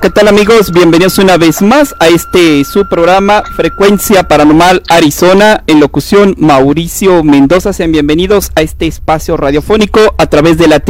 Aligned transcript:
¿Qué 0.00 0.08
tal 0.08 0.28
amigos? 0.28 0.72
Bienvenidos 0.72 1.18
una 1.18 1.36
vez 1.36 1.60
más 1.60 1.94
a 1.98 2.08
este 2.08 2.64
su 2.64 2.88
programa 2.88 3.42
Frecuencia 3.54 4.22
Paranormal 4.22 4.82
Arizona 4.88 5.62
en 5.66 5.78
locución 5.78 6.34
Mauricio 6.38 7.22
Mendoza. 7.22 7.72
Sean 7.72 7.92
bienvenidos 7.92 8.50
a 8.54 8.62
este 8.62 8.86
espacio 8.86 9.36
radiofónico 9.36 10.14
a 10.16 10.26
través 10.26 10.56
de 10.56 10.68
la 10.68 10.80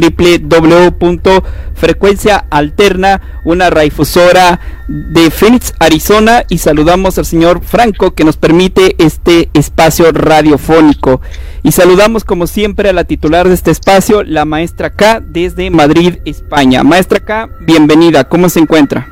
www.frecuencia 1.80 2.44
alterna, 2.50 3.20
una 3.44 3.70
raifusora 3.70 4.60
de 4.88 5.30
Phoenix, 5.30 5.74
Arizona 5.78 6.44
y 6.48 6.58
saludamos 6.58 7.18
al 7.18 7.24
señor 7.24 7.62
Franco 7.64 8.14
que 8.14 8.24
nos 8.24 8.36
permite 8.36 8.96
este 8.98 9.48
espacio 9.54 10.12
radiofónico. 10.12 11.20
Y 11.62 11.72
saludamos 11.72 12.24
como 12.24 12.46
siempre 12.46 12.90
a 12.90 12.92
la 12.92 13.04
titular 13.04 13.48
de 13.48 13.54
este 13.54 13.70
espacio, 13.70 14.22
la 14.22 14.44
maestra 14.44 14.90
K 14.90 15.20
desde 15.20 15.70
Madrid, 15.70 16.18
España. 16.24 16.82
Maestra 16.82 17.20
K, 17.20 17.48
bienvenida, 17.60 18.24
¿cómo 18.24 18.48
se 18.48 18.60
encuentra? 18.60 19.08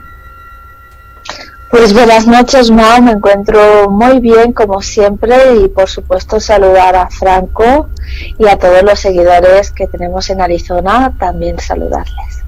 Pues 1.71 1.93
buenas 1.93 2.27
noches, 2.27 2.71
Mau. 2.71 3.03
Me 3.03 3.12
encuentro 3.12 3.91
muy 3.91 4.21
bien, 4.21 4.55
como 4.55 4.81
siempre, 4.81 5.37
y 5.62 5.69
por 5.69 5.89
supuesto 5.91 6.41
saludar 6.41 6.97
a 6.97 7.11
Franco 7.11 7.91
y 8.39 8.49
a 8.49 8.57
todos 8.57 8.83
los 8.83 8.99
seguidores 8.99 9.71
que 9.71 9.87
tenemos 9.87 10.31
en 10.31 10.41
Arizona, 10.41 11.12
también 11.19 11.59
saludarles. 11.59 12.47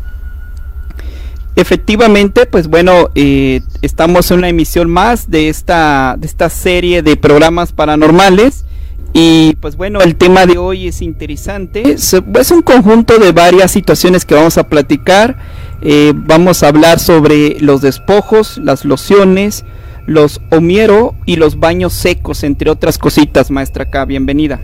Efectivamente, 1.61 2.47
pues 2.47 2.69
bueno, 2.69 3.11
eh, 3.15 3.61
estamos 3.83 4.31
en 4.31 4.39
una 4.39 4.49
emisión 4.49 4.89
más 4.89 5.31
de 5.31 5.51
esta, 5.51 6.17
de 6.19 6.27
esta 6.27 6.49
serie 6.49 7.03
de 7.03 7.19
programas 7.19 7.73
paranormales. 7.73 8.65
Y 9.13 9.57
pues 9.57 9.77
bueno, 9.77 10.01
el 10.01 10.17
tema 10.17 10.47
de 10.47 10.57
hoy 10.57 10.89
es 10.89 11.03
interesante. 11.03 11.83
Es 11.93 12.51
un 12.51 12.63
conjunto 12.63 13.19
de 13.19 13.33
varias 13.33 13.73
situaciones 13.73 14.25
que 14.25 14.35
vamos 14.35 14.57
a 14.57 14.71
platicar. 14.71 15.37
Eh, 15.83 16.15
vamos 16.17 16.63
a 16.63 16.69
hablar 16.69 16.99
sobre 16.99 17.61
los 17.61 17.83
despojos, 17.83 18.57
las 18.57 18.87
lociones, 18.87 19.67
los 20.07 20.41
homiero 20.51 21.15
y 21.27 21.37
los 21.37 21.61
baños 21.61 21.93
secos, 21.93 22.43
entre 22.43 22.71
otras 22.71 22.97
cositas, 22.97 23.51
maestra 23.51 23.85
acá. 23.85 24.07
Bienvenida. 24.07 24.61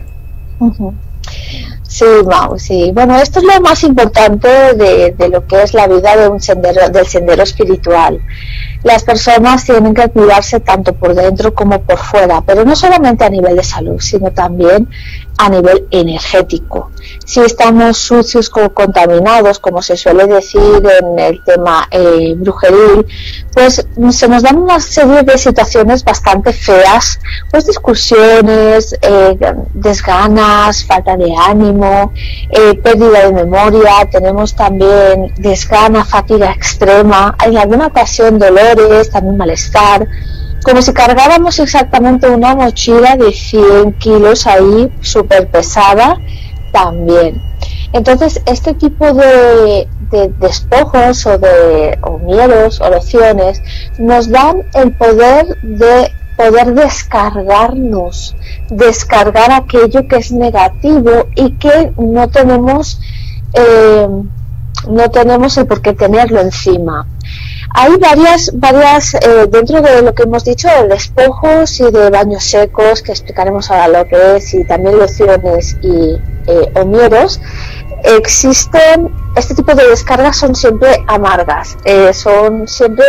Sí, 1.87 2.05
Mau, 2.25 2.59
sí. 2.59 2.91
Bueno, 2.93 3.15
esto 3.17 3.39
es 3.39 3.45
lo 3.45 3.61
más 3.61 3.83
importante 3.83 4.47
de, 4.47 5.29
lo 5.29 5.47
que 5.47 5.63
es 5.63 5.73
la 5.73 5.87
vida 5.87 6.17
de 6.17 6.27
un 6.27 6.41
sendero, 6.41 6.89
del 6.89 7.07
sendero 7.07 7.43
espiritual. 7.43 8.19
Las 8.83 9.03
personas 9.03 9.63
tienen 9.65 9.93
que 9.93 10.09
cuidarse 10.09 10.59
tanto 10.59 10.93
por 10.93 11.15
dentro 11.15 11.53
como 11.53 11.81
por 11.81 11.97
fuera, 11.97 12.41
pero 12.45 12.65
no 12.65 12.75
solamente 12.75 13.25
a 13.25 13.29
nivel 13.29 13.55
de 13.55 13.63
salud, 13.63 13.99
sino 13.99 14.31
también 14.31 14.87
a 15.37 15.49
nivel 15.49 15.87
energético. 15.91 16.91
Si 17.25 17.39
estamos 17.41 17.97
sucios 17.97 18.49
contaminados, 18.49 19.59
como 19.59 19.81
se 19.81 19.95
suele 19.95 20.25
decir 20.25 20.83
en 21.01 21.19
el 21.19 21.43
tema 21.43 21.87
eh, 21.91 22.33
brujeril, 22.37 23.05
pues 23.53 23.85
se 24.11 24.27
nos 24.27 24.43
dan 24.43 24.57
una 24.57 24.79
serie 24.79 25.23
de 25.23 25.37
situaciones 25.37 26.03
bastante 26.03 26.53
feas, 26.53 27.19
pues 27.51 27.67
discusiones, 27.67 28.95
eh, 29.01 29.37
desganas, 29.73 30.85
falta 30.85 31.15
de 31.17 31.33
ánimo, 31.35 31.76
eh, 31.83 32.75
pérdida 32.83 33.25
de 33.25 33.33
memoria, 33.33 34.07
tenemos 34.11 34.55
también 34.55 35.33
desgana, 35.37 36.05
fatiga 36.05 36.51
extrema, 36.51 37.35
en 37.45 37.57
alguna 37.57 37.87
ocasión 37.87 38.39
dolores, 38.39 39.09
también 39.09 39.37
malestar 39.37 40.07
como 40.67 40.81
si 40.81 40.91
cargáramos 40.91 41.59
exactamente 41.59 42.29
una 42.29 42.53
mochila 42.53 43.15
de 43.15 43.31
100 43.31 43.93
kilos 43.93 44.45
ahí, 44.47 44.91
súper 44.99 45.47
pesada, 45.47 46.17
también. 46.73 47.41
Entonces, 47.93 48.41
este 48.45 48.73
tipo 48.73 49.13
de, 49.13 49.87
despojos 50.39 51.25
o 51.25 51.37
de 51.37 51.97
o 52.01 52.17
miedos 52.17 52.81
o 52.81 52.89
lecciones 52.89 53.61
nos 53.97 54.29
dan 54.29 54.63
el 54.73 54.91
poder 54.93 55.57
de 55.61 56.11
poder 56.37 56.73
descargarnos, 56.73 58.35
descargar 58.69 59.51
aquello 59.51 60.07
que 60.07 60.17
es 60.17 60.31
negativo 60.31 61.27
y 61.35 61.53
que 61.53 61.91
no 61.97 62.29
tenemos 62.29 63.01
eh, 63.53 64.07
no 64.87 65.09
tenemos 65.09 65.57
el 65.57 65.65
por 65.65 65.81
qué 65.81 65.93
tenerlo 65.93 66.39
encima. 66.39 67.07
Hay 67.73 67.97
varias, 67.97 68.51
varias 68.53 69.13
eh, 69.15 69.47
dentro 69.49 69.81
de 69.81 70.01
lo 70.01 70.13
que 70.15 70.23
hemos 70.23 70.45
dicho, 70.45 70.67
de 70.67 70.87
despojos 70.87 71.79
y 71.79 71.91
de 71.91 72.09
baños 72.09 72.43
secos, 72.43 73.01
que 73.01 73.11
explicaremos 73.11 73.69
ahora 73.69 73.87
lo 73.87 74.07
que 74.07 74.37
es, 74.37 74.53
y 74.53 74.63
también 74.63 74.97
lociones 74.97 75.77
y 75.81 76.17
eh, 76.47 76.71
existen, 78.03 79.11
este 79.35 79.55
tipo 79.55 79.73
de 79.73 79.89
descargas 79.89 80.37
son 80.37 80.55
siempre 80.55 81.03
amargas, 81.07 81.77
eh, 81.83 82.13
son 82.13 82.67
siempre 82.67 83.05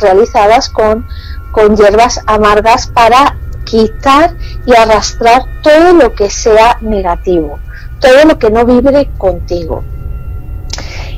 realizadas 0.00 0.68
con, 0.68 1.06
con 1.52 1.76
hierbas 1.76 2.20
amargas 2.26 2.86
para 2.88 3.36
quitar 3.64 4.36
y 4.66 4.74
arrastrar 4.74 5.42
todo 5.62 5.92
lo 5.94 6.14
que 6.14 6.30
sea 6.30 6.78
negativo, 6.80 7.58
todo 8.00 8.24
lo 8.24 8.38
que 8.38 8.50
no 8.50 8.64
vibre 8.64 9.10
contigo. 9.18 9.84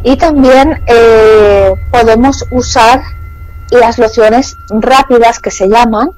Y 0.02 0.16
también 0.16 0.82
eh, 0.86 1.72
podemos 1.90 2.44
usar 2.50 3.00
las 3.70 3.98
lociones 3.98 4.56
rápidas 4.68 5.38
que 5.40 5.50
se 5.50 5.68
llaman, 5.68 6.10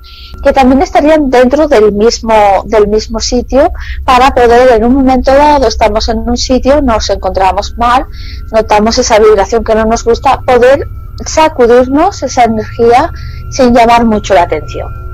que 0.42 0.52
también 0.52 0.82
estarían 0.82 1.30
dentro 1.30 1.68
del 1.68 1.92
mismo, 1.92 2.64
del 2.66 2.88
mismo 2.88 3.20
sitio 3.20 3.72
para 4.04 4.34
poder 4.34 4.72
en 4.72 4.84
un 4.84 4.94
momento 4.94 5.32
dado 5.32 5.66
estamos 5.66 6.08
en 6.08 6.18
un 6.18 6.36
sitio, 6.36 6.82
nos 6.82 7.08
encontramos 7.10 7.76
mal, 7.76 8.06
notamos 8.52 8.98
esa 8.98 9.18
vibración 9.18 9.64
que 9.64 9.74
no 9.74 9.84
nos 9.84 10.04
gusta, 10.04 10.40
poder 10.40 10.86
sacudirnos 11.24 12.22
esa 12.22 12.44
energía 12.44 13.12
sin 13.50 13.74
llamar 13.74 14.04
mucho 14.04 14.34
la 14.34 14.42
atención. 14.42 15.06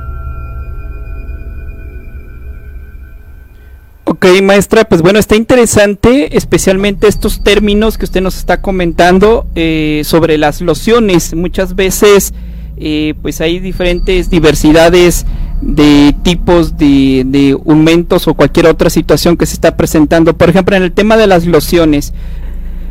Ok, 4.04 4.26
maestra, 4.42 4.84
pues 4.84 5.00
bueno, 5.00 5.18
está 5.18 5.36
interesante, 5.36 6.36
especialmente 6.36 7.08
estos 7.08 7.42
términos 7.42 7.96
que 7.96 8.04
usted 8.04 8.20
nos 8.20 8.36
está 8.36 8.60
comentando 8.60 9.46
eh, 9.54 10.02
sobre 10.04 10.38
las 10.38 10.60
lociones. 10.60 11.34
Muchas 11.34 11.74
veces, 11.74 12.34
eh, 12.76 13.14
pues 13.22 13.40
hay 13.40 13.58
diferentes 13.58 14.28
diversidades 14.28 15.24
de 15.60 16.14
tipos 16.24 16.76
de, 16.76 17.22
de 17.24 17.52
aumentos 17.52 18.28
o 18.28 18.34
cualquier 18.34 18.66
otra 18.66 18.90
situación 18.90 19.36
que 19.36 19.46
se 19.46 19.54
está 19.54 19.76
presentando. 19.76 20.36
Por 20.36 20.50
ejemplo, 20.50 20.76
en 20.76 20.82
el 20.82 20.92
tema 20.92 21.16
de 21.16 21.28
las 21.28 21.46
lociones, 21.46 22.12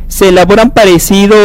se 0.08 0.30
elaboran 0.30 0.72
parecido 0.72 1.36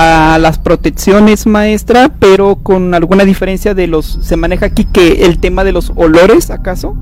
a 0.00 0.38
las 0.38 0.58
protecciones 0.58 1.46
maestra, 1.46 2.10
pero 2.18 2.56
con 2.56 2.94
alguna 2.94 3.24
diferencia 3.24 3.74
de 3.74 3.86
los, 3.86 4.18
se 4.22 4.36
maneja 4.36 4.66
aquí 4.66 4.86
que 4.86 5.26
el 5.26 5.38
tema 5.38 5.62
de 5.62 5.72
los 5.72 5.92
olores, 5.94 6.50
¿acaso? 6.50 6.96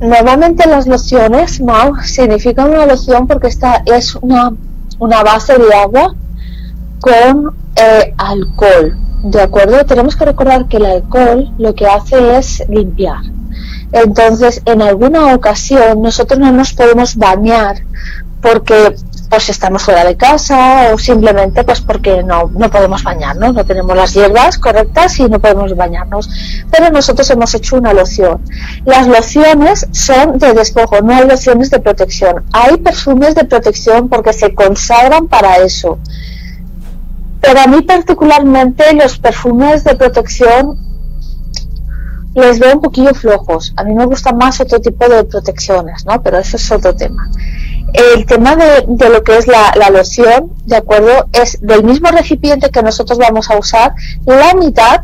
Normalmente 0.00 0.68
las 0.68 0.86
lociones, 0.86 1.60
Mau, 1.60 1.96
significan 2.04 2.70
una 2.70 2.86
loción 2.86 3.26
porque 3.26 3.48
esta 3.48 3.82
es 3.86 4.14
una, 4.14 4.52
una 5.00 5.22
base 5.24 5.58
de 5.58 5.74
agua 5.74 6.14
con 7.00 7.56
eh, 7.74 8.14
alcohol. 8.16 8.96
¿De 9.24 9.40
acuerdo? 9.40 9.84
Tenemos 9.86 10.14
que 10.14 10.24
recordar 10.24 10.68
que 10.68 10.76
el 10.76 10.86
alcohol 10.86 11.52
lo 11.58 11.74
que 11.74 11.86
hace 11.86 12.36
es 12.36 12.62
limpiar. 12.68 13.22
Entonces, 13.90 14.62
en 14.66 14.82
alguna 14.82 15.34
ocasión 15.34 16.02
nosotros 16.02 16.38
no 16.38 16.52
nos 16.52 16.74
podemos 16.74 17.16
bañar 17.16 17.76
porque 18.44 18.94
pues 19.30 19.48
estamos 19.48 19.82
fuera 19.82 20.04
de 20.04 20.16
casa 20.16 20.90
o 20.92 20.98
simplemente 20.98 21.64
pues 21.64 21.80
porque 21.80 22.22
no, 22.22 22.50
no 22.52 22.70
podemos 22.70 23.02
bañarnos, 23.02 23.54
no 23.54 23.64
tenemos 23.64 23.96
las 23.96 24.12
hierbas 24.12 24.58
correctas 24.58 25.18
y 25.18 25.24
no 25.30 25.40
podemos 25.40 25.74
bañarnos. 25.74 26.28
Pero 26.70 26.90
nosotros 26.90 27.28
hemos 27.30 27.54
hecho 27.54 27.76
una 27.76 27.94
loción. 27.94 28.42
Las 28.84 29.08
lociones 29.08 29.88
son 29.92 30.38
de 30.38 30.52
despojo, 30.52 31.00
no 31.00 31.14
hay 31.14 31.26
lociones 31.26 31.70
de 31.70 31.80
protección. 31.80 32.44
Hay 32.52 32.76
perfumes 32.76 33.34
de 33.34 33.44
protección 33.44 34.10
porque 34.10 34.34
se 34.34 34.54
consagran 34.54 35.26
para 35.26 35.56
eso. 35.56 35.98
Pero 37.40 37.60
a 37.60 37.66
mí 37.66 37.80
particularmente 37.80 38.92
los 38.92 39.18
perfumes 39.18 39.84
de 39.84 39.94
protección 39.96 40.78
les 42.34 42.58
veo 42.58 42.74
un 42.74 42.82
poquillo 42.82 43.14
flojos. 43.14 43.72
A 43.76 43.84
mí 43.84 43.94
me 43.94 44.04
gusta 44.04 44.32
más 44.32 44.60
otro 44.60 44.80
tipo 44.80 45.08
de 45.08 45.24
protecciones, 45.24 46.04
¿no? 46.04 46.22
Pero 46.22 46.38
eso 46.38 46.58
es 46.58 46.70
otro 46.70 46.94
tema. 46.94 47.30
El 47.94 48.26
tema 48.26 48.56
de, 48.56 49.08
lo 49.08 49.22
que 49.22 49.38
es 49.38 49.46
la, 49.46 49.72
loción, 49.92 50.50
¿de 50.66 50.76
acuerdo? 50.76 51.28
Es 51.32 51.60
del 51.60 51.84
mismo 51.84 52.08
recipiente 52.08 52.70
que 52.70 52.82
nosotros 52.82 53.18
vamos 53.18 53.48
a 53.50 53.56
usar, 53.56 53.94
la 54.26 54.52
mitad 54.54 55.00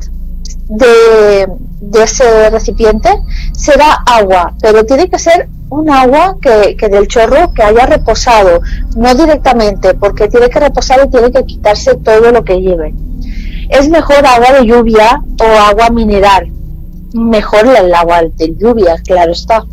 de, 0.67 1.47
ese 2.03 2.51
recipiente 2.51 3.11
será 3.55 3.93
agua, 4.05 4.55
pero 4.61 4.85
tiene 4.85 5.09
que 5.09 5.21
ser 5.21 5.49
un 5.69 5.89
agua 5.89 6.37
que, 6.43 6.77
que, 6.77 6.89
del 6.89 7.07
chorro 7.07 7.55
que 7.55 7.63
haya 7.63 7.87
reposado, 7.87 8.61
no 8.97 9.15
directamente, 9.15 9.95
porque 9.95 10.27
tiene 10.27 10.51
que 10.51 10.59
reposar 10.59 11.07
y 11.07 11.11
tiene 11.11 11.31
que 11.31 11.45
quitarse 11.45 11.95
todo 11.95 12.33
lo 12.33 12.43
que 12.43 12.61
lleve. 12.61 12.93
Es 13.69 13.89
mejor 13.89 14.27
agua 14.27 14.59
de 14.59 14.67
lluvia 14.67 15.23
o 15.41 15.45
agua 15.45 15.91
mineral, 15.91 16.51
mejor 17.15 17.69
el 17.69 17.95
agua 17.95 18.23
de 18.35 18.57
lluvia, 18.57 18.97
claro 19.05 19.31
está. 19.31 19.65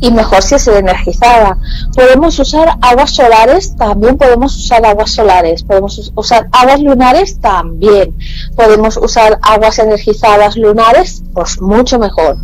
Y 0.00 0.10
mejor 0.10 0.42
si 0.42 0.56
es 0.56 0.66
energizada. 0.68 1.58
Podemos 1.94 2.38
usar 2.38 2.76
aguas 2.80 3.10
solares, 3.10 3.76
también 3.76 4.16
podemos 4.16 4.56
usar 4.56 4.84
aguas 4.84 5.12
solares. 5.12 5.62
Podemos 5.62 6.12
usar 6.14 6.48
aguas 6.52 6.80
lunares, 6.80 7.40
también. 7.40 8.16
Podemos 8.56 8.96
usar 8.96 9.38
aguas 9.42 9.78
energizadas 9.78 10.56
lunares, 10.56 11.22
pues 11.34 11.60
mucho 11.60 11.98
mejor. 11.98 12.36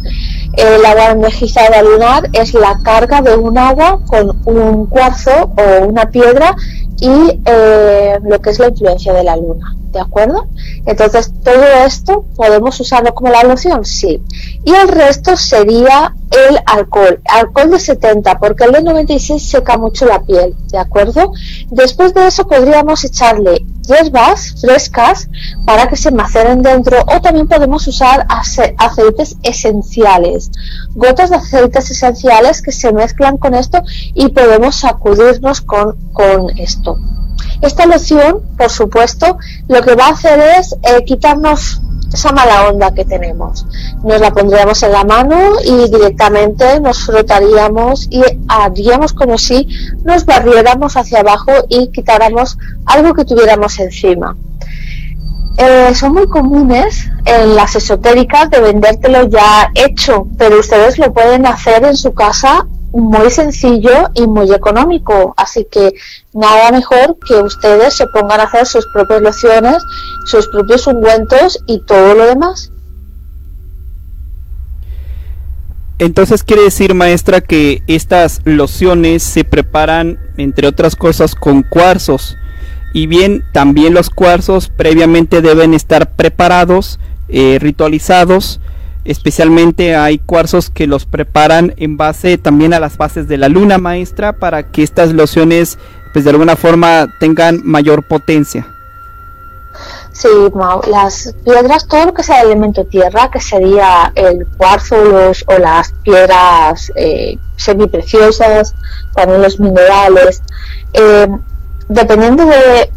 El 0.54 0.84
agua 0.84 1.10
energizada 1.10 1.82
lunar 1.82 2.28
es 2.32 2.54
la 2.54 2.78
carga 2.82 3.20
de 3.22 3.36
un 3.36 3.58
agua 3.58 4.00
con 4.06 4.40
un 4.44 4.86
cuarzo 4.86 5.52
o 5.56 5.86
una 5.86 6.10
piedra 6.10 6.56
y 7.00 7.40
eh, 7.44 8.18
lo 8.22 8.40
que 8.40 8.50
es 8.50 8.58
la 8.58 8.68
influencia 8.68 9.12
de 9.12 9.24
la 9.24 9.36
luna. 9.36 9.74
¿De 9.92 10.00
acuerdo? 10.00 10.48
Entonces, 10.84 11.32
todo 11.42 11.64
esto 11.86 12.24
podemos 12.36 12.78
usarlo 12.78 13.14
como 13.14 13.30
la 13.30 13.42
loción, 13.42 13.84
sí. 13.84 14.22
Y 14.64 14.72
el 14.74 14.88
resto 14.88 15.36
sería 15.36 16.14
el 16.30 16.58
alcohol, 16.66 17.20
alcohol 17.24 17.70
de 17.70 17.78
70, 17.78 18.38
porque 18.38 18.64
el 18.64 18.72
de 18.72 18.82
96 18.82 19.42
seca 19.42 19.78
mucho 19.78 20.04
la 20.04 20.20
piel, 20.20 20.54
¿de 20.70 20.78
acuerdo? 20.78 21.32
Después 21.70 22.12
de 22.12 22.26
eso 22.26 22.46
podríamos 22.46 23.02
echarle 23.04 23.64
hierbas 23.88 24.54
frescas 24.60 25.28
para 25.64 25.88
que 25.88 25.96
se 25.96 26.10
maceren 26.10 26.62
dentro 26.62 26.98
o 27.06 27.20
también 27.20 27.48
podemos 27.48 27.86
usar 27.86 28.26
aceites 28.28 29.36
esenciales, 29.42 30.50
gotas 30.94 31.30
de 31.30 31.36
aceites 31.36 31.90
esenciales 31.90 32.62
que 32.62 32.72
se 32.72 32.92
mezclan 32.92 33.38
con 33.38 33.54
esto 33.54 33.82
y 34.14 34.28
podemos 34.28 34.76
sacudirnos 34.76 35.62
con, 35.62 35.96
con 36.12 36.50
esto. 36.58 36.87
Esta 37.60 37.86
loción, 37.86 38.42
por 38.56 38.70
supuesto, 38.70 39.36
lo 39.68 39.82
que 39.82 39.94
va 39.94 40.06
a 40.06 40.12
hacer 40.12 40.38
es 40.58 40.74
eh, 40.82 41.04
quitarnos 41.04 41.80
esa 42.12 42.32
mala 42.32 42.68
onda 42.68 42.92
que 42.92 43.04
tenemos. 43.04 43.66
Nos 44.02 44.20
la 44.20 44.30
pondríamos 44.32 44.82
en 44.82 44.92
la 44.92 45.04
mano 45.04 45.36
y 45.64 45.90
directamente 45.90 46.80
nos 46.80 47.04
frotaríamos 47.04 48.06
y 48.10 48.22
haríamos 48.48 49.12
como 49.12 49.38
si 49.38 49.68
nos 50.04 50.24
barriéramos 50.24 50.96
hacia 50.96 51.20
abajo 51.20 51.52
y 51.68 51.88
quitáramos 51.88 52.56
algo 52.86 53.12
que 53.14 53.24
tuviéramos 53.24 53.78
encima. 53.78 54.36
Eh, 55.58 55.92
son 55.94 56.14
muy 56.14 56.28
comunes 56.28 57.10
en 57.24 57.56
las 57.56 57.74
esotéricas 57.74 58.48
de 58.48 58.60
vendértelo 58.60 59.28
ya 59.28 59.70
hecho, 59.74 60.28
pero 60.38 60.60
ustedes 60.60 60.98
lo 60.98 61.12
pueden 61.12 61.46
hacer 61.46 61.84
en 61.84 61.96
su 61.96 62.14
casa 62.14 62.64
muy 62.92 63.30
sencillo 63.30 64.10
y 64.14 64.26
muy 64.26 64.52
económico. 64.52 65.34
Así 65.36 65.66
que 65.70 65.92
nada 66.32 66.70
mejor 66.72 67.18
que 67.26 67.34
ustedes 67.34 67.94
se 67.94 68.06
pongan 68.06 68.40
a 68.40 68.44
hacer 68.44 68.66
sus 68.66 68.86
propias 68.92 69.22
lociones, 69.22 69.82
sus 70.26 70.48
propios 70.48 70.86
ungüentos 70.86 71.62
y 71.66 71.80
todo 71.84 72.14
lo 72.14 72.26
demás. 72.26 72.70
Entonces 75.98 76.44
quiere 76.44 76.62
decir, 76.62 76.94
maestra, 76.94 77.40
que 77.40 77.82
estas 77.88 78.40
lociones 78.44 79.24
se 79.24 79.42
preparan, 79.42 80.18
entre 80.36 80.68
otras 80.68 80.94
cosas, 80.94 81.34
con 81.34 81.64
cuarzos. 81.64 82.36
Y 82.94 83.06
bien, 83.06 83.44
también 83.52 83.94
los 83.94 84.08
cuarzos 84.08 84.68
previamente 84.68 85.42
deben 85.42 85.74
estar 85.74 86.12
preparados, 86.12 87.00
eh, 87.28 87.58
ritualizados, 87.60 88.60
Especialmente 89.08 89.96
hay 89.96 90.18
cuarzos 90.18 90.68
que 90.68 90.86
los 90.86 91.06
preparan 91.06 91.72
en 91.78 91.96
base 91.96 92.36
también 92.36 92.74
a 92.74 92.78
las 92.78 92.98
bases 92.98 93.26
de 93.26 93.38
la 93.38 93.48
luna 93.48 93.78
maestra 93.78 94.34
para 94.34 94.64
que 94.64 94.82
estas 94.82 95.14
lociones 95.14 95.78
pues 96.12 96.26
de 96.26 96.30
alguna 96.30 96.56
forma 96.56 97.06
tengan 97.18 97.62
mayor 97.64 98.02
potencia. 98.06 98.66
Sí, 100.12 100.28
las 100.90 101.34
piedras, 101.42 101.88
todo 101.88 102.04
lo 102.04 102.12
que 102.12 102.22
sea 102.22 102.42
elemento 102.42 102.84
tierra, 102.84 103.30
que 103.30 103.40
sería 103.40 104.12
el 104.14 104.46
cuarzo 104.58 104.96
o 105.46 105.58
las 105.58 105.92
piedras 106.02 106.92
eh, 106.94 107.38
semipreciosas, 107.56 108.74
también 109.14 109.40
los 109.40 109.58
minerales, 109.58 110.42
eh, 110.92 111.28
dependiendo 111.88 112.44
de 112.44 112.92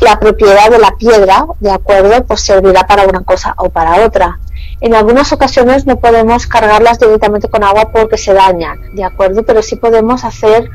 la 0.00 0.18
propiedad 0.18 0.70
de 0.70 0.78
la 0.78 0.92
piedra, 0.96 1.46
de 1.60 1.72
acuerdo, 1.72 2.24
pues 2.24 2.40
servirá 2.40 2.86
para 2.86 3.04
una 3.04 3.22
cosa 3.22 3.54
o 3.58 3.68
para 3.68 4.06
otra. 4.06 4.40
En 4.80 4.94
algunas 4.94 5.32
ocasiones 5.32 5.86
no 5.86 5.98
podemos 5.98 6.46
cargarlas 6.46 6.98
directamente 6.98 7.48
con 7.48 7.64
agua 7.64 7.90
porque 7.92 8.18
se 8.18 8.34
dañan, 8.34 8.94
¿de 8.94 9.04
acuerdo? 9.04 9.42
Pero 9.42 9.62
sí 9.62 9.76
podemos 9.76 10.24
hacer 10.24 10.70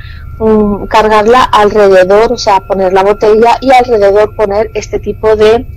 cargarla 0.89 1.43
alrededor, 1.43 2.33
o 2.33 2.37
sea, 2.37 2.61
poner 2.61 2.93
la 2.93 3.03
botella 3.03 3.57
y 3.61 3.71
alrededor 3.71 4.35
poner 4.35 4.71
este 4.73 4.97
tipo 4.97 5.35
de 5.35 5.67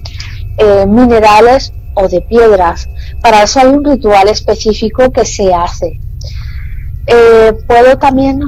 eh, 0.57 0.87
minerales 0.87 1.75
o 1.93 2.09
de 2.09 2.23
piedras. 2.23 2.88
Para 3.21 3.43
eso 3.43 3.61
hay 3.61 3.66
un 3.66 3.85
ritual 3.85 4.28
específico 4.28 5.12
que 5.12 5.26
se 5.26 5.52
hace. 5.52 6.00
Eh, 7.07 7.52
puedo 7.66 7.99
también 7.99 8.40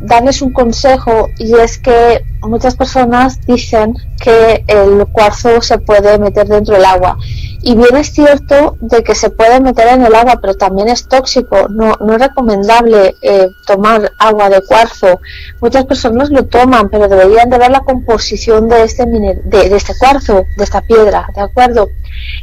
darles 0.00 0.40
un 0.40 0.52
consejo 0.52 1.28
y 1.38 1.54
es 1.54 1.76
que 1.76 2.22
muchas 2.40 2.74
personas 2.74 3.44
dicen 3.46 3.94
que 4.18 4.64
el 4.66 5.06
cuarzo 5.08 5.60
se 5.60 5.78
puede 5.78 6.18
meter 6.18 6.48
dentro 6.48 6.74
del 6.74 6.86
agua 6.86 7.18
y 7.60 7.74
bien 7.74 7.96
es 7.96 8.12
cierto 8.12 8.76
de 8.80 9.02
que 9.02 9.14
se 9.14 9.30
puede 9.30 9.60
meter 9.60 9.88
en 9.88 10.04
el 10.04 10.14
agua, 10.14 10.38
pero 10.40 10.54
también 10.54 10.88
es 10.88 11.08
tóxico. 11.08 11.68
No, 11.68 11.94
no 12.00 12.14
es 12.14 12.20
recomendable 12.20 13.16
eh, 13.20 13.48
tomar 13.66 14.12
agua 14.18 14.48
de 14.48 14.62
cuarzo. 14.62 15.20
Muchas 15.60 15.84
personas 15.86 16.30
lo 16.30 16.44
toman, 16.46 16.88
pero 16.88 17.08
deberían 17.08 17.50
de 17.50 17.58
ver 17.58 17.70
la 17.70 17.80
composición 17.80 18.68
de 18.68 18.84
este, 18.84 19.04
de, 19.06 19.76
este 19.76 19.92
cuarzo, 19.98 20.44
de 20.56 20.64
esta 20.64 20.82
piedra, 20.82 21.26
¿de 21.34 21.40
acuerdo? 21.40 21.88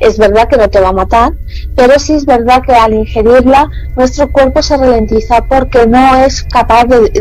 Es 0.02 0.18
verdad 0.18 0.50
que 0.50 0.58
no 0.58 0.70
te 0.70 0.82
va 0.82 0.90
a 0.90 0.94
matar, 0.94 1.34
pero 1.76 1.98
sí 1.98 2.14
es 2.14 2.26
verdad 2.26 2.62
que 2.66 2.74
al 2.74 2.94
ingerirla 2.94 3.70
nuestro 3.96 4.32
cuerpo 4.32 4.62
se 4.62 4.76
ralentiza 4.76 5.46
porque 5.48 5.88
no 5.88 6.16
es 6.18 6.44
capaz 6.44 6.86
de, 6.86 7.12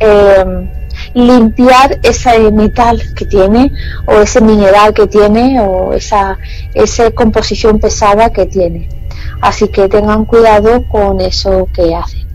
eh, 0.00 0.85
limpiar 1.16 1.98
ese 2.02 2.50
metal 2.52 3.02
que 3.16 3.24
tiene 3.24 3.72
o 4.06 4.20
ese 4.20 4.42
mineral 4.42 4.92
que 4.92 5.06
tiene 5.06 5.58
o 5.60 5.94
esa, 5.94 6.38
esa 6.74 7.10
composición 7.10 7.80
pesada 7.80 8.30
que 8.30 8.44
tiene. 8.44 8.88
Así 9.40 9.68
que 9.68 9.88
tengan 9.88 10.26
cuidado 10.26 10.86
con 10.88 11.20
eso 11.22 11.68
que 11.74 11.94
hacen. 11.94 12.26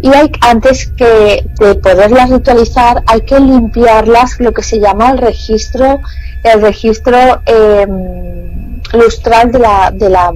Y 0.00 0.08
hay, 0.10 0.30
antes 0.40 0.86
que 0.86 1.44
de 1.58 1.74
poderlas 1.74 2.30
ritualizar 2.30 3.02
hay 3.08 3.22
que 3.22 3.40
limpiarlas, 3.40 4.38
lo 4.38 4.52
que 4.52 4.62
se 4.62 4.78
llama 4.78 5.10
el 5.10 5.18
registro, 5.18 5.98
el 6.44 6.62
registro 6.62 7.42
em, 7.44 8.80
lustral 8.92 9.50
de 9.50 9.58
la, 9.58 9.90
de 9.92 10.08
la 10.10 10.32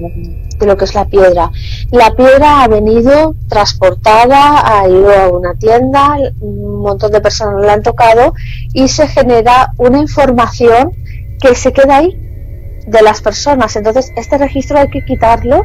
de 0.57 0.65
lo 0.65 0.77
que 0.77 0.85
es 0.85 0.95
la 0.95 1.05
piedra. 1.05 1.51
La 1.91 2.11
piedra 2.11 2.63
ha 2.63 2.67
venido 2.67 3.35
transportada, 3.47 4.79
ha 4.79 4.87
ido 4.87 5.11
a 5.11 5.29
una 5.29 5.55
tienda, 5.55 6.17
un 6.39 6.81
montón 6.81 7.11
de 7.11 7.21
personas 7.21 7.65
la 7.65 7.73
han 7.73 7.83
tocado 7.83 8.33
y 8.73 8.87
se 8.87 9.07
genera 9.07 9.71
una 9.77 9.99
información 9.99 10.91
que 11.39 11.55
se 11.55 11.73
queda 11.73 11.97
ahí 11.97 12.19
de 12.87 13.01
las 13.01 13.21
personas. 13.21 13.75
Entonces, 13.75 14.11
este 14.15 14.37
registro 14.37 14.79
hay 14.79 14.89
que 14.89 15.03
quitarlo 15.05 15.63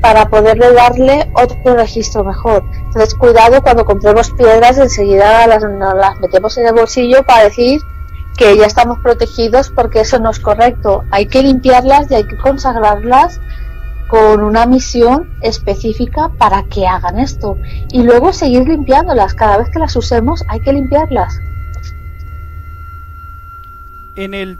para 0.00 0.28
poderle 0.28 0.72
darle 0.72 1.30
otro 1.34 1.76
registro 1.76 2.24
mejor. 2.24 2.64
Entonces, 2.86 3.14
cuidado 3.14 3.62
cuando 3.62 3.84
compremos 3.84 4.30
piedras, 4.30 4.78
enseguida 4.78 5.46
las, 5.46 5.62
las 5.62 6.20
metemos 6.20 6.56
en 6.58 6.66
el 6.66 6.74
bolsillo 6.74 7.24
para 7.24 7.44
decir 7.44 7.80
que 8.36 8.56
ya 8.56 8.66
estamos 8.66 8.98
protegidos 9.00 9.70
porque 9.70 10.00
eso 10.00 10.18
no 10.18 10.30
es 10.30 10.38
correcto. 10.38 11.04
Hay 11.10 11.26
que 11.26 11.42
limpiarlas 11.42 12.10
y 12.10 12.14
hay 12.14 12.24
que 12.24 12.36
consagrarlas 12.38 13.40
con 14.10 14.42
una 14.42 14.66
misión 14.66 15.30
específica 15.40 16.30
para 16.36 16.64
que 16.64 16.86
hagan 16.86 17.18
esto 17.18 17.56
y 17.92 18.02
luego 18.02 18.32
seguir 18.32 18.68
limpiándolas. 18.68 19.34
Cada 19.34 19.58
vez 19.58 19.68
que 19.70 19.78
las 19.78 19.94
usemos 19.94 20.42
hay 20.48 20.60
que 20.60 20.72
limpiarlas. 20.72 21.38
En 24.16 24.34
el, 24.34 24.58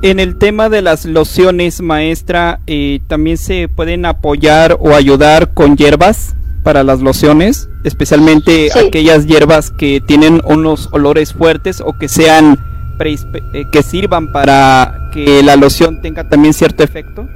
en 0.00 0.18
el 0.18 0.36
tema 0.36 0.70
de 0.70 0.80
las 0.80 1.04
lociones, 1.04 1.82
maestra, 1.82 2.60
eh, 2.66 3.00
¿también 3.06 3.36
se 3.36 3.68
pueden 3.68 4.06
apoyar 4.06 4.78
o 4.80 4.94
ayudar 4.94 5.52
con 5.52 5.76
hierbas 5.76 6.34
para 6.62 6.82
las 6.82 7.00
lociones? 7.00 7.68
Especialmente 7.84 8.70
aquellas 8.72 9.26
hierbas 9.26 9.70
que 9.70 10.00
tienen 10.00 10.40
unos 10.44 10.88
olores 10.92 11.34
fuertes 11.34 11.82
o 11.84 11.98
que 11.98 12.08
sean 12.08 12.58
eh, 13.00 13.64
que 13.70 13.82
sirvan 13.82 14.32
para 14.32 15.10
que 15.12 15.42
la 15.42 15.56
loción 15.56 16.00
tenga 16.00 16.28
también 16.28 16.54
cierto 16.54 16.82
efecto. 16.82 17.28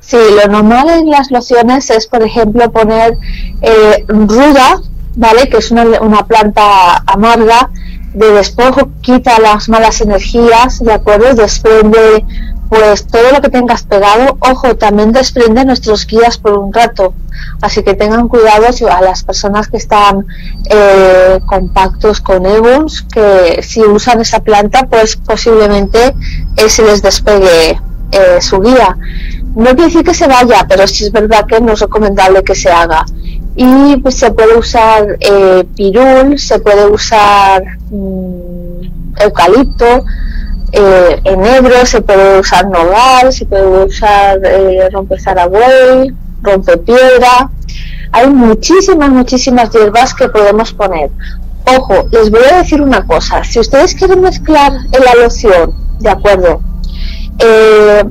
Sí, 0.00 0.16
lo 0.16 0.50
normal 0.50 0.90
en 0.90 1.10
las 1.10 1.30
lociones 1.30 1.90
es, 1.90 2.06
por 2.06 2.22
ejemplo, 2.22 2.70
poner 2.70 3.16
eh, 3.60 4.04
ruda, 4.08 4.80
¿vale? 5.16 5.48
Que 5.48 5.58
es 5.58 5.70
una, 5.70 5.84
una 6.00 6.26
planta 6.26 6.96
amarga, 7.06 7.70
de 8.14 8.30
despojo 8.32 8.90
quita 9.00 9.38
las 9.38 9.68
malas 9.68 10.00
energías, 10.00 10.80
¿de 10.80 10.92
acuerdo? 10.92 11.34
Desprende 11.34 12.24
pues 12.68 13.06
todo 13.06 13.32
lo 13.32 13.42
que 13.42 13.50
tengas 13.50 13.82
pegado, 13.82 14.38
ojo, 14.40 14.76
también 14.76 15.12
desprende 15.12 15.62
nuestros 15.62 16.06
guías 16.06 16.38
por 16.38 16.56
un 16.56 16.72
rato. 16.72 17.12
Así 17.60 17.82
que 17.82 17.92
tengan 17.92 18.28
cuidado 18.28 18.66
a 18.90 19.02
las 19.02 19.22
personas 19.24 19.68
que 19.68 19.76
están 19.76 20.24
eh, 20.70 21.38
compactos 21.44 22.22
con 22.22 22.46
Eguns, 22.46 23.02
que 23.02 23.62
si 23.62 23.82
usan 23.82 24.22
esa 24.22 24.40
planta, 24.40 24.86
pues 24.88 25.16
posiblemente 25.16 26.14
se 26.66 26.82
les 26.82 27.02
despegue 27.02 27.78
eh, 28.12 28.40
su 28.40 28.58
guía. 28.60 28.96
No 29.54 29.64
quiere 29.66 29.84
decir 29.84 30.04
que 30.04 30.14
se 30.14 30.26
vaya, 30.26 30.66
pero 30.68 30.86
sí 30.86 31.04
es 31.04 31.12
verdad 31.12 31.46
que 31.46 31.60
no 31.60 31.72
es 31.72 31.80
recomendable 31.80 32.42
que 32.42 32.54
se 32.54 32.70
haga 32.70 33.04
y 33.54 33.96
pues 33.98 34.16
se 34.16 34.30
puede 34.30 34.56
usar 34.56 35.16
eh, 35.20 35.64
pirul, 35.76 36.38
se 36.38 36.58
puede 36.58 36.86
usar 36.86 37.62
mm, 37.90 39.20
eucalipto, 39.20 40.04
eh, 40.72 41.20
enebro, 41.24 41.84
se 41.84 42.00
puede 42.00 42.40
usar 42.40 42.66
nogal, 42.68 43.32
se 43.32 43.44
puede 43.44 43.84
usar 43.84 44.40
eh, 44.44 44.88
rompe 44.90 45.20
zaragüey, 45.20 46.14
rompe 46.42 46.78
piedra. 46.78 47.50
Hay 48.12 48.28
muchísimas, 48.28 49.10
muchísimas 49.10 49.70
hierbas 49.70 50.14
que 50.14 50.28
podemos 50.28 50.72
poner. 50.72 51.10
Ojo, 51.66 52.08
les 52.10 52.30
voy 52.30 52.42
a 52.50 52.58
decir 52.58 52.80
una 52.80 53.06
cosa. 53.06 53.44
Si 53.44 53.58
ustedes 53.58 53.94
quieren 53.94 54.20
mezclar 54.20 54.72
en 54.92 55.04
la 55.04 55.14
loción, 55.22 55.74
de 56.00 56.10
acuerdo, 56.10 56.60
eh, 57.38 58.04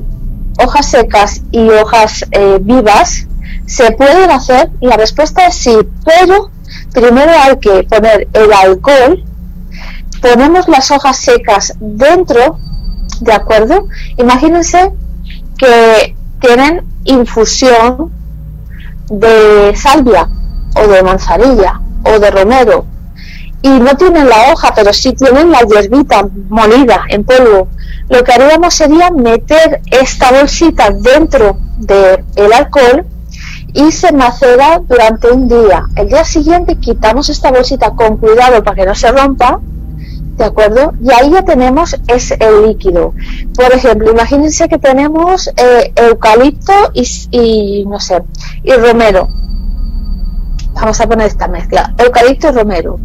hojas 0.64 0.90
secas 0.90 1.42
y 1.50 1.68
hojas 1.68 2.24
vivas, 2.60 3.26
¿Se 3.66 3.90
pueden 3.92 4.30
hacer? 4.30 4.70
La 4.80 4.96
respuesta 4.96 5.46
es 5.46 5.54
sí, 5.54 5.74
pero 6.04 6.50
primero 6.92 7.32
hay 7.40 7.56
que 7.58 7.84
poner 7.84 8.28
el 8.32 8.52
alcohol, 8.52 9.24
ponemos 10.20 10.68
las 10.68 10.90
hojas 10.90 11.16
secas 11.16 11.74
dentro, 11.80 12.58
¿de 13.20 13.32
acuerdo? 13.32 13.86
Imagínense 14.18 14.92
que 15.56 16.16
tienen 16.40 16.84
infusión 17.04 18.12
de 19.08 19.74
salvia 19.76 20.28
o 20.76 20.86
de 20.86 21.02
manzanilla 21.02 21.80
o 22.04 22.18
de 22.18 22.30
romero 22.30 22.86
y 23.62 23.68
no 23.68 23.96
tienen 23.96 24.28
la 24.28 24.52
hoja, 24.52 24.72
pero 24.74 24.92
sí 24.92 25.12
tienen 25.12 25.50
la 25.50 25.60
hierbita 25.60 26.28
molida 26.48 27.04
en 27.08 27.24
polvo. 27.24 27.68
Lo 28.08 28.22
que 28.24 28.32
haríamos 28.32 28.74
sería 28.74 29.10
meter 29.10 29.80
esta 29.90 30.32
bolsita 30.32 30.90
dentro 30.90 31.56
del 31.78 32.52
alcohol 32.52 33.06
y 33.72 33.90
se 33.92 34.12
macera 34.12 34.80
durante 34.86 35.30
un 35.30 35.48
día. 35.48 35.84
El 35.96 36.08
día 36.08 36.24
siguiente 36.24 36.76
quitamos 36.76 37.28
esta 37.30 37.50
bolsita 37.50 37.92
con 37.92 38.16
cuidado 38.16 38.62
para 38.62 38.76
que 38.76 38.84
no 38.84 38.94
se 38.94 39.10
rompa, 39.12 39.60
¿de 40.36 40.44
acuerdo? 40.44 40.92
Y 41.00 41.10
ahí 41.12 41.30
ya 41.30 41.42
tenemos 41.42 41.96
es 42.08 42.32
el 42.32 42.66
líquido. 42.66 43.14
Por 43.54 43.72
ejemplo, 43.72 44.10
imagínense 44.10 44.68
que 44.68 44.78
tenemos 44.78 45.48
eh, 45.56 45.92
eucalipto 45.96 46.72
y, 46.92 47.08
y, 47.30 47.86
no 47.86 48.00
sé, 48.00 48.22
y 48.64 48.72
romero. 48.72 49.28
Vamos 50.74 51.00
a 51.00 51.06
poner 51.06 51.28
esta 51.28 51.48
mezcla, 51.48 51.94
eucalipto 51.98 52.48
y 52.48 52.52
romero 52.52 52.98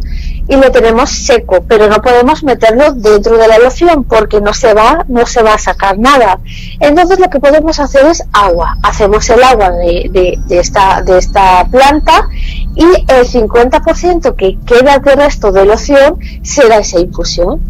y 0.48 0.56
lo 0.56 0.72
tenemos 0.72 1.10
seco, 1.10 1.62
pero 1.68 1.88
no 1.88 2.00
podemos 2.00 2.42
meterlo 2.42 2.92
dentro 2.92 3.36
de 3.36 3.46
la 3.46 3.58
loción 3.58 4.04
porque 4.04 4.40
no 4.40 4.54
se 4.54 4.72
va, 4.72 5.04
no 5.06 5.26
se 5.26 5.42
va 5.42 5.54
a 5.54 5.58
sacar 5.58 5.98
nada. 5.98 6.40
Entonces 6.80 7.20
lo 7.20 7.28
que 7.28 7.38
podemos 7.38 7.78
hacer 7.78 8.06
es 8.06 8.24
agua. 8.32 8.78
Hacemos 8.82 9.28
el 9.28 9.42
agua 9.42 9.70
de, 9.70 10.38
esta, 10.48 11.02
de 11.02 11.18
esta 11.18 11.66
planta 11.70 12.28
y 12.74 12.84
el 13.08 13.26
50% 13.26 14.36
que 14.36 14.58
queda 14.64 14.98
de 14.98 15.14
resto 15.16 15.52
de 15.52 15.66
loción 15.66 16.18
será 16.42 16.78
esa 16.78 16.98
infusión. 16.98 17.60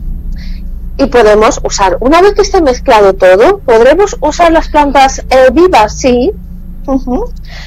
Y 0.96 1.06
podemos 1.06 1.60
usar, 1.62 1.96
una 2.00 2.20
vez 2.22 2.34
que 2.34 2.42
esté 2.42 2.60
mezclado 2.60 3.14
todo, 3.14 3.58
podremos 3.58 4.16
usar 4.20 4.50
las 4.52 4.68
plantas 4.68 5.24
eh, 5.30 5.48
vivas, 5.52 5.96
sí, 5.96 6.32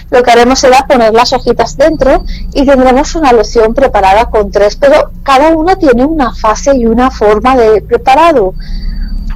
lo 0.10 0.24
que 0.24 0.32
haremos 0.32 0.60
será 0.60 0.86
poner 0.88 1.14
las 1.14 1.32
hojitas 1.34 1.78
dentro 1.78 2.24
y 2.54 2.66
tendremos 2.66 3.16
una 3.16 3.32
loción 3.32 3.74
preparada 3.74 4.30
con 4.30 4.52
tres, 4.52 4.76
pero 4.76 5.12
cada 5.24 5.56
una 5.56 5.76
tiene 5.76 6.06
una 6.06 6.34
fase 6.34 6.76
y 6.76 6.86
una 6.86 7.12
forma 7.12 7.56
de 7.56 7.82
preparado. 7.82 8.54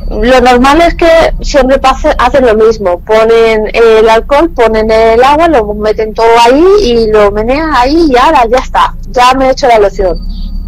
Lo 0.09 0.39
normal 0.41 0.81
es 0.81 0.95
que 0.95 1.33
siempre 1.41 1.79
hacen 1.81 2.45
lo 2.45 2.55
mismo, 2.55 2.99
ponen 2.99 3.69
el 3.73 4.07
alcohol, 4.07 4.51
ponen 4.51 4.91
el 4.91 5.23
agua, 5.23 5.47
lo 5.47 5.73
meten 5.73 6.13
todo 6.13 6.27
ahí 6.45 6.65
y 6.81 7.11
lo 7.11 7.31
menean 7.31 7.71
ahí 7.73 8.07
y 8.11 8.17
ahora 8.17 8.45
ya 8.47 8.57
está, 8.57 8.95
ya 9.09 9.33
me 9.33 9.47
he 9.47 9.51
hecho 9.51 9.67
la 9.67 9.79
loción. 9.79 10.19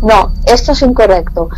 No, 0.02 0.34
esto 0.46 0.72
es 0.72 0.82
incorrecto. 0.82 1.50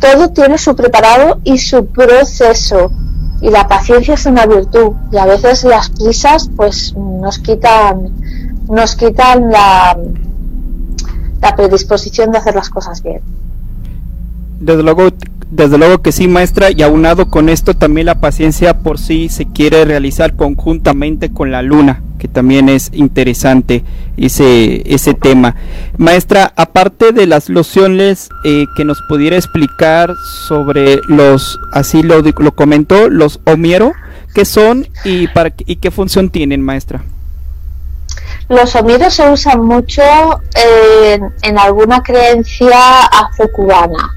Todo 0.00 0.30
tiene 0.30 0.58
su 0.58 0.74
preparado 0.74 1.40
y 1.44 1.58
su 1.58 1.86
proceso 1.86 2.90
y 3.40 3.50
la 3.50 3.68
paciencia 3.68 4.14
es 4.14 4.26
una 4.26 4.46
virtud 4.46 4.92
y 5.12 5.16
a 5.16 5.26
veces 5.26 5.64
las 5.64 5.90
prisas 5.90 6.50
pues 6.56 6.94
nos 6.96 7.38
quitan 7.38 8.12
nos 8.68 8.96
quitan 8.96 9.50
la, 9.50 9.96
la 11.40 11.56
predisposición 11.56 12.32
de 12.32 12.38
hacer 12.38 12.54
las 12.54 12.68
cosas 12.68 13.02
bien. 13.02 13.20
Desde 14.60 14.82
luego 14.82 15.10
desde 15.50 15.78
luego 15.78 16.02
que 16.02 16.12
sí, 16.12 16.28
maestra, 16.28 16.70
y 16.70 16.82
aunado 16.82 17.30
con 17.30 17.48
esto 17.48 17.74
también 17.74 18.06
la 18.06 18.20
paciencia 18.20 18.80
por 18.80 18.98
sí 18.98 19.30
se 19.30 19.46
quiere 19.46 19.84
realizar 19.86 20.36
conjuntamente 20.36 21.32
con 21.32 21.50
la 21.50 21.62
luna, 21.62 22.02
que 22.18 22.28
también 22.28 22.68
es 22.68 22.90
interesante 22.92 23.84
ese, 24.16 24.82
ese 24.92 25.14
tema. 25.14 25.56
Maestra, 25.96 26.52
aparte 26.56 27.12
de 27.12 27.26
las 27.26 27.48
lociones 27.48 28.28
eh, 28.44 28.66
que 28.76 28.84
nos 28.84 29.02
pudiera 29.08 29.36
explicar 29.36 30.14
sobre 30.48 31.00
los, 31.08 31.58
así 31.72 32.02
lo, 32.02 32.20
lo 32.20 32.54
comentó, 32.54 33.08
los 33.08 33.40
omiero, 33.44 33.92
¿qué 34.34 34.44
son 34.44 34.88
y, 35.04 35.28
para, 35.28 35.52
y 35.66 35.76
qué 35.76 35.90
función 35.90 36.30
tienen, 36.30 36.62
maestra? 36.62 37.02
Los 38.48 38.74
omieros 38.76 39.12
se 39.12 39.30
usan 39.30 39.62
mucho 39.62 40.02
en, 40.54 41.58
alguna 41.58 42.02
creencia 42.02 43.02
afrocubana 43.02 44.14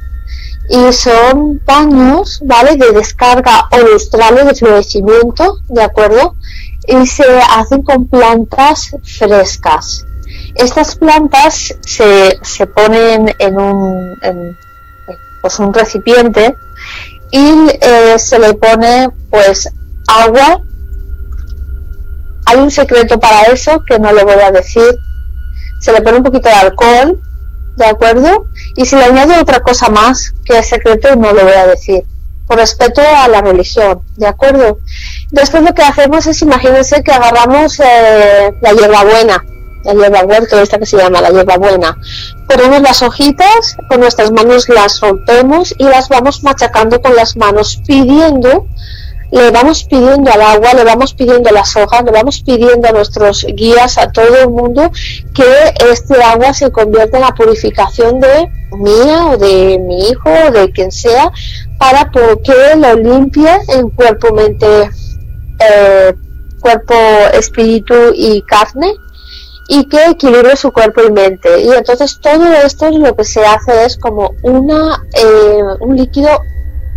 y 0.69 0.93
son 0.93 1.59
paños, 1.65 2.41
¿vale? 2.45 2.77
De 2.77 2.93
descarga 2.93 3.67
o 3.71 4.45
de 4.45 4.55
florecimiento, 4.55 5.57
¿de 5.67 5.83
acuerdo? 5.83 6.35
Y 6.87 7.05
se 7.05 7.23
hacen 7.55 7.83
con 7.83 8.07
plantas 8.07 8.91
frescas. 9.03 10.05
Estas 10.55 10.95
plantas 10.95 11.75
se, 11.81 12.39
se 12.41 12.67
ponen 12.67 13.33
en 13.39 13.59
un, 13.59 14.17
pues 15.41 15.59
un 15.59 15.73
recipiente 15.73 16.55
y 17.31 17.67
eh, 17.81 18.15
se 18.17 18.39
le 18.39 18.53
pone 18.53 19.09
pues 19.29 19.69
agua. 20.07 20.61
Hay 22.45 22.57
un 22.57 22.71
secreto 22.71 23.19
para 23.19 23.43
eso 23.43 23.83
que 23.85 23.97
no 23.99 24.11
lo 24.11 24.25
voy 24.25 24.41
a 24.41 24.51
decir. 24.51 24.97
Se 25.79 25.91
le 25.93 26.01
pone 26.01 26.17
un 26.17 26.23
poquito 26.23 26.49
de 26.49 26.55
alcohol, 26.55 27.21
¿de 27.77 27.85
acuerdo? 27.85 28.47
Y 28.75 28.85
si 28.85 28.95
le 28.95 29.05
añado 29.05 29.39
otra 29.39 29.61
cosa 29.61 29.89
más, 29.89 30.33
que 30.45 30.57
es 30.57 30.67
secreto, 30.67 31.15
no 31.15 31.31
lo 31.33 31.43
voy 31.43 31.53
a 31.53 31.67
decir, 31.67 32.03
por 32.45 32.57
respeto 32.57 33.01
a 33.01 33.27
la 33.27 33.41
religión, 33.41 34.01
¿de 34.17 34.27
acuerdo? 34.27 34.79
Después 35.31 35.63
lo 35.63 35.73
que 35.73 35.81
hacemos 35.81 36.27
es, 36.27 36.41
imagínense 36.41 37.03
que 37.03 37.11
agarramos 37.11 37.79
eh, 37.79 38.53
la 38.61 38.73
hierbabuena, 38.73 39.45
la 39.83 39.93
hierba 39.93 40.23
huerto, 40.25 40.59
esta 40.59 40.77
que 40.77 40.85
se 40.85 40.97
llama 40.97 41.21
la 41.21 41.29
hierbabuena. 41.29 41.97
Ponemos 42.47 42.81
las 42.81 43.01
hojitas, 43.01 43.77
con 43.89 44.01
nuestras 44.01 44.31
manos 44.31 44.67
las 44.69 44.99
rompemos 44.99 45.73
y 45.77 45.85
las 45.85 46.09
vamos 46.09 46.43
machacando 46.43 47.01
con 47.01 47.15
las 47.15 47.37
manos, 47.37 47.81
pidiendo 47.87 48.67
le 49.31 49.49
vamos 49.49 49.85
pidiendo 49.85 50.29
al 50.29 50.41
agua, 50.41 50.73
le 50.73 50.83
vamos 50.83 51.13
pidiendo 51.13 51.49
a 51.49 51.53
las 51.53 51.75
hojas, 51.77 52.03
le 52.03 52.11
vamos 52.11 52.41
pidiendo 52.41 52.89
a 52.89 52.91
nuestros 52.91 53.45
guías, 53.45 53.97
a 53.97 54.11
todo 54.11 54.37
el 54.37 54.49
mundo, 54.49 54.91
que 55.33 55.73
este 55.89 56.21
agua 56.21 56.53
se 56.53 56.69
convierta 56.71 57.17
en 57.17 57.23
la 57.23 57.33
purificación 57.33 58.19
de 58.19 58.49
mía 58.77 59.27
o 59.27 59.37
de 59.37 59.79
mi 59.79 60.09
hijo 60.09 60.29
o 60.47 60.51
de 60.51 60.69
quien 60.71 60.91
sea, 60.91 61.31
para 61.77 62.11
que 62.11 62.75
lo 62.75 62.95
limpie 62.95 63.57
en 63.69 63.89
cuerpo, 63.89 64.33
mente, 64.33 64.91
eh, 65.69 66.13
cuerpo, 66.59 66.95
espíritu 67.33 67.95
y 68.13 68.41
carne 68.43 68.93
y 69.67 69.87
que 69.87 70.05
equilibre 70.07 70.55
su 70.57 70.71
cuerpo 70.71 71.01
y 71.01 71.11
mente. 71.11 71.61
Y 71.61 71.71
entonces 71.71 72.19
todo 72.19 72.45
esto 72.53 72.89
lo 72.91 73.15
que 73.15 73.23
se 73.23 73.45
hace 73.45 73.85
es 73.85 73.97
como 73.97 74.31
una, 74.43 75.03
eh, 75.13 75.63
un 75.79 75.95
líquido 75.95 76.29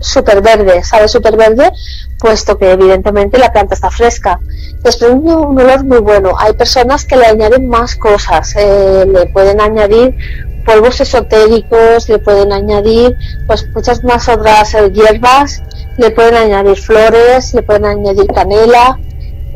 súper 0.00 0.42
verde, 0.42 0.82
¿sabe? 0.84 1.08
Súper 1.08 1.36
verde, 1.36 1.70
puesto 2.18 2.58
que 2.58 2.72
evidentemente 2.72 3.38
la 3.38 3.52
planta 3.52 3.74
está 3.74 3.90
fresca. 3.90 4.40
Desprende 4.82 5.34
un 5.34 5.58
olor 5.58 5.84
muy 5.84 5.98
bueno. 5.98 6.32
Hay 6.38 6.52
personas 6.54 7.04
que 7.04 7.16
le 7.16 7.26
añaden 7.26 7.68
más 7.68 7.96
cosas, 7.96 8.54
eh, 8.56 9.04
le 9.06 9.26
pueden 9.26 9.60
añadir 9.60 10.14
polvos 10.66 11.00
esotéricos, 11.00 12.08
le 12.08 12.18
pueden 12.18 12.52
añadir 12.52 13.16
pues 13.46 13.68
muchas 13.74 14.02
más 14.02 14.28
otras 14.28 14.74
eh, 14.74 14.90
hierbas, 14.92 15.62
le 15.96 16.10
pueden 16.10 16.34
añadir 16.34 16.76
flores, 16.76 17.54
le 17.54 17.62
pueden 17.62 17.84
añadir 17.84 18.26
canela, 18.26 18.98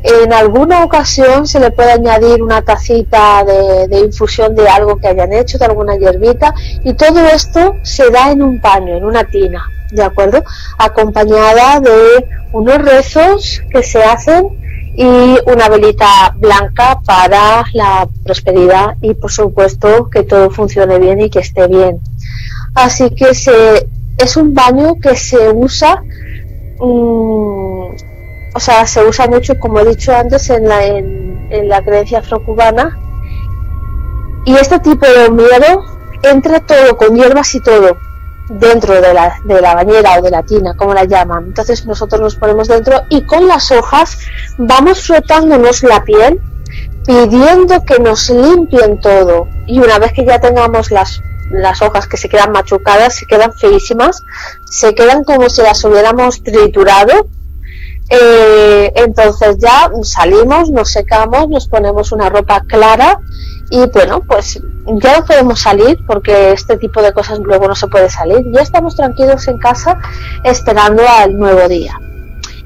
en 0.02 0.33
alguna 0.33 0.85
ocasión 0.85 1.47
se 1.47 1.59
le 1.59 1.71
puede 1.71 1.92
añadir 1.92 2.42
una 2.42 2.62
tacita 2.62 3.45
de, 3.45 3.99
infusión 3.99 4.54
de 4.54 4.68
algo 4.68 4.97
que 4.97 5.09
hayan 5.09 5.33
hecho, 5.33 5.59
de 5.59 5.64
alguna 5.64 5.97
hierbita, 5.97 6.54
y 6.85 6.95
todo 6.95 7.21
esto 7.26 7.75
se 7.83 8.11
da 8.11 8.30
en 8.30 8.42
un 8.42 8.61
paño, 8.61 8.97
en 8.97 9.04
una 9.04 9.25
tina, 9.25 9.68
¿de 9.90 10.02
acuerdo? 10.02 10.45
Acompañada 10.78 11.80
de 11.80 12.28
unos 12.52 12.78
rezos 12.78 13.62
que 13.71 13.83
se 13.83 14.02
hacen 14.02 14.59
y 14.97 15.38
una 15.50 15.68
velita 15.68 16.35
blanca 16.37 17.00
para 17.04 17.64
la 17.73 18.09
prosperidad 18.25 18.97
y 19.00 19.14
por 19.14 19.30
supuesto 19.30 20.11
que 20.11 20.25
todo 20.25 20.50
funcione 20.50 20.99
bien 20.99 21.21
y 21.21 21.30
que 21.30 21.40
esté 21.40 21.68
bien. 21.68 22.00
Así 22.75 23.11
que 23.11 23.35
se, 23.35 23.88
es 24.16 24.37
un 24.37 24.54
baño 24.54 24.97
que 25.00 25.16
se 25.16 25.50
usa 25.50 26.02
mm, 26.78 27.78
o 28.54 28.61
sea, 28.61 28.87
se 28.87 29.04
usa 29.04 29.28
mucho, 29.28 29.58
como 29.58 29.80
he 29.80 29.85
dicho 29.85 30.14
antes, 30.14 30.50
en 30.50 30.68
la, 30.68 30.85
en, 30.85 31.68
la 31.68 31.82
creencia 31.82 32.18
afrocubana. 32.18 32.99
Y 34.44 34.54
este 34.54 34.78
tipo 34.80 35.06
de 35.06 35.30
miedo 35.30 35.85
entra 36.23 36.61
todo, 36.61 36.97
con 36.97 37.14
hierbas 37.14 37.54
y 37.54 37.61
todo, 37.61 37.97
dentro 38.49 39.00
de 39.00 39.14
la, 39.14 39.38
de 39.44 39.61
la 39.61 39.75
bañera 39.75 40.18
o 40.18 40.23
de 40.23 40.30
la 40.30 40.42
tina, 40.42 40.75
como 40.75 40.94
la 40.94 41.04
llaman. 41.04 41.44
Entonces 41.49 41.87
nosotros 41.87 42.20
nos 42.20 42.37
ponemos 42.37 42.68
dentro 42.68 43.02
y 43.11 43.23
con 43.23 43.47
las 43.47 43.70
hojas 43.70 44.18
vamos 44.56 45.06
frotándonos 45.06 45.82
la 45.82 46.02
piel, 46.04 46.40
pidiendo 47.06 47.85
que 47.85 47.99
nos 47.99 48.30
limpien 48.30 48.99
todo. 49.00 49.49
Y 49.66 49.78
una 49.78 49.99
vez 49.99 50.12
que 50.12 50.25
ya 50.25 50.40
tengamos 50.40 50.90
las, 50.90 51.23
las 51.50 51.83
hojas 51.83 52.07
que 52.07 52.17
se 52.17 52.28
quedan 52.28 52.52
machucadas, 52.52 53.14
se 53.14 53.26
quedan 53.26 53.52
feísimas, 53.52 54.23
se 54.71 54.95
quedan 54.95 55.25
como 55.25 55.49
si 55.49 55.62
las 55.62 55.85
hubiéramos 55.85 56.43
triturado 56.43 57.28
eh, 58.11 58.90
entonces 58.97 59.59
ya 59.59 59.90
salimos, 60.03 60.70
nos 60.70 60.90
secamos, 60.90 61.49
nos 61.49 61.68
ponemos 61.68 62.11
una 62.12 62.31
ropa 62.31 62.62
clara 62.66 63.20
y 63.70 63.87
bueno, 63.90 64.22
pues 64.27 64.61
ya 64.87 65.18
no 65.18 65.27
podemos 65.27 65.61
salir 65.61 65.99
porque 66.07 66.53
este 66.53 66.79
tipo 66.79 67.03
de 67.03 67.12
cosas 67.12 67.38
luego 67.40 67.68
no 67.68 67.75
se 67.75 67.87
puede 67.88 68.09
salir. 68.09 68.38
Ya 68.53 68.62
estamos 68.62 68.96
tranquilos 68.96 69.46
en 69.49 69.59
casa 69.59 69.99
esperando 70.42 71.03
al 71.07 71.38
nuevo 71.38 71.68
día. 71.68 71.99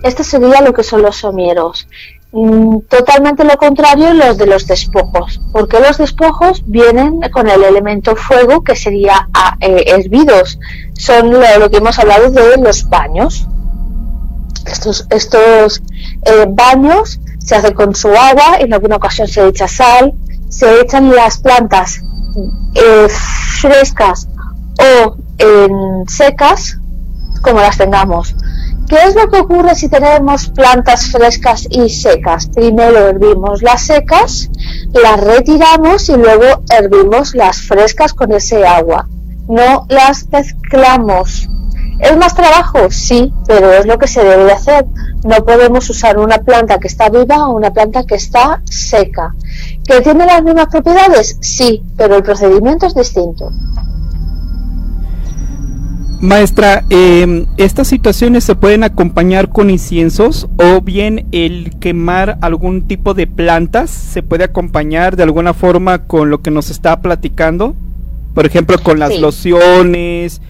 Este 0.05 0.23
sería 0.23 0.61
lo 0.61 0.73
que 0.73 0.85
son 0.85 1.03
los 1.03 1.17
somieros. 1.17 1.89
Mm, 2.35 2.79
totalmente 2.89 3.45
lo 3.45 3.59
contrario 3.59 4.15
los 4.15 4.39
de 4.39 4.47
los 4.47 4.67
despojos, 4.67 5.39
porque 5.53 5.79
los 5.81 5.99
despojos 5.99 6.63
vienen 6.65 7.21
con 7.31 7.47
el 7.47 7.63
elemento 7.63 8.17
fuego 8.17 8.65
que 8.65 8.75
sería 8.75 9.29
ah, 9.35 9.57
eh, 9.61 9.85
hervidos. 9.89 10.59
Son 10.99 11.31
lo 11.31 11.71
que 11.71 11.77
hemos 11.77 11.99
hablado 11.99 12.31
de 12.31 12.57
los 12.57 12.89
baños. 12.89 13.47
Estos, 14.65 15.07
estos 15.11 15.83
eh, 16.25 16.47
baños 16.49 17.21
se 17.39 17.57
hacen 17.57 17.75
con 17.75 17.95
su 17.95 18.09
agua, 18.09 18.57
en 18.61 18.73
alguna 18.73 18.97
ocasión 18.97 19.29
se 19.29 19.47
echa 19.47 19.69
sal, 19.69 20.15
se 20.49 20.81
echan 20.81 21.15
las 21.15 21.39
plantas 21.39 22.01
eh, 22.75 23.09
frescas 23.61 24.29
o 24.79 25.17
secas, 26.09 26.79
como 27.43 27.61
las 27.61 27.77
tengamos. 27.77 28.35
¿Qué 28.93 28.99
es 29.09 29.15
lo 29.15 29.27
que 29.31 29.41
ocurre 29.41 29.75
si 29.75 29.89
tenemos 29.89 30.49
plantas 30.49 31.07
frescas 31.07 31.67
y 31.71 31.89
secas? 31.89 32.49
Primero 32.49 33.09
hervimos 33.09 33.63
las 33.63 33.87
secas, 33.87 34.51
las 34.93 35.19
retiramos 35.19 36.11
y 36.11 36.17
luego 36.19 36.63
hervimos 36.71 37.35
las 37.35 37.63
frescas 37.63 38.13
con 38.13 38.33
ese 38.33 38.67
agua. 38.67 39.09
No 39.49 39.87
las 39.89 40.29
mezclamos 40.29 41.49
¿Es 42.03 42.17
más 42.19 42.35
trabajo? 42.35 42.91
Sí, 42.91 43.33
pero 43.47 43.73
es 43.73 43.87
lo 43.87 43.97
que 43.97 44.09
se 44.09 44.23
debe 44.23 44.45
de 44.45 44.53
hacer. 44.53 44.85
No 45.25 45.37
podemos 45.45 45.89
usar 45.89 46.19
una 46.19 46.39
planta 46.39 46.79
que 46.79 46.89
está 46.89 47.09
viva 47.09 47.49
o 47.49 47.57
una 47.57 47.71
planta 47.71 48.03
que 48.05 48.17
está 48.17 48.61
seca. 48.65 49.35
¿Que 49.87 50.03
tiene 50.03 50.27
las 50.27 50.43
mismas 50.43 50.67
propiedades? 50.67 51.39
Sí, 51.41 51.83
pero 51.97 52.17
el 52.17 52.25
procedimiento 52.25 52.87
es 52.87 52.95
distinto. 52.95 53.51
Maestra, 56.23 56.85
em, 56.89 57.47
¿estas 57.57 57.89
situaciones 57.89 58.45
se 58.45 58.55
pueden 58.55 58.85
acompañar 58.85 59.49
con 59.49 59.71
inciensos 59.71 60.49
o 60.57 60.81
bien 60.81 61.27
el 61.33 61.73
quemar 61.81 62.39
algún 62.43 62.87
tipo 62.87 63.13
de 63.13 63.27
plantas 63.27 63.91
se 63.91 64.23
puede 64.23 64.45
acompañar 64.45 65.17
de 65.17 65.25
alguna 65.25 65.53
forma 65.53 66.07
con 66.07 66.31
lo 66.31 66.41
que 66.41 66.53
nos 66.53 66.71
está 66.71 67.01
platicando? 67.01 67.75
Por 68.35 68.47
ejemplo, 68.47 68.79
con 68.81 69.01
las 69.01 69.19
lociones, 69.19 70.41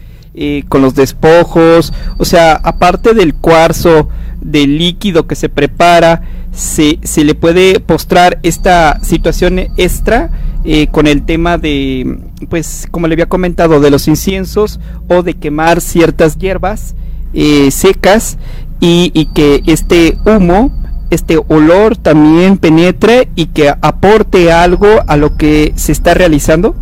con 0.68 0.82
los 0.82 0.94
despojos, 0.94 1.92
o 2.16 2.24
sea, 2.24 2.54
aparte 2.54 3.12
del 3.12 3.34
cuarzo, 3.34 4.08
del 4.40 4.78
líquido 4.78 5.26
que 5.26 5.34
se 5.34 5.48
prepara, 5.48 6.22
se, 6.52 6.98
se 7.02 7.24
le 7.24 7.34
puede 7.34 7.80
postrar 7.80 8.38
esta 8.42 8.98
situación 9.02 9.58
extra 9.76 10.30
eh, 10.64 10.86
con 10.88 11.06
el 11.06 11.24
tema 11.24 11.58
de, 11.58 12.18
pues, 12.48 12.86
como 12.90 13.08
le 13.08 13.14
había 13.14 13.28
comentado, 13.28 13.80
de 13.80 13.90
los 13.90 14.08
inciensos 14.08 14.80
o 15.08 15.22
de 15.22 15.34
quemar 15.34 15.80
ciertas 15.80 16.38
hierbas 16.38 16.94
eh, 17.34 17.70
secas 17.70 18.38
y, 18.80 19.10
y 19.14 19.26
que 19.26 19.62
este 19.66 20.18
humo 20.24 20.72
este 21.10 21.36
olor 21.48 21.98
también 21.98 22.56
penetre 22.56 23.28
y 23.34 23.46
que 23.46 23.68
aporte 23.68 24.50
algo 24.50 24.86
a 25.06 25.18
lo 25.18 25.36
que 25.36 25.74
se 25.76 25.92
está 25.92 26.14
realizando? 26.14 26.74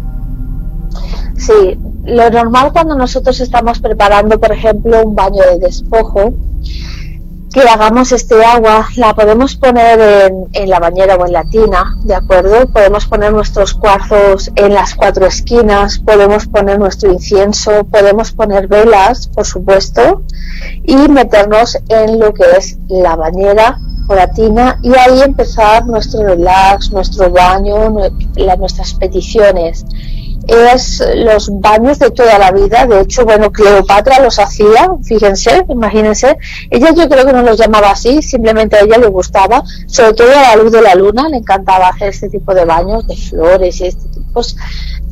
Sí, 1.37 1.77
lo 2.11 2.31
normal 2.31 2.73
cuando 2.73 2.95
nosotros 2.95 3.41
estamos 3.41 3.81
preparando, 3.81 4.39
por 4.39 4.53
ejemplo, 4.53 5.03
un 5.03 5.15
baño 5.15 5.43
de 5.43 5.59
despojo, 5.59 6.33
que 7.53 7.63
hagamos 7.63 8.13
este 8.13 8.45
agua, 8.45 8.89
la 8.97 9.15
podemos 9.15 9.57
poner 9.57 10.31
en, 10.53 10.71
la 10.71 10.79
bañera 10.79 11.17
o 11.17 11.27
en 11.27 11.33
la 11.33 11.45
tina, 11.45 11.97
¿de 12.05 12.15
acuerdo? 12.15 12.69
Podemos 12.73 13.07
poner 13.07 13.33
nuestros 13.33 13.75
cuarzos 13.75 14.53
en 14.55 14.73
las 14.73 14.95
cuatro 14.95 15.27
esquinas, 15.27 15.99
podemos 15.99 16.47
poner 16.47 16.79
nuestro 16.79 17.13
incienso, 17.13 17.85
podemos 17.85 18.31
poner 18.31 18.69
velas, 18.69 19.27
por 19.27 19.47
supuesto, 19.47 20.23
y 20.85 20.95
meternos 21.09 21.77
en 21.89 22.21
lo 22.21 22.33
que 22.33 22.45
es 22.57 22.79
la 22.89 23.17
bañera 23.17 23.79
o 24.09 24.15
la 24.15 24.29
tina 24.29 24.79
y 24.83 24.95
ahí 24.95 25.21
empezar 25.21 25.87
nuestro 25.87 26.23
relax, 26.23 26.93
nuestro 26.93 27.31
baño, 27.31 27.91
nuestras 28.59 28.95
peticiones 28.95 29.85
es 30.47 31.03
los 31.17 31.51
baños 31.61 31.99
de 31.99 32.11
toda 32.11 32.39
la 32.39 32.51
vida. 32.51 32.87
De 32.87 33.01
hecho, 33.01 33.25
bueno, 33.25 33.51
Cleopatra 33.53 34.21
los 34.21 34.39
hacía, 34.39 34.91
fíjense, 35.03 35.65
imagínense. 35.69 36.37
Ella 36.71 36.93
yo 36.95 37.09
creo 37.09 37.27
que 37.27 37.33
no 37.33 37.43
los 37.43 37.59
llamaba 37.59 37.91
así, 37.91 38.23
simplemente 38.23 38.77
a 38.77 38.81
ella 38.81 38.99
le 38.99 39.09
gustaba, 39.09 39.63
sobre 39.87 40.15
todo 40.15 40.31
a 40.31 40.57
la 40.57 40.63
luz 40.63 40.73
de 40.73 40.83
la 40.83 40.95
luna, 40.95 41.29
le 41.29 41.39
encantaba 41.39 41.89
hacer 41.89 42.09
este 42.09 42.29
tipo 42.29 42.55
de 42.55 42.65
baños 42.65 43.07
de 43.07 43.17
flores 43.17 43.81
y 43.81 43.87
este 43.87 44.09
tipo. 44.09 44.43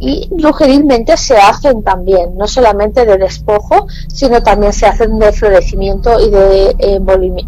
Y 0.00 0.30
sugeridamente 0.38 1.16
se 1.16 1.36
hacen 1.36 1.82
también, 1.82 2.36
no 2.36 2.46
solamente 2.46 3.04
de 3.04 3.16
despojo, 3.16 3.86
sino 4.08 4.42
también 4.42 4.72
se 4.72 4.86
hacen 4.86 5.18
de 5.18 5.32
florecimiento 5.32 6.20
y 6.20 6.30
de, 6.30 6.76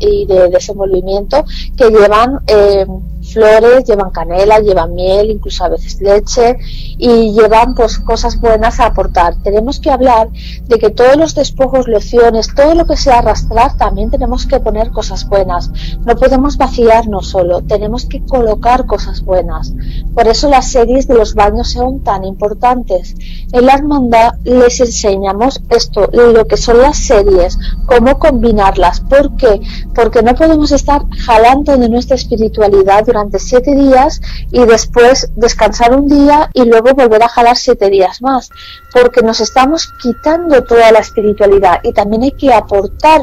y 0.00 0.26
de 0.26 0.48
desenvolvimiento 0.48 1.44
que 1.76 1.90
llevan 1.90 2.40
eh, 2.46 2.86
flores, 3.30 3.84
llevan 3.84 4.10
canela, 4.10 4.58
llevan 4.58 4.94
miel, 4.94 5.30
incluso 5.30 5.64
a 5.64 5.68
veces 5.68 6.00
leche 6.00 6.56
y 6.98 7.32
llevan 7.32 7.74
pues 7.74 7.98
cosas 7.98 8.40
buenas 8.40 8.80
a 8.80 8.86
aportar. 8.86 9.34
Tenemos 9.42 9.80
que 9.80 9.90
hablar 9.90 10.28
de 10.30 10.78
que 10.78 10.90
todos 10.90 11.16
los 11.16 11.34
despojos, 11.34 11.88
lecciones, 11.88 12.54
todo 12.54 12.74
lo 12.74 12.86
que 12.86 12.96
sea 12.96 13.18
arrastrar, 13.18 13.76
también 13.76 14.10
tenemos 14.10 14.46
que 14.46 14.60
poner 14.60 14.90
cosas 14.90 15.28
buenas. 15.28 15.70
No 16.04 16.16
podemos 16.16 16.56
vaciarnos 16.56 17.28
solo, 17.28 17.62
tenemos 17.62 18.06
que 18.06 18.24
colocar 18.24 18.86
cosas 18.86 19.22
buenas. 19.22 19.72
Por 20.14 20.26
eso 20.26 20.48
las 20.48 20.70
series 20.70 21.06
de 21.06 21.14
los 21.14 21.34
baños 21.34 21.70
son 21.70 22.00
tan 22.00 22.24
importantes. 22.24 22.39
En 23.52 23.66
la 23.66 23.74
hermandad 23.74 24.32
les 24.44 24.80
enseñamos 24.80 25.60
esto, 25.68 26.08
lo 26.12 26.46
que 26.46 26.56
son 26.56 26.78
las 26.78 26.98
series, 26.98 27.58
cómo 27.86 28.18
combinarlas. 28.18 29.00
¿Por 29.00 29.36
qué? 29.36 29.60
Porque 29.94 30.22
no 30.22 30.34
podemos 30.34 30.72
estar 30.72 31.02
jalando 31.26 31.76
de 31.76 31.88
nuestra 31.88 32.16
espiritualidad 32.16 33.04
durante 33.04 33.38
siete 33.38 33.74
días 33.74 34.20
y 34.50 34.64
después 34.64 35.30
descansar 35.36 35.94
un 35.94 36.08
día 36.08 36.50
y 36.54 36.64
luego 36.64 36.94
volver 36.94 37.22
a 37.22 37.28
jalar 37.28 37.56
siete 37.56 37.90
días 37.90 38.22
más, 38.22 38.50
porque 38.92 39.22
nos 39.22 39.40
estamos 39.40 39.88
quitando 40.00 40.62
toda 40.64 40.92
la 40.92 41.00
espiritualidad 41.00 41.80
y 41.82 41.92
también 41.92 42.22
hay 42.22 42.32
que 42.32 42.52
aportar 42.52 43.22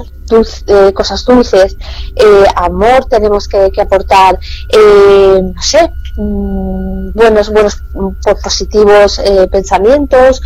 eh, 0.68 0.92
cosas 0.94 1.24
dulces, 1.24 1.78
eh, 2.16 2.46
amor 2.56 3.06
tenemos 3.06 3.48
que, 3.48 3.72
aportar, 3.80 4.38
no 4.74 5.62
sé, 5.62 5.90
mm, 6.18 7.12
buenos, 7.14 7.50
buenos 7.52 7.82
mm, 7.94 8.42
positivos 8.44 9.22
pensamientos, 9.52 10.42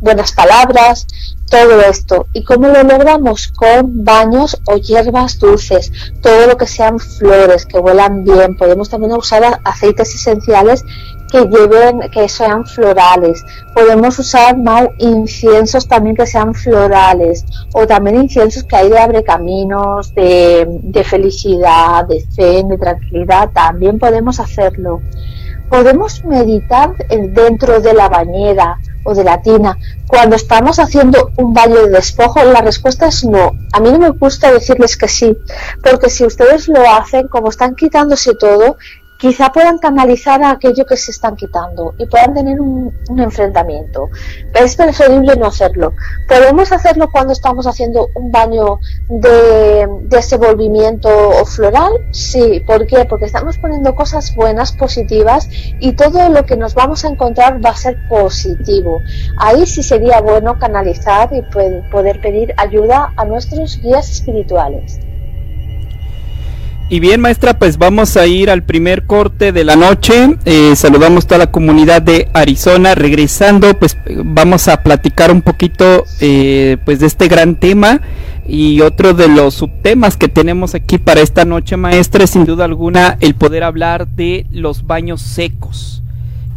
buenas 0.00 0.32
palabras, 0.32 1.06
todo 1.50 1.80
esto. 1.80 2.26
¿Y 2.32 2.44
cómo 2.44 2.68
lo 2.68 2.82
logramos? 2.82 3.48
Con 3.48 4.04
baños 4.04 4.56
o 4.66 4.76
hierbas 4.76 5.38
dulces, 5.38 5.92
todo 6.22 6.46
lo 6.46 6.56
que 6.56 6.66
sean 6.66 6.98
flores, 6.98 7.66
que 7.66 7.78
huelan 7.78 8.24
bien. 8.24 8.56
Podemos 8.56 8.88
también 8.88 9.12
usar 9.12 9.60
aceites 9.64 10.14
esenciales 10.14 10.84
que 11.30 11.46
lleven, 11.46 12.00
que 12.10 12.28
sean 12.28 12.64
florales. 12.64 13.44
Podemos 13.74 14.18
usar 14.18 14.56
inciensos 14.98 15.86
también 15.86 16.16
que 16.16 16.26
sean 16.26 16.54
florales 16.54 17.44
o 17.72 17.86
también 17.86 18.22
inciensos 18.22 18.64
que 18.64 18.76
hay 18.76 18.88
de 18.88 18.98
abre 18.98 19.24
caminos, 19.24 20.14
de, 20.14 20.66
de 20.68 21.04
felicidad, 21.04 22.06
de 22.06 22.24
fe, 22.34 22.62
de 22.64 22.78
tranquilidad. 22.78 23.50
También 23.50 23.98
podemos 23.98 24.40
hacerlo. 24.40 25.00
Podemos 25.68 26.24
meditar 26.24 26.94
dentro 27.08 27.80
de 27.80 27.92
la 27.92 28.08
bañera 28.08 28.78
o 29.04 29.14
de 29.14 29.24
la 29.24 29.42
tina. 29.42 29.76
Cuando 30.06 30.36
estamos 30.36 30.78
haciendo 30.78 31.30
un 31.36 31.52
baño 31.52 31.76
de 31.76 31.90
despojo, 31.90 32.42
la 32.44 32.62
respuesta 32.62 33.08
es 33.08 33.24
no. 33.24 33.52
A 33.72 33.80
mí 33.80 33.90
no 33.90 33.98
me 33.98 34.10
gusta 34.10 34.50
decirles 34.50 34.96
que 34.96 35.08
sí, 35.08 35.36
porque 35.82 36.08
si 36.08 36.24
ustedes 36.24 36.68
lo 36.68 36.80
hacen, 36.90 37.28
como 37.28 37.48
están 37.48 37.74
quitándose 37.74 38.34
todo, 38.34 38.76
quizá 39.18 39.50
puedan 39.52 39.78
canalizar 39.78 40.42
aquello 40.44 40.86
que 40.86 40.96
se 40.96 41.10
están 41.10 41.36
quitando 41.36 41.94
y 41.98 42.06
puedan 42.06 42.34
tener 42.34 42.60
un, 42.60 42.96
enfrentamiento. 43.18 44.08
es 44.54 44.76
preferible 44.76 45.34
no 45.36 45.46
hacerlo. 45.46 45.92
¿Podemos 46.28 46.70
hacerlo 46.72 47.10
cuando 47.10 47.32
estamos 47.32 47.66
haciendo 47.66 48.08
un 48.14 48.30
baño 48.30 48.78
de, 49.08 49.88
desenvolvimiento 50.02 51.10
floral? 51.44 51.92
Sí. 52.12 52.62
¿Por 52.66 52.86
qué? 52.86 53.04
Porque 53.04 53.24
estamos 53.24 53.58
poniendo 53.58 53.94
cosas 53.94 54.34
buenas, 54.36 54.72
positivas 54.72 55.48
y 55.80 55.92
todo 55.92 56.28
lo 56.28 56.46
que 56.46 56.56
nos 56.56 56.74
vamos 56.74 57.04
a 57.04 57.08
encontrar 57.08 57.64
va 57.64 57.70
a 57.70 57.76
ser 57.76 57.96
positivo. 58.08 59.00
Ahí 59.36 59.66
sí 59.66 59.82
sería 59.82 60.20
bueno 60.20 60.58
canalizar 60.58 61.30
y 61.32 61.42
poder 61.90 62.20
pedir 62.20 62.54
ayuda 62.56 63.12
a 63.16 63.24
nuestros 63.24 63.80
guías 63.82 64.10
espirituales. 64.10 65.00
Y 66.90 67.00
bien, 67.00 67.20
maestra, 67.20 67.58
pues 67.58 67.76
vamos 67.76 68.16
a 68.16 68.26
ir 68.26 68.48
al 68.48 68.62
primer 68.62 69.04
corte 69.04 69.52
de 69.52 69.62
la 69.62 69.76
noche. 69.76 70.36
Eh, 70.46 70.74
saludamos 70.74 71.26
toda 71.26 71.38
la 71.38 71.50
comunidad 71.50 72.00
de 72.00 72.28
Arizona. 72.32 72.94
Regresando, 72.94 73.78
pues 73.78 73.98
vamos 74.24 74.68
a 74.68 74.82
platicar 74.82 75.30
un 75.30 75.42
poquito 75.42 76.04
eh, 76.20 76.78
pues 76.86 77.00
de 77.00 77.06
este 77.06 77.28
gran 77.28 77.56
tema 77.56 78.00
y 78.48 78.80
otro 78.80 79.12
de 79.12 79.28
los 79.28 79.52
subtemas 79.54 80.16
que 80.16 80.28
tenemos 80.28 80.74
aquí 80.74 80.96
para 80.96 81.20
esta 81.20 81.44
noche, 81.44 81.76
maestra, 81.76 82.24
es 82.24 82.30
sin 82.30 82.46
duda 82.46 82.64
alguna 82.64 83.18
el 83.20 83.34
poder 83.34 83.62
hablar 83.62 84.08
de 84.08 84.46
los 84.50 84.86
baños 84.86 85.20
secos, 85.20 86.02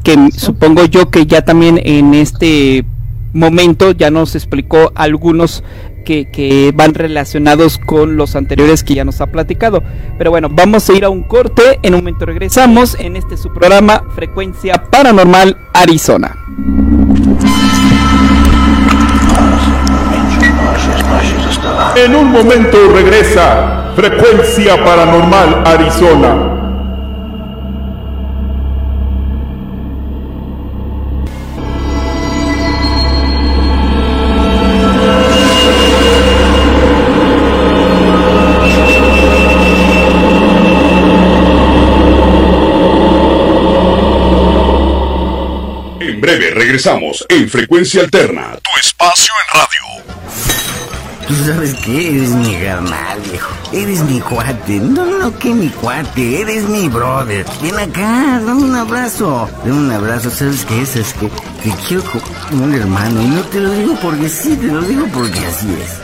que 0.02 0.16
supongo 0.32 0.86
yo 0.86 1.12
que 1.12 1.26
ya 1.26 1.42
también 1.42 1.82
en 1.84 2.14
este 2.14 2.86
momento 3.34 3.92
ya 3.92 4.10
nos 4.10 4.36
explicó 4.36 4.94
algunos 4.96 5.64
que, 6.04 6.72
van 6.76 6.94
relacionados 6.94 7.78
con 7.78 8.18
los 8.18 8.36
anteriores 8.36 8.84
que 8.84 8.96
ya 8.96 9.06
nos 9.06 9.22
ha 9.22 9.28
platicado. 9.28 9.84
Pero 10.18 10.32
bueno, 10.32 10.50
vamos 10.52 10.90
a 10.90 10.94
ir 10.94 11.06
a 11.06 11.10
un 11.10 11.24
corte. 11.24 11.80
En 11.82 11.94
un 11.94 12.02
momento 12.02 12.26
regresamos 12.26 12.96
en 13.00 13.16
este 13.16 13.38
su 13.38 13.54
programa 13.54 14.04
Frecuencia 14.16 14.84
Paranormal 14.90 15.58
Arizona. 15.74 16.36
En 21.96 22.16
un 22.16 22.32
momento 22.32 22.78
regresa 22.94 23.92
Frecuencia 23.96 24.84
Paranormal 24.84 25.64
Arizona 25.66 26.61
breve 46.32 46.52
regresamos 46.52 47.26
en 47.28 47.50
Frecuencia 47.50 48.02
Alterna, 48.02 48.58
tu 48.62 48.80
espacio 48.80 49.34
en 49.42 49.60
radio. 49.60 51.28
Tú 51.28 51.36
sabes 51.46 51.74
que 51.76 52.16
eres 52.16 52.30
mi 52.30 52.56
hermano, 52.56 53.22
viejo. 53.30 53.54
Eres 53.74 54.02
mi 54.04 54.20
cuate. 54.22 54.80
No, 54.80 55.06
no, 55.06 55.38
que 55.38 55.54
mi 55.54 55.70
cuate. 55.70 56.42
Eres 56.42 56.64
mi 56.70 56.88
brother. 56.88 57.46
Ven 57.62 57.78
acá, 57.78 58.42
dame 58.46 58.64
un 58.64 58.76
abrazo. 58.76 59.50
Dame 59.66 59.74
un 59.74 59.92
abrazo. 59.92 60.30
¿Sabes 60.30 60.66
qué 60.66 60.82
es? 60.82 60.96
Es 60.96 61.14
que 61.14 61.28
te 61.64 61.76
quiero 61.88 62.04
como 62.50 62.64
un 62.66 62.74
hermano. 62.74 63.22
Y 63.22 63.28
no 63.28 63.42
te 63.44 63.60
lo 63.60 63.72
digo 63.72 63.98
porque 64.02 64.30
sí, 64.30 64.56
te 64.56 64.68
lo 64.68 64.82
digo 64.82 65.08
porque 65.14 65.40
así 65.40 65.68
es. 65.82 66.02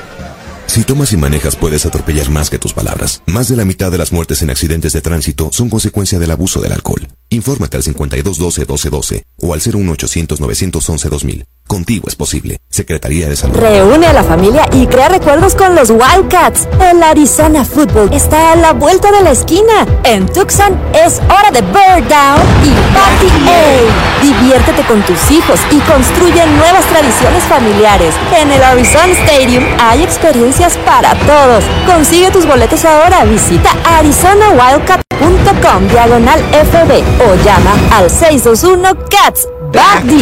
Si 0.77 0.83
tomas 0.83 1.11
y 1.11 1.17
manejas 1.17 1.55
puedes 1.55 1.87
atropellar 1.87 2.29
más 2.29 2.51
que 2.51 2.59
tus 2.59 2.71
palabras. 2.71 3.23
Más 3.25 3.49
de 3.49 3.55
la 3.55 3.65
mitad 3.65 3.91
de 3.91 3.97
las 3.97 4.11
muertes 4.11 4.43
en 4.43 4.51
accidentes 4.51 4.93
de 4.93 5.01
tránsito 5.01 5.49
son 5.51 5.71
consecuencia 5.71 6.19
del 6.19 6.29
abuso 6.29 6.61
del 6.61 6.71
alcohol. 6.71 7.07
Infórmate 7.31 7.77
al 7.77 7.83
5212-1212 7.83 9.23
o 9.37 9.53
al 9.55 9.59
01800-911-2000. 9.61 11.47
Contigo 11.67 12.07
es 12.07 12.15
posible. 12.15 12.61
Secretaría 12.69 13.27
de 13.27 13.35
Salud. 13.35 13.57
Reúne 13.57 14.07
a 14.07 14.13
la 14.13 14.23
familia 14.23 14.69
y 14.71 14.87
crea 14.87 15.09
recuerdos 15.09 15.53
con 15.53 15.75
los 15.75 15.89
Wildcats. 15.89 16.65
El 16.79 17.03
Arizona 17.03 17.65
Football 17.65 18.13
está 18.13 18.53
a 18.53 18.55
la 18.55 18.71
vuelta 18.71 19.11
de 19.11 19.21
la 19.21 19.31
esquina. 19.31 19.85
En 20.05 20.27
Tucson 20.27 20.79
es 20.93 21.19
hora 21.25 21.51
de 21.51 21.61
Bird 21.61 22.07
Down 22.07 22.39
y 22.63 22.71
Party 22.95 23.27
A. 23.49 24.21
Diviértete 24.23 24.83
con 24.87 25.01
tus 25.03 25.29
hijos 25.29 25.59
y 25.69 25.81
construye 25.81 26.47
nuevas 26.47 26.85
tradiciones 26.85 27.43
familiares. 27.43 28.15
En 28.35 28.49
el 28.51 28.63
Arizona 28.63 29.13
Stadium 29.25 29.65
hay 29.79 30.01
experiencias 30.03 30.77
para 30.85 31.13
todos. 31.25 31.65
Consigue 31.85 32.31
tus 32.31 32.47
boletos 32.47 32.85
ahora. 32.85 33.25
Visita 33.25 33.75
arizonawildcat.com 33.83 35.87
diagonal 35.89 36.39
FB 36.51 37.03
o 37.29 37.35
llama 37.43 37.73
al 37.91 38.09
621 38.09 38.95
CATS 39.09 39.49
Back 39.71 40.03
the 40.03 40.17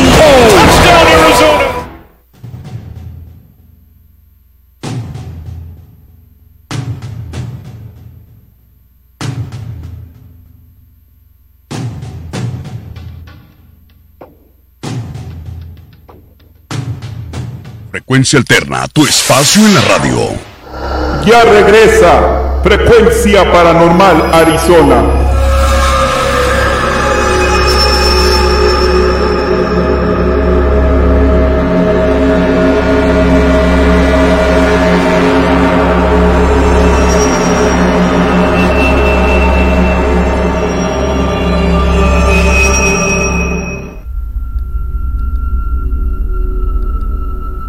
Frecuencia 17.91 18.39
Alterna, 18.39 18.87
tu 18.91 19.05
espacio 19.05 19.65
en 19.65 19.75
la 19.75 19.81
radio. 19.81 20.17
Ya 21.25 21.43
regresa 21.43 22.61
Frecuencia 22.63 23.51
Paranormal 23.51 24.33
Arizona 24.33 25.34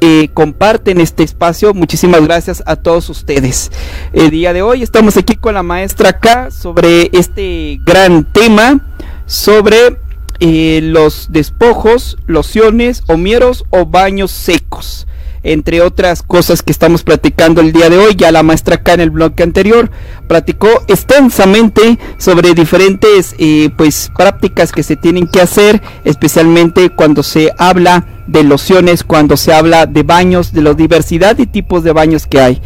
eh, 0.00 0.30
comparten 0.32 1.00
este 1.00 1.22
espacio. 1.22 1.74
Muchísimas 1.74 2.22
gracias 2.24 2.62
a 2.66 2.76
todos 2.76 3.08
ustedes. 3.08 3.70
El 4.12 4.30
día 4.30 4.52
de 4.52 4.62
hoy 4.62 4.82
estamos 4.82 5.16
aquí 5.16 5.36
con 5.36 5.54
la 5.54 5.62
maestra 5.62 6.10
acá 6.10 6.50
sobre 6.50 7.10
este 7.12 7.78
gran 7.84 8.24
tema, 8.24 8.80
sobre 9.26 9.98
eh, 10.40 10.80
los 10.82 11.32
despojos, 11.32 12.18
lociones, 12.26 13.02
homieros 13.06 13.64
o 13.70 13.86
baños 13.86 14.30
secos 14.30 15.06
entre 15.42 15.80
otras 15.80 16.22
cosas 16.22 16.62
que 16.62 16.72
estamos 16.72 17.02
platicando 17.02 17.60
el 17.60 17.72
día 17.72 17.88
de 17.88 17.98
hoy. 17.98 18.14
Ya 18.16 18.32
la 18.32 18.42
maestra 18.42 18.76
acá 18.76 18.94
en 18.94 19.00
el 19.00 19.10
bloque 19.10 19.42
anterior 19.42 19.90
platicó 20.28 20.68
extensamente 20.88 21.98
sobre 22.18 22.54
diferentes 22.54 23.34
eh, 23.38 23.70
pues 23.76 24.10
prácticas 24.16 24.72
que 24.72 24.82
se 24.82 24.96
tienen 24.96 25.26
que 25.28 25.40
hacer, 25.40 25.80
especialmente 26.04 26.90
cuando 26.90 27.22
se 27.22 27.52
habla 27.58 28.06
de 28.30 28.44
lociones, 28.44 29.04
cuando 29.04 29.36
se 29.36 29.52
habla 29.52 29.86
de 29.86 30.02
baños, 30.02 30.52
de 30.52 30.62
la 30.62 30.74
diversidad 30.74 31.38
y 31.38 31.46
tipos 31.46 31.82
de 31.84 31.92
baños 31.92 32.26
que 32.26 32.40
hay. 32.40 32.62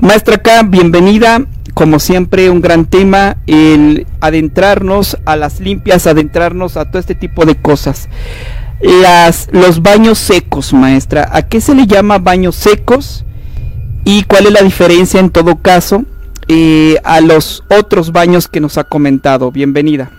Maestra 0.00 0.36
acá, 0.36 0.62
bienvenida. 0.62 1.44
Como 1.74 1.98
siempre, 1.98 2.50
un 2.50 2.60
gran 2.60 2.84
tema, 2.86 3.36
el 3.46 4.06
adentrarnos 4.20 5.18
a 5.24 5.34
las 5.34 5.58
limpias, 5.58 6.06
adentrarnos 6.06 6.76
a 6.76 6.84
todo 6.84 7.00
este 7.00 7.16
tipo 7.16 7.44
de 7.44 7.56
cosas 7.56 8.08
las, 8.80 9.48
los 9.52 9.82
baños 9.82 10.18
secos, 10.18 10.72
maestra. 10.72 11.28
¿A 11.32 11.42
qué 11.42 11.60
se 11.60 11.74
le 11.74 11.86
llama 11.86 12.18
baños 12.18 12.54
secos? 12.56 13.24
¿Y 14.04 14.24
cuál 14.24 14.46
es 14.46 14.52
la 14.52 14.62
diferencia 14.62 15.20
en 15.20 15.30
todo 15.30 15.56
caso 15.56 16.04
eh, 16.48 16.98
a 17.04 17.20
los 17.20 17.64
otros 17.70 18.12
baños 18.12 18.48
que 18.48 18.60
nos 18.60 18.76
ha 18.76 18.84
comentado? 18.84 19.50
Bienvenida. 19.50 20.10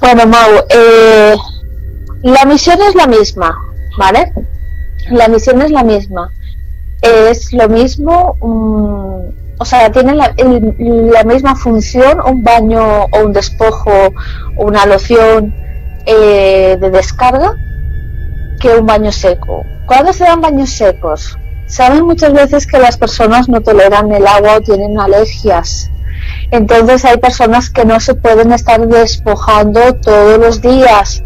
Bueno, 0.00 0.26
Mau, 0.26 0.50
eh, 0.70 1.36
la 2.26 2.44
misión 2.44 2.78
es 2.82 2.96
la 2.96 3.06
misma, 3.06 3.56
¿vale? 3.96 4.32
La 5.10 5.28
misión 5.28 5.62
es 5.62 5.70
la 5.70 5.84
misma. 5.84 6.32
Es 7.00 7.52
lo 7.52 7.68
mismo, 7.68 8.36
o 8.40 9.64
sea, 9.64 9.92
tiene 9.92 10.14
la, 10.14 10.34
misma 11.24 11.54
función 11.54 12.20
un 12.26 12.42
baño 12.42 13.04
o 13.04 13.24
un 13.24 13.32
despojo, 13.32 14.12
una 14.56 14.86
loción, 14.86 15.54
eh, 16.04 16.76
de 16.80 16.90
descarga 16.90 17.54
que 18.60 18.76
un 18.76 18.86
baño 18.86 19.12
seco. 19.12 19.64
¿Cuándo 19.86 20.12
se 20.12 20.24
dan 20.24 20.40
baños 20.40 20.70
secos? 20.70 21.38
Saben 21.68 22.04
muchas 22.06 22.32
veces 22.32 22.66
que 22.66 22.78
las 22.78 22.96
personas 22.96 23.48
no 23.48 23.60
toleran 23.60 24.10
el 24.10 24.26
agua 24.26 24.56
o 24.56 24.60
tienen 24.62 24.98
alergias. 24.98 25.90
Entonces 26.50 27.04
hay 27.04 27.18
personas 27.18 27.70
que 27.70 27.84
no 27.84 28.00
se 28.00 28.14
pueden 28.14 28.52
estar 28.52 28.86
despojando 28.86 29.94
todos 29.94 30.38
los 30.38 30.60
días 30.60 31.22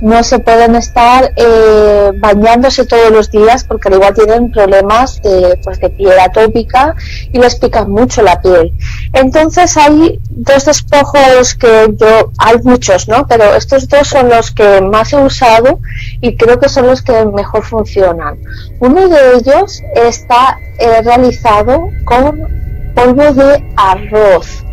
no 0.00 0.22
se 0.22 0.38
pueden 0.38 0.74
estar 0.76 1.32
eh, 1.36 2.12
bañándose 2.18 2.84
todos 2.84 3.10
los 3.10 3.30
días 3.30 3.64
porque 3.64 3.88
al 3.88 3.94
igual 3.94 4.14
tienen 4.14 4.50
problemas 4.50 5.20
de, 5.22 5.58
pues, 5.62 5.80
de 5.80 5.90
piel 5.90 6.18
atópica 6.18 6.94
y 7.32 7.38
les 7.38 7.56
pica 7.56 7.84
mucho 7.84 8.22
la 8.22 8.40
piel. 8.40 8.72
Entonces 9.12 9.76
hay 9.76 10.18
dos 10.30 10.64
despojos 10.64 11.54
que 11.54 11.94
yo, 11.96 12.32
hay 12.38 12.58
muchos, 12.62 13.08
¿no? 13.08 13.26
Pero 13.26 13.54
estos 13.54 13.88
dos 13.88 14.08
son 14.08 14.28
los 14.28 14.50
que 14.50 14.80
más 14.80 15.12
he 15.12 15.16
usado 15.16 15.80
y 16.20 16.36
creo 16.36 16.58
que 16.58 16.68
son 16.68 16.86
los 16.86 17.02
que 17.02 17.24
mejor 17.26 17.64
funcionan. 17.64 18.38
Uno 18.80 19.08
de 19.08 19.36
ellos 19.36 19.82
está 19.94 20.58
eh, 20.78 21.02
realizado 21.02 21.88
con 22.04 22.63
polvo 22.94 23.32
de 23.32 23.72
arroz 23.76 24.64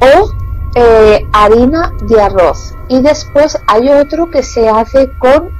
o 0.00 0.30
eh, 0.76 1.26
harina 1.32 1.92
de 2.08 2.20
arroz 2.20 2.74
y 2.88 3.00
después 3.00 3.58
hay 3.66 3.88
otro 3.88 4.30
que 4.30 4.42
se 4.42 4.68
hace 4.68 5.10
con 5.18 5.50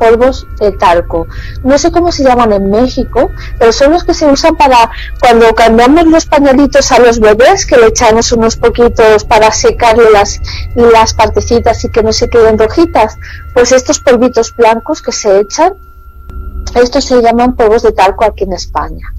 polvos 0.00 0.46
de 0.58 0.72
talco. 0.72 1.28
No 1.62 1.78
sé 1.78 1.92
cómo 1.92 2.10
se 2.10 2.24
llaman 2.24 2.52
en 2.52 2.70
México, 2.70 3.30
pero 3.58 3.70
son 3.70 3.92
los 3.92 4.02
que 4.02 4.14
se 4.14 4.26
usan 4.26 4.56
para 4.56 4.90
cuando 5.20 5.54
cambiamos 5.54 6.06
los 6.06 6.24
pañuelitos 6.24 6.90
a 6.90 6.98
los 6.98 7.20
bebés, 7.20 7.66
que 7.66 7.76
le 7.76 7.88
echamos 7.88 8.32
unos 8.32 8.56
poquitos 8.56 9.24
para 9.24 9.52
secarle 9.52 10.10
las, 10.10 10.40
las 10.74 11.12
partecitas 11.12 11.84
y 11.84 11.90
que 11.90 12.02
no 12.02 12.12
se 12.12 12.30
queden 12.30 12.58
rojitas. 12.58 13.18
Pues 13.52 13.72
estos 13.72 14.00
polvitos 14.00 14.56
blancos 14.56 15.02
que 15.02 15.12
se 15.12 15.40
echan, 15.40 15.74
estos 16.74 17.04
se 17.04 17.20
llaman 17.20 17.54
polvos 17.54 17.82
de 17.82 17.92
talco 17.92 18.24
aquí 18.24 18.44
en 18.44 18.54
España. 18.54 19.14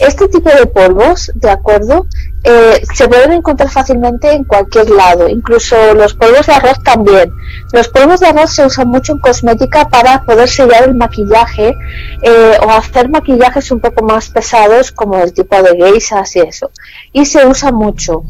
Este 0.00 0.28
tipo 0.28 0.48
de 0.48 0.66
polvos, 0.66 1.32
de 1.34 1.50
acuerdo, 1.50 2.06
eh, 2.44 2.82
se 2.94 3.08
pueden 3.08 3.32
encontrar 3.32 3.68
fácilmente 3.68 4.30
en 4.32 4.44
cualquier 4.44 4.88
lado, 4.90 5.28
incluso 5.28 5.76
los 5.94 6.14
polvos 6.14 6.46
de 6.46 6.52
arroz 6.52 6.80
también. 6.84 7.32
Los 7.72 7.88
polvos 7.88 8.20
de 8.20 8.28
arroz 8.28 8.52
se 8.52 8.64
usan 8.64 8.88
mucho 8.88 9.12
en 9.12 9.18
cosmética 9.18 9.88
para 9.88 10.22
poder 10.22 10.48
sellar 10.48 10.84
el 10.84 10.94
maquillaje 10.94 11.74
eh, 12.22 12.58
o 12.64 12.70
hacer 12.70 13.08
maquillajes 13.08 13.72
un 13.72 13.80
poco 13.80 14.04
más 14.04 14.28
pesados 14.28 14.92
como 14.92 15.18
el 15.18 15.32
tipo 15.32 15.60
de 15.60 15.76
geisas 15.76 16.36
y 16.36 16.40
eso. 16.40 16.70
Y 17.12 17.26
se 17.26 17.44
usa 17.44 17.72
mucho. 17.72 18.22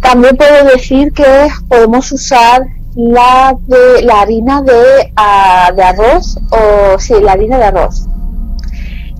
También 0.00 0.36
puedo 0.36 0.64
decir 0.66 1.12
que 1.12 1.48
podemos 1.68 2.12
usar 2.12 2.62
la 2.94 3.54
de 3.66 4.02
la 4.02 4.20
harina 4.20 4.62
de, 4.62 5.12
ah, 5.16 5.72
de 5.74 5.82
arroz 5.82 6.38
o 6.50 6.98
sí, 6.98 7.14
la 7.20 7.32
harina 7.32 7.58
de 7.58 7.64
arroz 7.64 8.06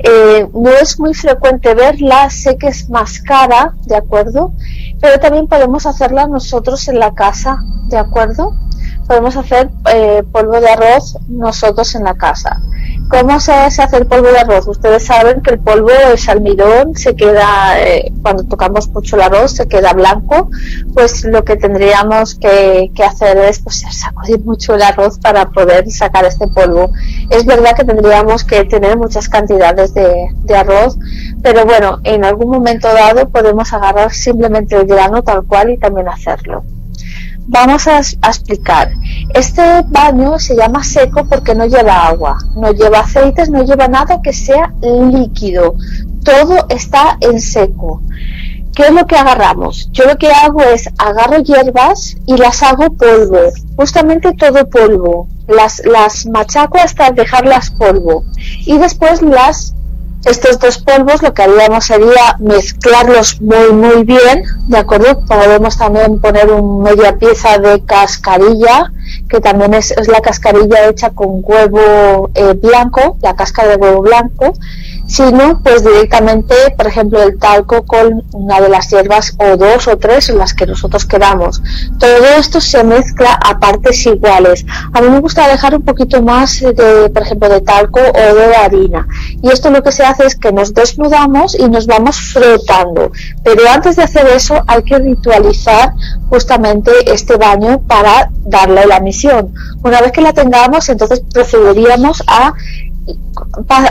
eh, 0.03 0.49
no 0.53 0.71
es 0.71 0.99
muy 0.99 1.15
frecuente 1.15 1.75
verla, 1.75 2.31
sé 2.31 2.57
que 2.57 2.69
es 2.69 2.89
más 2.89 3.21
cara, 3.21 3.75
¿de 3.87 3.97
acuerdo? 3.97 4.53
Pero 5.01 5.21
también 5.21 5.47
podemos 5.47 5.87
hacerla 5.87 6.27
nosotros 6.27 6.89
en 6.89 6.99
la 6.99 7.15
casa, 7.15 7.59
¿de 7.89 7.99
acuerdo? 7.99 8.55
Podemos 9.11 9.37
hacer 9.37 9.69
eh, 9.93 10.23
polvo 10.31 10.61
de 10.61 10.69
arroz 10.69 11.19
nosotros 11.27 11.97
en 11.97 12.05
la 12.05 12.15
casa. 12.15 12.61
¿Cómo 13.09 13.41
se 13.41 13.53
hace 13.53 13.83
hacer 13.83 14.07
polvo 14.07 14.29
de 14.29 14.39
arroz? 14.39 14.69
Ustedes 14.69 15.05
saben 15.05 15.43
que 15.43 15.51
el 15.51 15.59
polvo, 15.59 15.91
es 16.15 16.29
almidón, 16.29 16.95
se 16.95 17.17
queda, 17.17 17.75
eh, 17.81 18.13
cuando 18.23 18.45
tocamos 18.45 18.89
mucho 18.91 19.17
el 19.17 19.23
arroz, 19.23 19.51
se 19.51 19.67
queda 19.67 19.95
blanco. 19.95 20.49
Pues 20.95 21.25
lo 21.25 21.43
que 21.43 21.57
tendríamos 21.57 22.37
que, 22.37 22.93
hacer 23.05 23.37
es 23.39 23.59
pues, 23.59 23.85
sacudir 23.91 24.45
mucho 24.45 24.77
el 24.77 24.83
arroz 24.83 25.19
para 25.19 25.51
poder 25.51 25.91
sacar 25.91 26.25
este 26.25 26.47
polvo. 26.47 26.93
Es 27.31 27.45
verdad 27.45 27.75
que 27.75 27.83
tendríamos 27.83 28.45
que 28.45 28.65
tener 28.65 28.97
muchas 28.97 29.29
cantidades 29.29 29.93
de, 29.93 30.29
de 30.45 30.57
arroz, 30.57 30.97
pero 31.43 31.65
bueno, 31.65 31.99
en 32.05 32.25
algún 32.25 32.49
momento 32.49 32.87
dado 32.87 33.29
podemos 33.29 33.73
agarrar 33.73 34.13
simplemente 34.13 34.77
el 34.77 34.87
grano 34.87 35.25
tal 35.25 35.45
cual 35.47 35.71
y 35.71 35.79
también 35.79 36.07
hacerlo 36.07 36.63
vamos 37.47 37.87
a, 37.87 37.99
explicar. 37.99 38.93
Este 39.35 39.63
baño 39.89 40.39
se 40.39 40.57
llama 40.57 40.83
seco 40.85 41.25
porque 41.25 41.55
no 41.55 41.67
lleva 41.67 42.09
agua, 42.09 42.39
no 42.57 42.73
lleva 42.73 43.01
aceites, 43.01 43.51
no 43.51 43.63
lleva 43.63 43.89
nada 43.89 44.21
que 44.23 44.33
sea 44.33 44.73
líquido. 44.83 45.75
Todo 46.25 46.67
está 46.69 47.17
en 47.21 47.41
seco. 47.41 48.03
¿Qué 48.75 48.85
es 48.85 48.93
lo 48.93 49.07
que 49.07 49.17
agarramos? 49.17 49.91
Yo 49.93 50.05
lo 50.07 50.17
que 50.17 50.31
hago 50.31 50.63
es 50.63 50.89
agarro 50.97 51.43
hierbas 51.43 52.17
y 52.27 52.37
las 52.37 52.63
hago 52.63 52.95
polvo, 52.95 53.39
justamente 53.77 54.33
todo 54.33 54.69
polvo. 54.69 55.29
Las, 55.49 55.83
las 55.85 56.27
machaco 56.27 56.79
hasta 56.79 57.11
dejarlas 57.11 57.71
polvo 57.73 58.25
y 58.65 58.79
después 58.79 59.21
las 59.21 59.75
estos 60.25 60.59
dos 60.59 60.79
polvos 60.79 61.23
lo 61.23 61.33
que 61.33 61.43
haríamos 61.43 61.85
sería 61.85 62.37
mezclarlos 62.39 63.41
muy 63.41 63.73
muy 63.73 64.05
bien, 64.05 64.45
¿de 64.69 64.79
acuerdo? 64.79 65.25
Podemos 65.27 65.79
también 65.79 66.21
poner 66.21 66.51
un 66.51 66.83
media 66.83 67.17
pieza 67.19 67.59
de 67.59 67.85
cascarilla, 67.85 68.93
que 69.29 69.41
también 69.41 69.75
es, 69.75 69.95
la 70.09 70.21
cascarilla 70.21 70.89
hecha 70.89 71.11
con 71.11 71.41
huevo 71.43 72.31
eh, 72.35 72.53
blanco, 72.55 73.17
la 73.23 73.35
cáscara 73.35 73.71
de 73.71 73.77
huevo 73.77 74.03
blanco, 74.03 74.53
sino 75.11 75.61
pues 75.65 75.83
directamente, 75.83 76.55
por 76.77 76.87
ejemplo, 76.87 77.21
el 77.21 77.37
talco 77.37 77.85
con 77.85 78.23
una 78.33 78.61
de 78.61 78.69
las 78.69 78.91
hierbas 78.91 79.37
o 79.39 79.57
dos 79.57 79.89
o 79.89 79.99
tres 79.99 80.29
en 80.29 80.39
las 80.39 80.55
que 80.55 80.67
nosotros 80.67 81.05
queramos. 81.05 81.61
Todo 81.99 82.27
esto 82.39 82.61
se 82.61 82.85
mezcla 82.85 83.33
a 83.33 83.59
partes 83.59 84.07
iguales. 84.07 84.65
A 84.93 85.01
mí 85.01 85.11
me 85.11 85.19
gusta 85.19 85.49
dejar 85.49 85.75
un 85.75 85.83
poquito 85.83 86.23
más 86.23 86.61
de, 86.61 87.11
por 87.13 87.23
ejemplo, 87.23 87.49
de 87.49 87.61
talco 87.61 87.99
o 88.01 88.35
de 88.37 88.55
harina. 88.55 89.09
Y 89.43 89.51
esto 89.51 89.71
lo 89.71 89.83
que 89.83 89.91
se 89.91 90.05
hace 90.05 90.27
es 90.27 90.37
que 90.37 90.53
nos 90.53 90.75
desnudamos 90.75 91.59
y 91.59 91.69
nos 91.69 91.89
vamos 91.89 92.17
frotando. 92.33 93.11
Pero 93.43 93.63
antes 93.69 93.97
de 93.97 94.05
hacer 94.05 94.29
eso 94.29 94.63
hay 94.69 94.85
que 94.85 94.97
ritualizar 94.97 95.93
justamente 96.29 96.93
este 97.07 97.37
baño 97.37 97.81
para 97.81 98.31
darle 98.45 98.87
la 98.87 99.01
misión. 99.01 99.53
Una 99.83 100.01
vez 100.01 100.13
que 100.13 100.21
la 100.21 100.33
tengamos, 100.33 100.89
entonces 100.89 101.21
procederíamos 101.33 102.23
a 102.29 102.55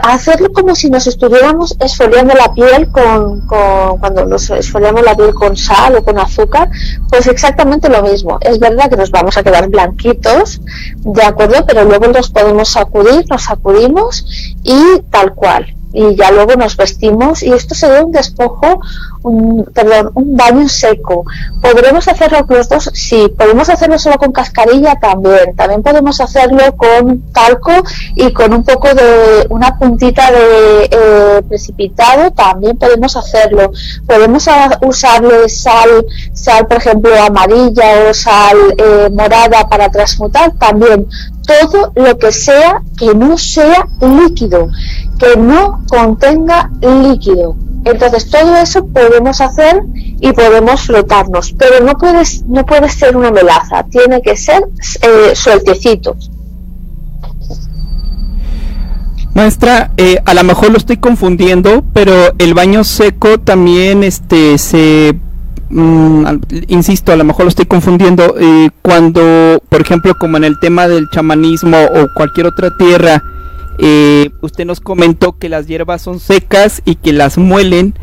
hacerlo 0.04 0.52
como 0.54 0.76
si 0.76 0.90
nos 0.90 1.08
estuviéramos 1.08 1.76
esfoliando 1.80 2.34
la 2.34 2.54
piel 2.54 2.90
con, 2.92 3.42
cuando 3.48 4.26
nos 4.26 4.50
esfoliamos 4.50 5.04
la 5.04 5.16
piel 5.16 5.34
con 5.34 5.58
sal 5.58 5.96
o 5.96 6.04
con 6.04 6.20
azúcar, 6.20 6.70
pues 7.10 7.28
exactamente 7.28 7.90
lo 7.90 8.02
mismo. 8.02 8.38
Es 8.42 8.60
verdad 8.60 8.90
que 8.90 8.98
nos 8.98 9.12
vamos 9.12 9.38
a 9.38 9.44
quedar 9.44 9.70
blanquitos, 9.70 10.62
de 10.98 11.24
acuerdo, 11.24 11.66
pero 11.66 11.86
luego 11.86 12.08
nos 12.08 12.30
podemos 12.30 12.70
sacudir, 12.70 13.26
nos 13.30 13.44
sacudimos 13.44 14.26
y 14.64 15.02
tal 15.10 15.34
cual. 15.34 15.79
Y 15.92 16.16
ya 16.16 16.32
luego 16.32 16.56
nos 16.56 16.78
vestimos 16.78 17.42
y 17.44 17.52
esto 17.52 17.74
sería 17.74 18.04
un 18.04 18.12
despojo, 18.12 18.80
un, 19.24 19.66
perdón, 19.74 20.12
un 20.14 20.36
baño 20.36 20.68
seco. 20.70 21.26
¿Podremos 21.62 22.08
hacerlo 22.08 22.46
los 22.48 22.70
dos? 22.70 22.90
Sí. 22.94 23.34
¿Podemos 23.38 23.70
hacerlo 23.70 23.98
solo 23.98 24.18
con 24.18 24.32
cascarilla? 24.32 24.96
También. 24.96 25.56
También 25.56 25.82
podemos 25.82 26.22
hacerlo 26.22 26.76
con 26.78 27.32
talco 27.32 27.72
y 28.16 28.32
con 28.34 28.54
un 28.54 28.64
poco 28.64 28.94
de 28.94 29.48
una 29.50 29.78
puntita 29.78 30.32
de 30.32 30.90
eh, 30.92 31.42
precipitado. 31.48 32.32
También 32.32 32.78
podemos 32.78 33.16
hacerlo. 33.16 33.72
Podemos 34.06 34.48
usarle 34.82 35.50
sal, 35.50 36.06
sal 36.34 36.68
por 36.68 36.78
ejemplo 36.78 37.12
amarilla 37.22 38.10
o 38.10 38.14
sal 38.14 38.58
eh, 38.78 39.10
morada 39.12 39.68
para 39.68 39.90
transmutar. 39.90 40.52
También 40.54 41.08
todo 41.50 41.92
lo 41.96 42.18
que 42.20 42.32
sea 42.32 42.82
que 42.98 43.16
no 43.16 43.36
sea 43.38 43.88
líquido, 44.02 44.70
que 45.20 45.38
no 45.38 45.84
contenga 45.88 46.72
líquido. 46.82 47.56
Entonces 47.86 48.30
todo 48.30 48.56
eso 48.58 48.86
podemos 48.88 49.40
hacer 49.42 49.84
y 50.20 50.32
podemos 50.34 50.82
flotarnos, 50.82 51.54
pero 51.54 51.84
no 51.84 51.98
puede, 51.98 52.24
no 52.48 52.66
puede 52.66 52.90
ser 52.90 53.16
una 53.16 53.32
melaza, 53.32 53.84
tiene 53.84 54.22
que 54.22 54.36
ser 54.36 54.64
eh, 55.02 55.34
sueltecito. 55.34 56.16
Maestra, 59.34 59.92
eh, 59.96 60.18
a 60.26 60.34
lo 60.34 60.44
mejor 60.44 60.72
lo 60.72 60.78
estoy 60.78 60.98
confundiendo, 60.98 61.84
pero 61.94 62.14
el 62.38 62.54
baño 62.54 62.84
seco 62.84 63.40
también 63.40 64.04
este 64.04 64.58
se 64.58 65.16
Mm, 65.72 66.26
insisto, 66.68 67.12
a 67.12 67.16
lo 67.16 67.24
mejor 67.24 67.46
lo 67.46 67.50
estoy 67.50 67.66
confundiendo, 67.66 68.36
eh, 68.40 68.70
cuando, 68.82 69.62
por 69.70 69.82
ejemplo, 69.82 70.16
como 70.18 70.38
en 70.38 70.44
el 70.44 70.60
tema 70.60 70.88
del 70.88 71.10
chamanismo 71.12 71.78
o 71.78 72.08
cualquier 72.16 72.48
otra 72.48 72.76
tierra, 72.76 73.22
eh, 73.82 74.32
usted 74.42 74.66
nos 74.66 74.82
comentó 74.82 75.38
que 75.38 75.48
las 75.48 75.66
hierbas 75.66 76.02
son 76.02 76.20
secas 76.20 76.82
y 76.84 76.96
que 76.96 77.14
las 77.14 77.38
muelen, 77.38 77.94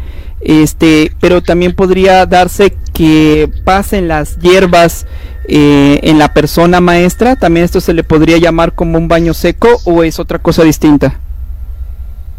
este, 0.41 1.13
pero 1.21 1.43
también 1.43 1.75
podría 1.75 2.25
darse 2.25 2.75
que 2.95 3.51
pasen 3.65 4.09
las 4.09 4.39
hierbas 4.39 5.07
eh, 5.49 6.01
en 6.03 6.19
la 6.19 6.33
persona 6.33 6.81
maestra, 6.81 7.37
también 7.37 7.65
esto 7.65 7.83
se 7.83 7.93
le 7.93 8.05
podría 8.05 8.39
llamar 8.39 8.75
como 8.75 8.97
un 8.97 9.07
baño 9.07 9.35
seco 9.35 9.69
o 9.85 10.03
es 10.03 10.19
otra 10.19 10.39
cosa 10.39 10.63
distinta. 10.63 11.21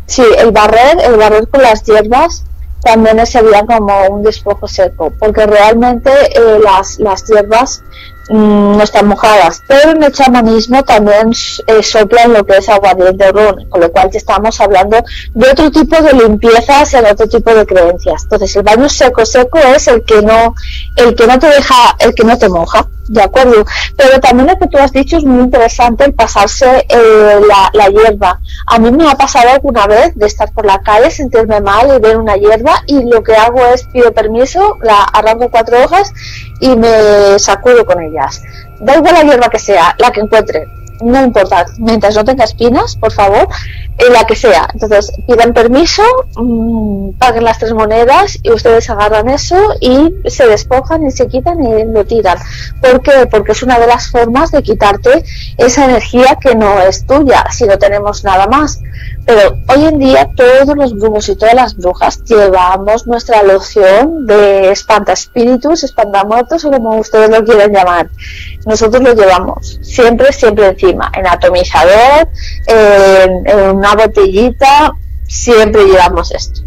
Sí, 0.08 0.24
el 0.40 0.52
barrer, 0.52 0.98
el 1.06 1.18
barrer 1.18 1.48
con 1.48 1.62
las 1.62 1.84
hierbas 1.84 2.44
también 2.82 3.24
sería 3.26 3.66
como 3.66 4.08
un 4.08 4.24
despojo 4.24 4.68
seco, 4.68 5.14
porque 5.20 5.46
realmente 5.46 6.10
eh, 6.12 6.60
las, 6.64 6.98
las 7.00 7.26
hierbas 7.26 7.84
no 8.30 8.82
están 8.82 9.08
mojadas, 9.08 9.64
pero 9.68 9.92
en 9.92 10.04
el 10.04 10.12
chamanismo 10.12 10.84
también 10.84 11.32
eh, 11.68 11.84
soplan 11.84 12.34
lo 12.34 12.46
que 12.46 12.58
es 12.58 12.70
agua 12.70 12.94
de 12.94 13.32
ron, 13.32 13.70
con 13.70 13.82
lo 13.82 13.92
cual 13.92 14.10
estamos 14.14 14.60
hablando 14.60 14.98
de 15.34 15.50
otro 15.50 15.72
tipo 15.72 16.02
de 16.02 16.14
limpiezas 16.14 16.94
en 16.94 17.06
otro 17.06 17.28
tipo 17.28 17.54
de 17.54 17.66
creencias. 17.66 18.24
Entonces 18.24 18.56
el 18.56 18.64
baño 18.64 18.90
seco 18.90 19.26
seco 19.26 19.60
es 19.60 19.88
el 19.88 20.04
que 20.04 20.22
no, 20.22 20.56
el 20.96 21.16
que 21.16 21.28
no 21.28 21.40
te 21.40 21.48
deja, 21.48 21.96
el 22.00 22.14
que 22.14 22.24
no 22.24 22.38
te 22.38 22.50
moja 22.50 22.88
de 23.08 23.22
acuerdo. 23.22 23.66
Pero 23.96 24.20
también 24.20 24.48
lo 24.48 24.58
que 24.58 24.68
tú 24.68 24.78
has 24.78 24.92
dicho 24.92 25.18
es 25.18 25.24
muy 25.24 25.44
interesante 25.44 26.06
el 26.06 26.14
pasarse 26.14 26.86
eh, 26.90 27.40
la, 27.74 27.88
hierba. 27.88 28.40
A 28.66 28.80
mí 28.80 28.92
me 28.92 29.10
ha 29.10 29.16
pasado 29.16 29.50
alguna 29.50 29.88
vez 29.88 30.16
de 30.16 30.26
estar 30.26 30.52
por 30.52 30.66
la 30.66 30.80
calle, 30.82 31.10
sentirme 31.10 31.62
mal 31.62 31.96
y 31.96 32.00
ver 32.00 32.18
una 32.18 32.36
hierba 32.36 32.84
y 32.86 33.04
lo 33.04 33.24
que 33.24 33.36
hago 33.36 33.66
es 33.74 33.84
pido 33.86 34.12
permiso, 34.14 34.76
la 34.82 35.04
arranco 35.04 35.50
cuatro 35.50 35.84
hojas 35.84 36.14
y 36.60 36.76
me 36.76 37.40
sacudo 37.40 37.86
con 37.86 38.02
Da 38.80 38.96
igual 38.96 39.14
la 39.14 39.24
hierba 39.24 39.50
que 39.50 39.60
sea, 39.60 39.96
la 39.98 40.12
que 40.12 40.22
encuentre, 40.22 40.68
no 41.02 41.24
importa, 41.24 41.66
mientras 41.78 42.16
no 42.16 42.24
tenga 42.24 42.44
espinas, 42.44 42.96
por 42.96 43.12
favor, 43.12 43.48
en 43.98 44.14
la 44.14 44.26
que 44.26 44.36
sea. 44.36 44.68
Entonces, 44.74 45.12
pidan 45.26 45.54
permiso, 45.54 46.04
mmm, 46.36 47.12
paguen 47.18 47.44
las 47.44 47.58
tres 47.60 47.74
monedas 47.74 48.38
y 48.44 48.52
ustedes 48.52 48.90
agarran 48.90 49.30
eso 49.30 49.58
y 49.80 50.14
se 50.30 50.48
despojan 50.48 51.06
y 51.06 51.12
se 51.12 51.28
quitan 51.28 51.64
y 51.64 51.86
lo 51.86 52.06
tiran. 52.06 52.38
¿Por 52.82 53.02
qué? 53.02 53.28
Porque 53.30 53.54
es 53.54 53.64
una 53.64 53.80
de 53.80 53.88
las 53.88 54.10
formas 54.10 54.52
de 54.52 54.62
quitarte 54.62 55.24
esa 55.58 55.86
energía 55.86 56.38
que 56.40 56.56
no 56.56 56.80
es 56.82 57.06
tuya, 57.06 57.46
si 57.52 57.66
no 57.66 57.78
tenemos 57.78 58.24
nada 58.24 58.48
más. 58.48 58.80
Pero 59.26 59.58
hoy 59.68 59.86
en 59.86 60.00
día 60.00 60.30
todos 60.36 60.76
los 60.78 60.98
brujos 60.98 61.28
y 61.28 61.36
todas 61.36 61.54
las 61.54 61.76
brujas 61.76 62.24
llevamos 62.24 63.08
nuestra 63.08 63.44
loción 63.44 64.26
de 64.26 64.72
espantaspíritus, 64.72 65.84
espantamuertos 65.84 66.64
o 66.64 66.72
como 66.72 66.98
ustedes 66.98 67.30
lo 67.30 67.44
quieran 67.44 67.74
llamar. 67.74 68.10
Nosotros 68.66 69.02
lo 69.02 69.14
llevamos 69.14 69.80
siempre, 69.82 70.32
siempre 70.34 70.68
encima, 70.68 71.12
en 71.16 71.28
atomizador, 71.28 72.28
en, 72.68 73.76
una 73.76 73.96
botellita, 73.96 74.94
siempre 75.28 75.86
llevamos 75.86 76.32
esto. 76.32 76.62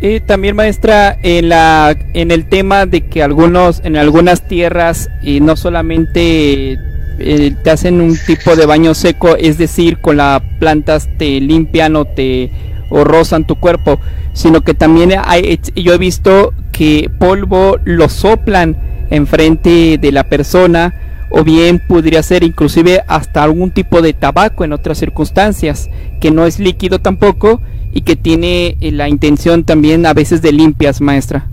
Y 0.00 0.18
también 0.18 0.56
maestra 0.56 1.16
en 1.22 1.50
la 1.50 1.96
en 2.14 2.32
el 2.32 2.48
tema 2.48 2.86
de 2.86 3.08
que 3.08 3.22
algunos 3.22 3.80
en 3.84 3.96
algunas 3.96 4.48
tierras 4.48 5.08
y 5.22 5.38
no 5.40 5.56
solamente 5.56 6.76
eh, 7.20 7.54
te 7.62 7.70
hacen 7.70 8.00
un 8.00 8.18
tipo 8.26 8.56
de 8.56 8.66
baño 8.66 8.94
seco, 8.94 9.36
es 9.36 9.58
decir, 9.58 10.00
con 10.00 10.16
las 10.16 10.42
plantas 10.58 11.08
te 11.18 11.40
limpian 11.40 11.94
o 11.94 12.04
te 12.04 12.50
o 12.92 13.04
rozan 13.04 13.46
tu 13.46 13.56
cuerpo, 13.56 13.98
sino 14.34 14.60
que 14.60 14.74
también 14.74 15.12
hay, 15.24 15.58
yo 15.74 15.94
he 15.94 15.98
visto 15.98 16.52
que 16.70 17.10
polvo 17.18 17.78
lo 17.84 18.08
soplan 18.08 18.76
enfrente 19.10 19.98
de 19.98 20.12
la 20.12 20.24
persona 20.24 20.94
o 21.30 21.44
bien 21.44 21.82
podría 21.86 22.22
ser 22.22 22.44
inclusive 22.44 23.02
hasta 23.08 23.42
algún 23.42 23.70
tipo 23.70 24.02
de 24.02 24.12
tabaco 24.12 24.64
en 24.64 24.72
otras 24.72 24.98
circunstancias, 24.98 25.88
que 26.20 26.30
no 26.30 26.44
es 26.46 26.58
líquido 26.58 26.98
tampoco 26.98 27.60
y 27.92 28.02
que 28.02 28.16
tiene 28.16 28.76
eh, 28.80 28.92
la 28.92 29.08
intención 29.08 29.64
también 29.64 30.04
a 30.06 30.12
veces 30.12 30.42
de 30.42 30.52
limpias, 30.52 31.00
maestra. 31.00 31.46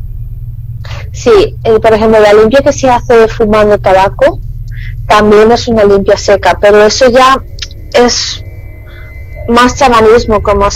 Sí, 1.12 1.56
eh, 1.64 1.80
por 1.82 1.94
ejemplo, 1.94 2.20
la 2.20 2.34
limpia 2.34 2.62
que 2.62 2.74
se 2.74 2.90
hace 2.90 3.28
fumando 3.28 3.78
tabaco, 3.78 4.40
también 5.08 5.52
es 5.52 5.68
una 5.68 5.84
limpia 5.84 6.18
seca, 6.18 6.58
pero 6.60 6.86
eso 6.86 7.10
ya 7.10 7.42
es 7.94 8.44
más 9.50 9.76
chamanismo, 9.76 10.42
como, 10.42 10.68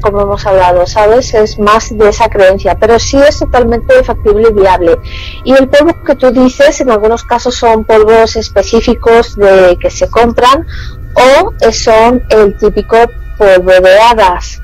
como 0.00 0.20
hemos 0.22 0.46
hablado, 0.46 0.86
¿sabes? 0.86 1.34
Es 1.34 1.58
más 1.58 1.96
de 1.96 2.08
esa 2.08 2.28
creencia, 2.28 2.76
pero 2.78 2.98
sí 2.98 3.16
es 3.16 3.38
totalmente 3.38 4.02
factible 4.04 4.48
y 4.50 4.52
viable. 4.52 4.98
Y 5.44 5.52
el 5.52 5.68
polvo 5.68 5.94
que 6.04 6.14
tú 6.14 6.30
dices, 6.30 6.80
en 6.80 6.90
algunos 6.90 7.24
casos 7.24 7.54
son 7.54 7.84
polvos 7.84 8.36
específicos 8.36 9.36
de 9.36 9.76
que 9.80 9.90
se 9.90 10.08
compran 10.08 10.66
o 11.14 11.72
son 11.72 12.22
el 12.28 12.56
típico 12.56 12.96
polvo 13.36 13.70
de 13.70 13.98
hadas, 13.98 14.60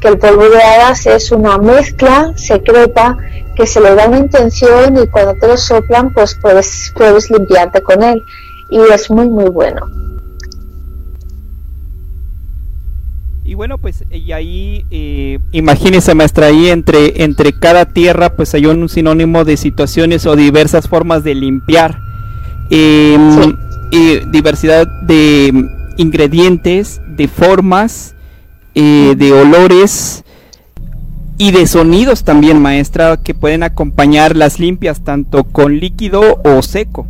que 0.00 0.08
el 0.08 0.18
polvo 0.18 0.48
de 0.48 0.62
hadas 0.62 1.06
es 1.06 1.32
una 1.32 1.58
mezcla 1.58 2.32
secreta 2.36 3.16
que 3.54 3.66
se 3.66 3.80
le 3.80 3.94
da 3.94 4.06
una 4.06 4.18
intención 4.18 4.96
y 4.96 5.06
cuando 5.08 5.34
te 5.34 5.46
lo 5.46 5.56
soplan, 5.56 6.12
pues 6.12 6.34
puedes, 6.34 6.92
puedes 6.96 7.30
limpiarte 7.30 7.82
con 7.82 8.02
él 8.02 8.24
y 8.70 8.80
es 8.80 9.10
muy 9.10 9.28
muy 9.28 9.50
bueno. 9.50 9.90
Y 13.52 13.54
bueno, 13.54 13.76
pues 13.76 14.02
y 14.10 14.32
ahí 14.32 14.86
eh, 14.90 15.38
imagínese 15.52 16.14
maestra, 16.14 16.46
ahí 16.46 16.70
entre, 16.70 17.22
entre 17.22 17.52
cada 17.52 17.84
tierra 17.84 18.34
pues 18.34 18.54
hay 18.54 18.64
un 18.64 18.88
sinónimo 18.88 19.44
de 19.44 19.58
situaciones 19.58 20.24
o 20.24 20.36
diversas 20.36 20.88
formas 20.88 21.22
de 21.22 21.34
limpiar. 21.34 21.98
Y 22.70 23.14
diversidad 24.30 24.86
de 25.02 25.52
ingredientes, 25.98 27.02
de 27.06 27.28
formas, 27.28 28.14
eh, 28.74 29.16
de 29.18 29.32
olores 29.34 30.24
y 31.36 31.50
de 31.50 31.66
sonidos 31.66 32.24
también 32.24 32.58
maestra 32.58 33.18
que 33.18 33.34
pueden 33.34 33.64
acompañar 33.64 34.34
las 34.34 34.60
limpias 34.60 35.04
tanto 35.04 35.44
con 35.44 35.78
líquido 35.78 36.40
o 36.42 36.62
seco. 36.62 37.06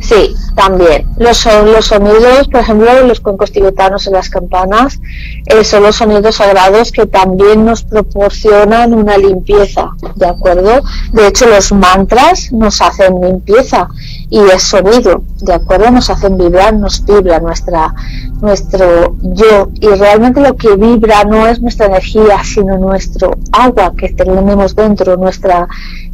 Sí, 0.00 0.34
también. 0.54 1.06
Los, 1.18 1.46
los 1.46 1.86
sonidos, 1.86 2.48
por 2.48 2.60
ejemplo, 2.60 3.06
los 3.06 3.20
cuencos 3.20 3.52
tibetanos 3.52 4.06
en 4.06 4.14
las 4.14 4.30
campanas, 4.30 4.98
eh, 5.46 5.62
son 5.62 5.82
los 5.82 5.96
sonidos 5.96 6.36
sagrados 6.36 6.90
que 6.90 7.06
también 7.06 7.64
nos 7.64 7.84
proporcionan 7.84 8.94
una 8.94 9.18
limpieza, 9.18 9.90
¿de 10.16 10.26
acuerdo? 10.26 10.80
De 11.12 11.28
hecho, 11.28 11.46
los 11.48 11.72
mantras 11.72 12.50
nos 12.52 12.80
hacen 12.80 13.20
limpieza 13.20 13.88
y 14.30 14.38
es 14.38 14.62
sonido, 14.62 15.22
¿de 15.42 15.52
acuerdo? 15.52 15.90
Nos 15.90 16.08
hacen 16.08 16.38
vibrar, 16.38 16.74
nos 16.74 17.04
vibra 17.04 17.38
nuestra, 17.38 17.94
nuestro 18.40 19.16
yo 19.20 19.68
y 19.74 19.88
realmente 19.88 20.40
lo 20.40 20.56
que 20.56 20.76
vibra 20.76 21.24
no 21.24 21.46
es 21.46 21.60
nuestra 21.60 21.86
energía, 21.86 22.42
sino 22.42 22.78
nuestro 22.78 23.32
agua 23.52 23.92
que 23.96 24.08
tenemos 24.10 24.74
dentro, 24.74 25.16
nuestra 25.16 25.68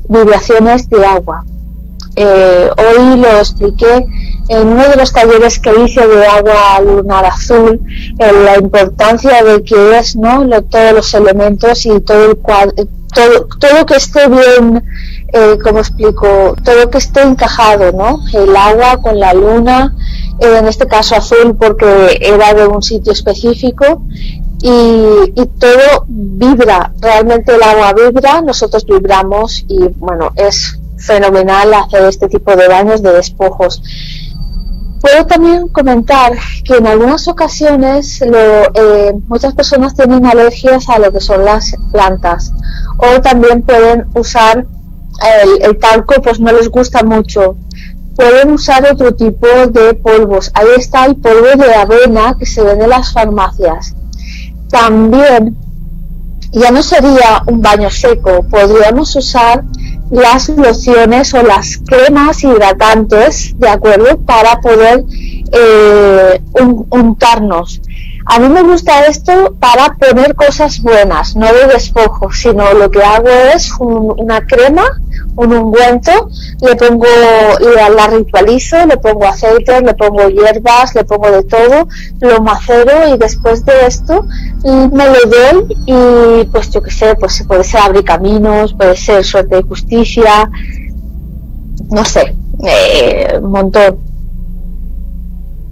vibración 0.09 0.68
es 0.68 0.89
de 0.89 1.05
agua, 1.05 1.45
eh, 2.16 2.70
hoy 2.78 3.16
lo 3.18 3.38
expliqué 3.38 4.06
en 4.48 4.68
uno 4.68 4.88
de 4.88 4.96
los 4.96 5.12
talleres 5.12 5.58
que 5.58 5.70
hice 5.84 6.06
de 6.06 6.26
agua 6.26 6.80
lunar 6.80 7.24
azul, 7.24 7.80
la 8.18 8.56
importancia 8.58 9.42
de 9.42 9.62
que 9.62 9.98
es 9.98 10.16
¿no? 10.16 10.46
todos 10.62 10.92
los 10.92 11.14
elementos 11.14 11.84
y 11.84 12.00
todo 12.00 12.30
el 12.30 12.36
todo, 12.36 13.48
todo 13.58 13.86
que 13.86 13.96
esté 13.96 14.28
bien, 14.28 14.84
eh, 15.32 15.58
como 15.62 15.78
explico, 15.78 16.54
todo 16.62 16.90
que 16.90 16.98
esté 16.98 17.22
encajado, 17.22 17.92
¿no? 17.92 18.20
El 18.32 18.54
agua 18.54 19.00
con 19.00 19.18
la 19.18 19.32
luna 19.32 19.94
en 20.38 20.66
este 20.66 20.86
caso 20.86 21.16
azul 21.16 21.56
porque 21.58 22.18
era 22.20 22.54
de 22.54 22.66
un 22.66 22.82
sitio 22.82 23.12
específico 23.12 24.02
y, 24.62 25.46
todo 25.58 26.04
vibra, 26.08 26.92
realmente 27.00 27.54
el 27.54 27.62
agua 27.62 27.92
vibra, 27.92 28.40
nosotros 28.40 28.84
vibramos 28.84 29.64
y 29.68 29.78
bueno, 29.96 30.32
es 30.34 30.78
fenomenal 30.99 31.74
hacer 31.74 32.05
este 32.05 32.28
tipo 32.28 32.55
de 32.57 32.68
baños 32.68 33.03
de 33.03 33.12
despojos. 33.12 33.82
Puedo 35.01 35.26
también 35.26 35.68
comentar 35.68 36.32
que 36.64 36.76
en 36.76 36.86
algunas 36.86 37.28
ocasiones 37.28 38.22
eh, 38.22 39.12
muchas 39.28 39.55
personas 39.55 39.94
tienen 39.94 40.26
alergias 40.26 40.88
a 40.88 40.99
lo 40.99 41.12
que 41.12 41.20
son 41.20 41.44
las 41.44 41.74
plantas 41.92 42.53
o 42.97 43.20
también 43.20 43.62
pueden 43.62 44.07
usar 44.14 44.66
el, 45.44 45.62
el 45.62 45.78
talco, 45.78 46.14
pues 46.22 46.40
no 46.40 46.53
les 46.53 46.68
gusta 46.68 47.03
mucho 47.03 47.57
pueden 48.16 48.51
usar 48.51 48.90
otro 48.90 49.14
tipo 49.14 49.47
de 49.47 49.94
polvos. 49.94 50.51
Ahí 50.55 50.68
está 50.76 51.05
el 51.05 51.16
polvo 51.16 51.62
de 51.62 51.74
avena 51.74 52.36
que 52.38 52.47
se 52.47 52.62
vende 52.62 52.84
en 52.84 52.90
las 52.90 53.12
farmacias. 53.12 53.94
También 54.70 55.57
ya 56.53 56.70
no 56.70 56.82
sería 56.82 57.42
un 57.47 57.61
baño 57.61 57.90
seco, 57.90 58.44
podríamos 58.51 59.14
usar 59.14 59.62
las 60.11 60.48
lociones 60.48 61.34
o 61.34 61.42
las 61.42 61.78
cremas 61.78 62.42
hidratantes, 62.44 63.59
¿de 63.59 63.68
acuerdo? 63.68 64.18
Para 64.18 64.61
poder 64.61 65.04
eh, 65.52 66.40
untarnos. 66.90 67.80
A 68.29 68.41
mí 68.41 68.49
me 68.49 68.62
gusta 68.62 69.07
esto 69.07 69.55
para 69.61 69.95
poner 69.95 70.35
cosas 70.35 70.83
buenas, 70.83 71.37
no 71.37 71.47
de 71.47 71.68
despojo, 71.68 72.33
sino 72.33 72.74
lo 72.74 72.91
que 72.91 73.01
hago 73.01 73.29
es 73.29 73.70
una 73.79 74.45
crema, 74.45 74.83
un 75.37 75.53
ungüento, 75.53 76.29
le 76.61 76.74
pongo, 76.74 77.07
la, 77.77 77.89
la 77.89 78.07
ritualizo, 78.09 78.85
le 78.85 78.97
pongo 78.97 79.27
aceites, 79.27 79.81
le 79.81 79.95
pongo 79.95 80.29
hierbas, 80.29 80.93
le 80.97 81.05
pongo 81.05 81.31
de 81.31 81.45
todo, 81.45 81.87
lo 82.20 82.41
macero 82.43 83.14
y 83.14 83.16
después 83.16 83.64
de 83.64 83.87
esto 83.87 84.27
me 84.64 85.07
lo 85.07 85.20
doy 85.31 85.77
y 85.87 86.45
pues 86.47 86.70
yo 86.70 86.83
qué 86.83 86.91
sé, 86.91 87.14
pues 87.14 87.45
puede 87.47 87.62
ser 87.62 87.81
abrir 87.81 88.03
caminos, 88.03 88.74
puede 88.74 88.97
ser 88.97 89.24
suerte 89.24 89.55
de 89.55 89.62
justicia, 89.62 90.51
no 91.91 92.05
sé, 92.05 92.35
eh, 92.66 93.39
un 93.41 93.53
montón. 93.53 93.99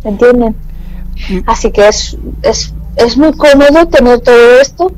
¿Entienden? 0.05 0.55
Así 1.47 1.71
que 1.71 1.89
es, 1.89 2.17
es, 2.43 2.75
es 2.97 3.17
muy 3.17 3.33
cómodo 3.33 3.87
tener 3.89 4.21
todo 4.21 4.61
esto 4.61 4.93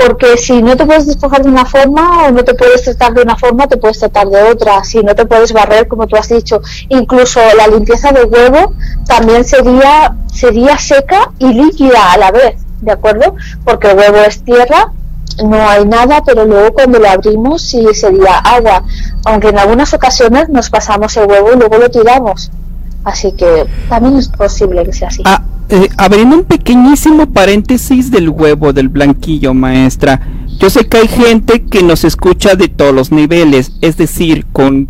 porque 0.00 0.38
si 0.38 0.62
no 0.62 0.76
te 0.76 0.86
puedes 0.86 1.06
despojar 1.06 1.42
de 1.42 1.50
una 1.50 1.66
forma 1.66 2.26
o 2.26 2.30
no 2.30 2.42
te 2.42 2.54
puedes 2.54 2.82
tratar 2.84 3.12
de 3.12 3.22
una 3.22 3.36
forma, 3.36 3.66
te 3.66 3.76
puedes 3.76 3.98
tratar 3.98 4.28
de 4.28 4.42
otra. 4.44 4.82
Si 4.82 5.02
no 5.02 5.14
te 5.14 5.26
puedes 5.26 5.52
barrer, 5.52 5.88
como 5.88 6.06
tú 6.06 6.16
has 6.16 6.28
dicho, 6.28 6.62
incluso 6.88 7.40
la 7.56 7.66
limpieza 7.66 8.10
de 8.12 8.24
huevo 8.24 8.74
también 9.06 9.44
sería, 9.44 10.16
sería 10.32 10.78
seca 10.78 11.32
y 11.38 11.52
líquida 11.52 12.12
a 12.12 12.16
la 12.16 12.30
vez, 12.30 12.54
¿de 12.80 12.92
acuerdo? 12.92 13.34
Porque 13.64 13.90
el 13.90 13.98
huevo 13.98 14.18
es 14.18 14.42
tierra, 14.42 14.92
no 15.44 15.68
hay 15.68 15.84
nada, 15.84 16.22
pero 16.24 16.46
luego 16.46 16.72
cuando 16.72 16.98
lo 16.98 17.08
abrimos 17.08 17.62
sí 17.62 17.84
sería 17.92 18.38
agua. 18.38 18.84
Aunque 19.26 19.48
en 19.48 19.58
algunas 19.58 19.92
ocasiones 19.92 20.48
nos 20.48 20.70
pasamos 20.70 21.14
el 21.18 21.28
huevo 21.28 21.52
y 21.52 21.56
luego 21.56 21.76
lo 21.76 21.90
tiramos. 21.90 22.50
Así 23.04 23.32
que 23.32 23.66
también 23.88 24.16
es 24.16 24.28
posible 24.28 24.84
que 24.84 24.92
sea 24.92 25.08
así. 25.08 25.22
Ah, 25.24 25.42
eh, 25.68 25.88
abriendo 25.96 26.36
un 26.36 26.44
pequeñísimo 26.44 27.26
paréntesis 27.26 28.10
del 28.10 28.28
huevo 28.28 28.72
del 28.72 28.88
blanquillo, 28.88 29.54
maestra. 29.54 30.20
Yo 30.58 30.68
sé 30.68 30.86
que 30.86 30.98
hay 30.98 31.08
gente 31.08 31.62
que 31.62 31.82
nos 31.82 32.04
escucha 32.04 32.56
de 32.56 32.68
todos 32.68 32.94
los 32.94 33.12
niveles, 33.12 33.72
es 33.80 33.96
decir, 33.96 34.46
con, 34.52 34.88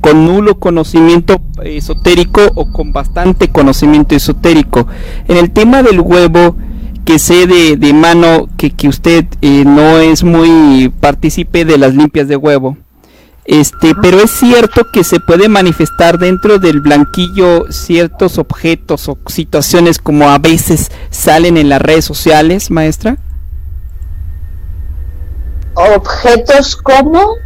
con 0.00 0.26
nulo 0.26 0.58
conocimiento 0.58 1.40
esotérico 1.62 2.42
o 2.54 2.70
con 2.72 2.92
bastante 2.92 3.48
conocimiento 3.48 4.14
esotérico. 4.14 4.86
En 5.28 5.36
el 5.36 5.50
tema 5.52 5.82
del 5.82 6.00
huevo, 6.00 6.56
que 7.04 7.20
sé 7.20 7.46
de, 7.46 7.76
de 7.76 7.92
mano 7.92 8.48
que, 8.56 8.72
que 8.72 8.88
usted 8.88 9.26
eh, 9.40 9.64
no 9.64 9.98
es 10.00 10.24
muy 10.24 10.92
partícipe 11.00 11.64
de 11.64 11.78
las 11.78 11.94
limpias 11.94 12.26
de 12.26 12.36
huevo. 12.36 12.76
Este, 13.46 13.94
pero 13.94 14.20
es 14.20 14.32
cierto 14.32 14.90
que 14.90 15.04
se 15.04 15.20
puede 15.20 15.48
manifestar 15.48 16.18
dentro 16.18 16.58
del 16.58 16.80
blanquillo 16.80 17.70
ciertos 17.70 18.38
objetos 18.38 19.08
o 19.08 19.18
situaciones 19.26 19.98
como 19.98 20.28
a 20.30 20.38
veces 20.38 20.90
salen 21.10 21.56
en 21.56 21.68
las 21.68 21.80
redes 21.80 22.04
sociales, 22.04 22.70
maestra. 22.70 23.18
Objetos 25.74 26.74
como 26.76 27.36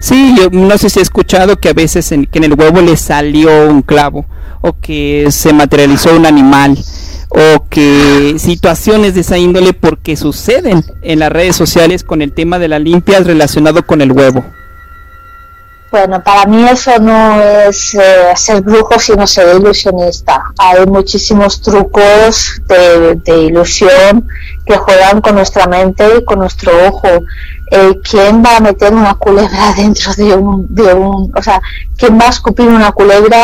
Sí, 0.00 0.34
yo 0.36 0.50
no 0.50 0.76
sé 0.76 0.90
si 0.90 0.98
he 0.98 1.02
escuchado 1.02 1.56
que 1.56 1.70
a 1.70 1.72
veces 1.72 2.12
en, 2.12 2.26
que 2.26 2.38
en 2.38 2.44
el 2.44 2.52
huevo 2.52 2.82
le 2.82 2.94
salió 2.96 3.68
un 3.68 3.80
clavo 3.80 4.26
o 4.60 4.78
que 4.78 5.28
se 5.30 5.52
materializó 5.54 6.14
un 6.14 6.26
animal 6.26 6.76
o 7.30 7.66
que 7.70 8.34
situaciones 8.38 9.14
de 9.14 9.22
esa 9.22 9.38
índole 9.38 9.72
porque 9.72 10.16
suceden 10.16 10.84
en 11.02 11.20
las 11.20 11.32
redes 11.32 11.56
sociales 11.56 12.04
con 12.04 12.20
el 12.20 12.32
tema 12.32 12.58
de 12.58 12.68
la 12.68 12.78
limpia 12.78 13.20
relacionado 13.20 13.86
con 13.86 14.02
el 14.02 14.12
huevo. 14.12 14.44
Bueno, 15.94 16.20
para 16.24 16.44
mí 16.46 16.68
eso 16.68 16.98
no 16.98 17.40
es 17.40 17.94
eh, 17.94 18.32
ser 18.34 18.62
brujo, 18.62 18.98
sino 18.98 19.28
ser 19.28 19.56
ilusionista. 19.56 20.42
Hay 20.58 20.84
muchísimos 20.86 21.60
trucos 21.60 22.60
de, 22.66 23.14
de, 23.24 23.42
ilusión 23.42 24.26
que 24.66 24.76
juegan 24.76 25.20
con 25.20 25.36
nuestra 25.36 25.68
mente 25.68 26.04
y 26.18 26.24
con 26.24 26.40
nuestro 26.40 26.72
ojo. 26.88 27.06
Eh, 27.70 27.98
¿Quién 28.08 28.42
va 28.44 28.58
a 28.58 28.60
meter 28.60 28.92
una 28.92 29.14
culebra 29.14 29.72
dentro 29.76 30.12
de 30.14 30.34
un, 30.34 30.66
de 30.74 30.94
un, 30.94 31.32
o 31.34 31.42
sea, 31.42 31.60
quién 31.96 32.18
va 32.18 32.26
a 32.26 32.30
escupir 32.30 32.68
una 32.68 32.92
culebra 32.92 33.38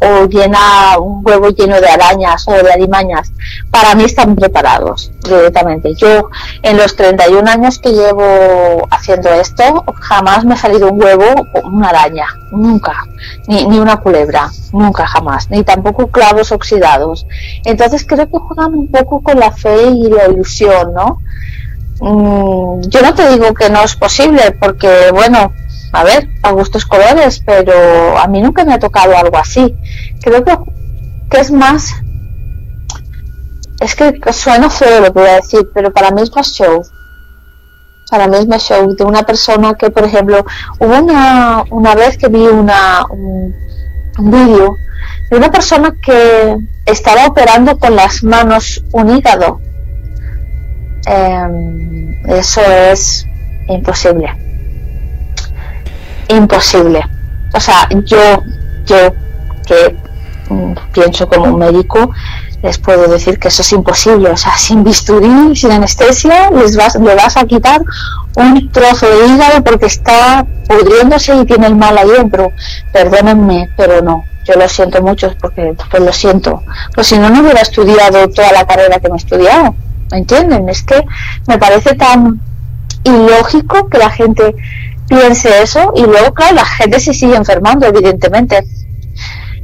o, 0.00 0.06
o 0.06 0.26
llena 0.26 0.98
un 0.98 1.22
huevo 1.24 1.50
lleno 1.50 1.80
de 1.80 1.88
arañas 1.88 2.46
o 2.48 2.52
de 2.52 2.72
alimañas? 2.72 3.32
Para 3.70 3.94
mí 3.94 4.04
están 4.04 4.34
preparados 4.34 5.12
directamente. 5.22 5.94
Yo 5.94 6.30
en 6.62 6.76
los 6.78 6.96
31 6.96 7.48
años 7.50 7.78
que 7.78 7.90
llevo 7.92 8.86
haciendo 8.90 9.28
esto, 9.30 9.84
jamás 10.00 10.44
me 10.44 10.54
ha 10.54 10.56
salido 10.56 10.90
un 10.90 11.02
huevo 11.02 11.24
o 11.54 11.68
una 11.68 11.90
araña, 11.90 12.26
nunca, 12.50 13.04
ni, 13.46 13.66
ni 13.66 13.78
una 13.78 13.98
culebra, 13.98 14.50
nunca 14.72 15.06
jamás, 15.06 15.50
ni 15.50 15.62
tampoco 15.64 16.08
clavos 16.08 16.50
oxidados. 16.52 17.26
Entonces 17.64 18.06
creo 18.06 18.26
que 18.26 18.38
juegan 18.38 18.74
un 18.74 18.88
poco 18.88 19.20
con 19.22 19.38
la 19.38 19.50
fe 19.50 19.90
y 19.90 20.08
la 20.08 20.28
ilusión, 20.28 20.94
¿no? 20.94 21.18
Mm, 22.00 22.82
yo 22.88 23.02
no 23.02 23.14
te 23.14 23.30
digo 23.30 23.54
que 23.54 23.70
no 23.70 23.82
es 23.82 23.96
posible, 23.96 24.56
porque 24.60 25.10
bueno, 25.12 25.52
a 25.92 26.04
ver, 26.04 26.28
a 26.42 26.52
gustos 26.52 26.84
colores, 26.84 27.42
pero 27.44 28.18
a 28.18 28.26
mí 28.26 28.40
nunca 28.42 28.64
me 28.64 28.74
ha 28.74 28.78
tocado 28.78 29.16
algo 29.16 29.36
así. 29.38 29.74
Creo 30.20 30.44
que, 30.44 30.56
que 31.30 31.40
es 31.40 31.50
más, 31.50 31.94
es 33.80 33.94
que 33.94 34.20
suena 34.32 34.68
feo 34.70 35.00
lo 35.00 35.12
que 35.12 35.20
voy 35.20 35.28
a 35.28 35.36
decir, 35.36 35.70
pero 35.74 35.92
para 35.92 36.10
mí 36.10 36.22
es 36.22 36.34
más 36.34 36.52
show. 36.52 36.82
Para 38.10 38.28
mí 38.28 38.36
es 38.36 38.46
más 38.46 38.62
show 38.62 38.94
de 38.94 39.04
una 39.04 39.24
persona 39.24 39.74
que, 39.74 39.90
por 39.90 40.04
ejemplo, 40.04 40.44
hubo 40.78 40.98
una, 40.98 41.64
una 41.70 41.94
vez 41.94 42.18
que 42.18 42.28
vi 42.28 42.46
una, 42.46 43.04
un, 43.10 43.54
un 44.18 44.30
vídeo 44.30 44.76
de 45.30 45.36
una 45.36 45.50
persona 45.50 45.92
que 46.04 46.56
estaba 46.84 47.26
operando 47.26 47.78
con 47.78 47.96
las 47.96 48.22
manos 48.22 48.84
un 48.92 49.16
hígado 49.16 49.60
eh, 51.06 52.22
eso 52.28 52.60
es 52.60 53.26
imposible. 53.68 54.34
Imposible. 56.28 57.00
O 57.54 57.60
sea, 57.60 57.88
yo, 58.04 58.42
yo 58.84 59.14
que 59.66 59.96
mm, 60.48 60.72
pienso 60.92 61.28
como 61.28 61.44
un 61.44 61.58
médico, 61.58 62.10
les 62.62 62.78
puedo 62.78 63.08
decir 63.08 63.38
que 63.38 63.48
eso 63.48 63.62
es 63.62 63.72
imposible. 63.72 64.30
O 64.30 64.36
sea, 64.36 64.56
sin 64.56 64.82
bisturí, 64.82 65.54
sin 65.54 65.72
anestesia, 65.72 66.50
les 66.50 66.76
vas, 66.76 66.96
le 66.96 67.14
vas 67.14 67.36
a 67.36 67.44
quitar 67.44 67.82
un 68.36 68.70
trozo 68.72 69.06
de 69.06 69.26
hígado 69.26 69.62
porque 69.62 69.86
está 69.86 70.44
pudriéndose 70.68 71.36
y 71.36 71.44
tiene 71.44 71.66
el 71.68 71.76
mal 71.76 71.96
ahí 71.96 72.08
dentro. 72.08 72.52
Perdónenme, 72.92 73.70
pero 73.76 74.02
no. 74.02 74.24
Yo 74.44 74.54
lo 74.54 74.68
siento 74.68 75.02
mucho 75.02 75.34
porque 75.40 75.74
pues 75.90 76.02
lo 76.02 76.12
siento. 76.12 76.62
Pues 76.94 77.08
si 77.08 77.18
no, 77.18 77.30
no 77.30 77.40
hubiera 77.40 77.60
estudiado 77.60 78.28
toda 78.28 78.52
la 78.52 78.66
carrera 78.66 79.00
que 79.00 79.08
me 79.08 79.14
he 79.14 79.18
estudiado. 79.18 79.74
¿Me 80.10 80.18
entienden? 80.18 80.68
Es 80.68 80.82
que 80.82 81.04
me 81.46 81.58
parece 81.58 81.94
tan 81.94 82.40
ilógico 83.04 83.88
que 83.88 83.98
la 83.98 84.10
gente 84.10 84.54
piense 85.08 85.62
eso 85.62 85.92
y 85.94 86.02
luego, 86.02 86.34
claro, 86.34 86.56
la 86.56 86.64
gente 86.64 87.00
se 87.00 87.14
sigue 87.14 87.36
enfermando, 87.36 87.86
evidentemente. 87.86 88.64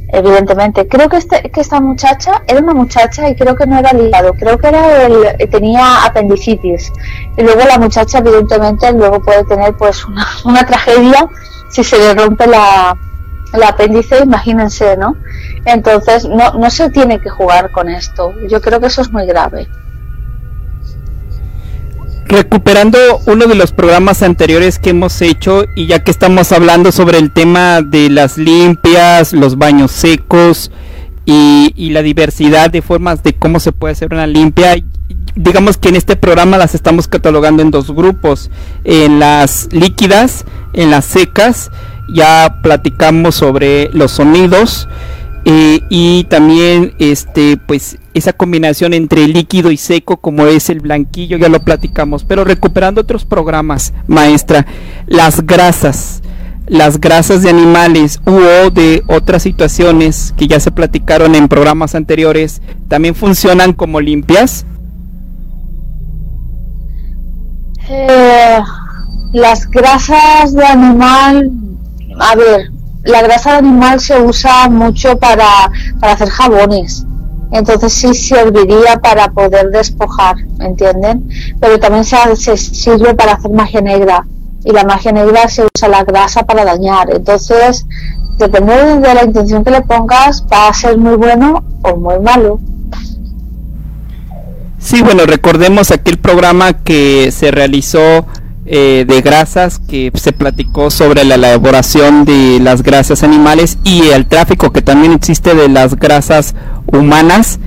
Evidentemente. 0.09 0.87
Creo 0.87 1.09
que, 1.09 1.17
este, 1.17 1.49
que 1.49 1.61
esta 1.61 1.81
muchacha 1.81 2.43
era 2.47 2.59
una 2.59 2.75
muchacha 2.75 3.27
y 3.29 3.35
creo 3.35 3.55
que 3.55 3.65
no 3.65 3.79
era 3.79 3.89
el 3.89 4.07
hígado, 4.07 4.33
creo 4.33 4.59
que 4.59 4.67
era 4.67 5.05
el, 5.07 5.49
tenía 5.49 6.05
apendicitis. 6.05 6.91
Y 7.35 7.41
luego 7.41 7.61
la 7.65 7.79
muchacha, 7.79 8.19
evidentemente, 8.19 8.91
luego 8.93 9.21
puede 9.21 9.43
tener 9.45 9.73
pues 9.73 10.05
una, 10.05 10.27
una 10.45 10.65
tragedia 10.65 11.27
si 11.69 11.83
se 11.83 11.97
le 11.97 12.13
rompe 12.13 12.45
la, 12.45 12.95
el 13.53 13.63
apéndice, 13.63 14.19
imagínense, 14.19 14.95
¿no? 14.97 15.15
Entonces, 15.65 16.25
no, 16.25 16.53
no 16.53 16.69
se 16.69 16.91
tiene 16.91 17.19
que 17.19 17.31
jugar 17.31 17.71
con 17.71 17.89
esto. 17.89 18.35
Yo 18.47 18.61
creo 18.61 18.79
que 18.79 18.87
eso 18.87 19.01
es 19.01 19.11
muy 19.11 19.25
grave 19.25 19.67
recuperando 22.33 22.97
uno 23.27 23.45
de 23.45 23.55
los 23.55 23.71
programas 23.71 24.23
anteriores 24.23 24.79
que 24.79 24.89
hemos 24.89 25.21
hecho 25.21 25.65
y 25.75 25.85
ya 25.85 26.03
que 26.03 26.09
estamos 26.09 26.51
hablando 26.51 26.91
sobre 26.91 27.19
el 27.19 27.31
tema 27.31 27.81
de 27.81 28.09
las 28.09 28.37
limpias, 28.37 29.33
los 29.33 29.57
baños 29.57 29.91
secos, 29.91 30.71
y, 31.25 31.89
la 31.91 32.01
diversidad 32.01 32.69
de 32.69 32.81
formas 32.81 33.23
de 33.23 33.33
cómo 33.33 33.59
se 33.59 33.71
puede 33.71 33.93
hacer 33.93 34.13
una 34.13 34.27
limpia. 34.27 34.75
Digamos 35.35 35.77
que 35.77 35.89
en 35.89 35.95
este 35.95 36.15
programa 36.15 36.57
las 36.57 36.75
estamos 36.75 37.07
catalogando 37.07 37.61
en 37.61 37.71
dos 37.71 37.91
grupos, 37.91 38.49
en 38.83 39.19
las 39.19 39.69
líquidas, 39.71 40.43
en 40.73 40.91
las 40.91 41.05
secas, 41.05 41.71
ya 42.13 42.59
platicamos 42.61 43.35
sobre 43.35 43.89
los 43.93 44.11
sonidos 44.11 44.89
eh, 45.45 45.81
y 45.89 46.23
también 46.25 46.93
este 46.99 47.57
pues 47.57 47.97
esa 48.13 48.33
combinación 48.33 48.93
entre 48.93 49.27
líquido 49.27 49.71
y 49.71 49.77
seco 49.77 50.17
como 50.17 50.45
es 50.47 50.69
el 50.69 50.79
blanquillo 50.79 51.37
ya 51.37 51.49
lo 51.49 51.59
platicamos. 51.59 52.23
Pero 52.23 52.43
recuperando 52.43 53.01
otros 53.01 53.25
programas 53.25 53.93
maestra 54.07 54.65
las 55.07 55.45
grasas 55.45 56.21
las 56.67 57.01
grasas 57.01 57.43
de 57.43 57.49
animales 57.49 58.21
u 58.25 58.71
de 58.71 59.03
otras 59.07 59.43
situaciones 59.43 60.33
que 60.37 60.47
ya 60.47 60.59
se 60.59 60.71
platicaron 60.71 61.35
en 61.35 61.49
programas 61.49 61.93
anteriores 61.93 62.61
también 62.87 63.15
funcionan 63.15 63.73
como 63.73 63.99
limpias 63.99 64.65
eh, 67.89 68.59
las 69.33 69.69
grasas 69.69 70.53
de 70.53 70.65
animal 70.65 71.51
a 72.19 72.35
ver 72.35 72.71
la 73.03 73.21
grasa 73.21 73.57
animal 73.57 73.99
se 73.99 74.21
usa 74.21 74.69
mucho 74.69 75.17
para, 75.17 75.71
para 75.99 76.13
hacer 76.13 76.29
jabones 76.29 77.05
entonces 77.53 77.93
sí 77.93 78.13
serviría 78.15 78.97
para 78.97 79.31
poder 79.31 79.69
despojar, 79.69 80.37
¿entienden? 80.59 81.29
Pero 81.61 81.79
también 81.79 82.03
se, 82.03 82.17
se, 82.35 82.57
sirve 82.57 83.13
para 83.13 83.33
hacer 83.33 83.51
magia 83.51 83.79
negra 83.79 84.25
y 84.65 84.71
la 84.71 84.83
magia 84.83 85.11
negra 85.11 85.47
se 85.47 85.63
usa 85.73 85.87
la 85.87 86.03
grasa 86.03 86.43
para 86.47 86.65
dañar. 86.65 87.11
Entonces, 87.11 87.85
depende 88.39 88.73
de 89.07 89.13
la 89.13 89.23
intención 89.23 89.63
que 89.63 89.69
le 89.69 89.81
pongas, 89.81 90.43
va 90.51 90.67
a 90.67 90.73
ser 90.73 90.97
muy 90.97 91.15
bueno 91.15 91.63
o 91.83 91.95
muy 91.95 92.19
malo. 92.19 92.59
Sí, 94.79 95.03
bueno, 95.03 95.25
recordemos 95.27 95.91
aquel 95.91 96.17
programa 96.17 96.73
que 96.73 97.31
se 97.31 97.51
realizó 97.51 98.25
eh, 98.65 99.03
de 99.07 99.21
grasas 99.21 99.79
que 99.79 100.11
se 100.15 100.31
platicó 100.31 100.89
sobre 100.89 101.25
la 101.25 101.35
elaboración 101.35 102.23
de 102.23 102.59
las 102.61 102.81
grasas 102.81 103.23
animales 103.23 103.77
y 103.83 104.03
el 104.09 104.25
tráfico 104.25 104.71
que 104.71 104.81
también 104.81 105.11
existe 105.11 105.53
de 105.53 105.67
las 105.67 105.97
grasas 105.99 106.55
humanas 106.87 107.59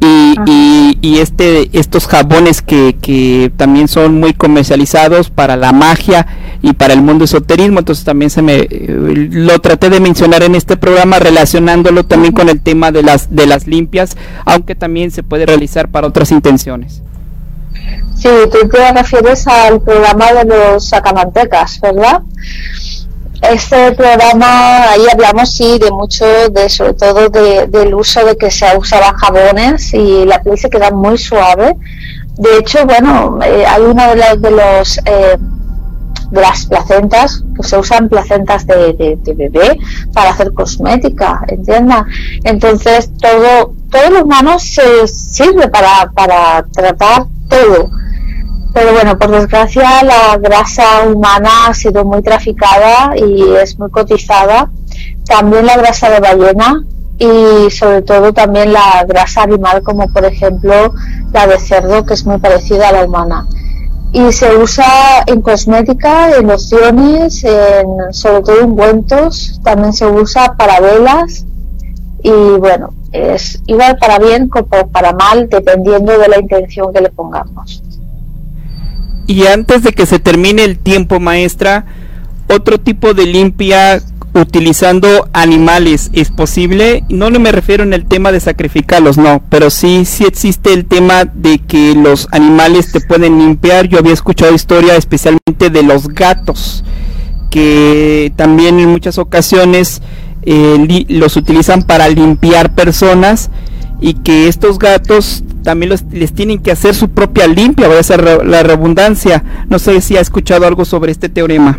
y, 0.00 0.98
y, 1.00 1.18
este 1.18 1.70
estos 1.78 2.08
jabones 2.08 2.60
que, 2.60 2.96
que, 3.00 3.52
también 3.56 3.86
son 3.86 4.18
muy 4.18 4.32
comercializados 4.34 5.30
para 5.30 5.56
la 5.56 5.72
magia 5.72 6.26
y 6.60 6.72
para 6.72 6.92
el 6.94 7.02
mundo 7.02 7.24
esoterismo. 7.24 7.78
Entonces 7.78 8.04
también 8.04 8.30
se 8.30 8.42
me 8.42 8.66
eh, 8.68 9.28
lo 9.30 9.60
traté 9.60 9.90
de 9.90 10.00
mencionar 10.00 10.42
en 10.42 10.56
este 10.56 10.76
programa 10.76 11.20
relacionándolo 11.20 12.04
también 12.04 12.32
con 12.32 12.48
el 12.48 12.60
tema 12.60 12.90
de 12.90 13.04
las 13.04 13.34
de 13.34 13.46
las 13.46 13.68
limpias 13.68 14.16
aunque 14.44 14.74
también 14.74 15.12
se 15.12 15.22
puede 15.22 15.46
realizar 15.46 15.88
para 15.88 16.08
otras 16.08 16.32
intenciones 16.32 17.02
Sí, 18.22 18.28
tú 18.52 18.68
te 18.68 18.92
refieres 18.92 19.48
al 19.48 19.80
programa 19.80 20.32
de 20.32 20.44
los 20.44 20.88
sacamantecas, 20.88 21.80
¿verdad? 21.80 22.22
Este 23.50 23.90
programa, 23.90 24.92
ahí 24.92 25.04
hablamos 25.12 25.52
sí 25.52 25.80
de 25.80 25.90
mucho, 25.90 26.24
de 26.50 26.68
sobre 26.68 26.94
todo 26.94 27.28
del 27.30 27.92
uso 27.92 28.24
de 28.24 28.36
que 28.36 28.48
se 28.48 28.76
usaban 28.76 29.16
jabones 29.16 29.92
y 29.92 30.24
la 30.24 30.40
piel 30.40 30.56
se 30.56 30.70
queda 30.70 30.92
muy 30.92 31.18
suave. 31.18 31.74
De 32.38 32.58
hecho, 32.58 32.86
bueno, 32.86 33.40
eh, 33.42 33.66
hay 33.66 33.82
uno 33.82 34.10
de 34.10 34.14
los, 34.14 34.40
de 34.40 34.50
los 34.52 34.98
eh, 34.98 35.36
de 36.30 36.40
las 36.40 36.66
placentas, 36.66 37.42
que 37.56 37.64
se 37.64 37.76
usan 37.76 38.08
placentas 38.08 38.64
de, 38.68 39.18
bebé 39.36 39.80
para 40.14 40.30
hacer 40.30 40.52
cosmética, 40.54 41.40
¿entiendan? 41.48 42.06
Entonces 42.44 43.10
todo, 43.20 43.74
todo 43.90 44.10
lo 44.10 44.22
humano 44.22 44.60
se 44.60 45.08
sirve 45.08 45.66
para, 45.66 46.08
para 46.14 46.64
tratar 46.72 47.26
todo. 47.48 47.90
Pero 48.74 48.92
bueno, 48.92 49.18
por 49.18 49.30
desgracia 49.30 50.02
la 50.02 50.38
grasa 50.38 51.02
humana 51.06 51.66
ha 51.66 51.74
sido 51.74 52.04
muy 52.04 52.22
traficada 52.22 53.14
y 53.16 53.42
es 53.56 53.78
muy 53.78 53.90
cotizada. 53.90 54.70
También 55.26 55.66
la 55.66 55.76
grasa 55.76 56.08
de 56.08 56.20
ballena 56.20 56.84
y 57.18 57.70
sobre 57.70 58.02
todo 58.02 58.32
también 58.32 58.72
la 58.72 59.04
grasa 59.06 59.42
animal 59.42 59.82
como 59.82 60.08
por 60.08 60.24
ejemplo 60.24 60.92
la 61.32 61.46
de 61.46 61.58
cerdo 61.58 62.04
que 62.04 62.14
es 62.14 62.24
muy 62.24 62.38
parecida 62.38 62.88
a 62.88 62.92
la 62.92 63.04
humana. 63.04 63.46
Y 64.14 64.32
se 64.32 64.56
usa 64.56 65.22
en 65.26 65.40
cosmética, 65.40 66.36
en 66.36 66.46
lociones, 66.46 67.44
en, 67.44 68.12
sobre 68.12 68.42
todo 68.42 68.60
en 68.60 68.70
ungüentos, 68.70 69.60
también 69.62 69.92
se 69.92 70.06
usa 70.06 70.54
para 70.56 70.80
velas 70.80 71.46
y 72.22 72.30
bueno, 72.30 72.90
es 73.12 73.62
igual 73.66 73.96
para 73.98 74.18
bien 74.18 74.48
como 74.48 74.88
para 74.88 75.12
mal 75.12 75.48
dependiendo 75.48 76.18
de 76.18 76.28
la 76.28 76.38
intención 76.38 76.92
que 76.92 77.00
le 77.00 77.10
pongamos. 77.10 77.82
Y 79.26 79.46
antes 79.46 79.82
de 79.82 79.92
que 79.92 80.06
se 80.06 80.18
termine 80.18 80.64
el 80.64 80.78
tiempo, 80.78 81.20
maestra, 81.20 81.86
otro 82.48 82.78
tipo 82.78 83.14
de 83.14 83.26
limpia 83.26 84.02
utilizando 84.34 85.28
animales 85.32 86.10
es 86.12 86.30
posible. 86.30 87.04
No 87.08 87.30
me 87.30 87.52
refiero 87.52 87.82
en 87.82 87.92
el 87.92 88.06
tema 88.06 88.32
de 88.32 88.40
sacrificarlos, 88.40 89.18
no, 89.18 89.42
pero 89.48 89.70
sí, 89.70 90.04
sí 90.04 90.24
existe 90.24 90.72
el 90.72 90.86
tema 90.86 91.24
de 91.24 91.58
que 91.58 91.94
los 91.94 92.28
animales 92.32 92.92
te 92.92 93.00
pueden 93.00 93.38
limpiar. 93.38 93.88
Yo 93.88 93.98
había 93.98 94.12
escuchado 94.12 94.54
historia 94.54 94.96
especialmente 94.96 95.70
de 95.70 95.82
los 95.82 96.08
gatos, 96.08 96.84
que 97.50 98.32
también 98.36 98.80
en 98.80 98.88
muchas 98.88 99.18
ocasiones 99.18 100.02
eh, 100.42 101.04
los 101.08 101.36
utilizan 101.36 101.82
para 101.82 102.08
limpiar 102.08 102.74
personas 102.74 103.50
y 104.02 104.14
que 104.14 104.48
estos 104.48 104.80
gatos 104.80 105.44
también 105.62 105.94
les 106.10 106.34
tienen 106.34 106.60
que 106.60 106.72
hacer 106.72 106.92
su 106.94 107.08
propia 107.08 107.46
limpia, 107.46 107.86
voy 107.86 107.96
a 107.96 108.00
hacer 108.00 108.44
la 108.44 108.62
redundancia. 108.64 109.44
No 109.68 109.78
sé 109.78 110.00
si 110.00 110.16
ha 110.16 110.20
escuchado 110.20 110.66
algo 110.66 110.84
sobre 110.84 111.12
este 111.12 111.28
teorema. 111.28 111.78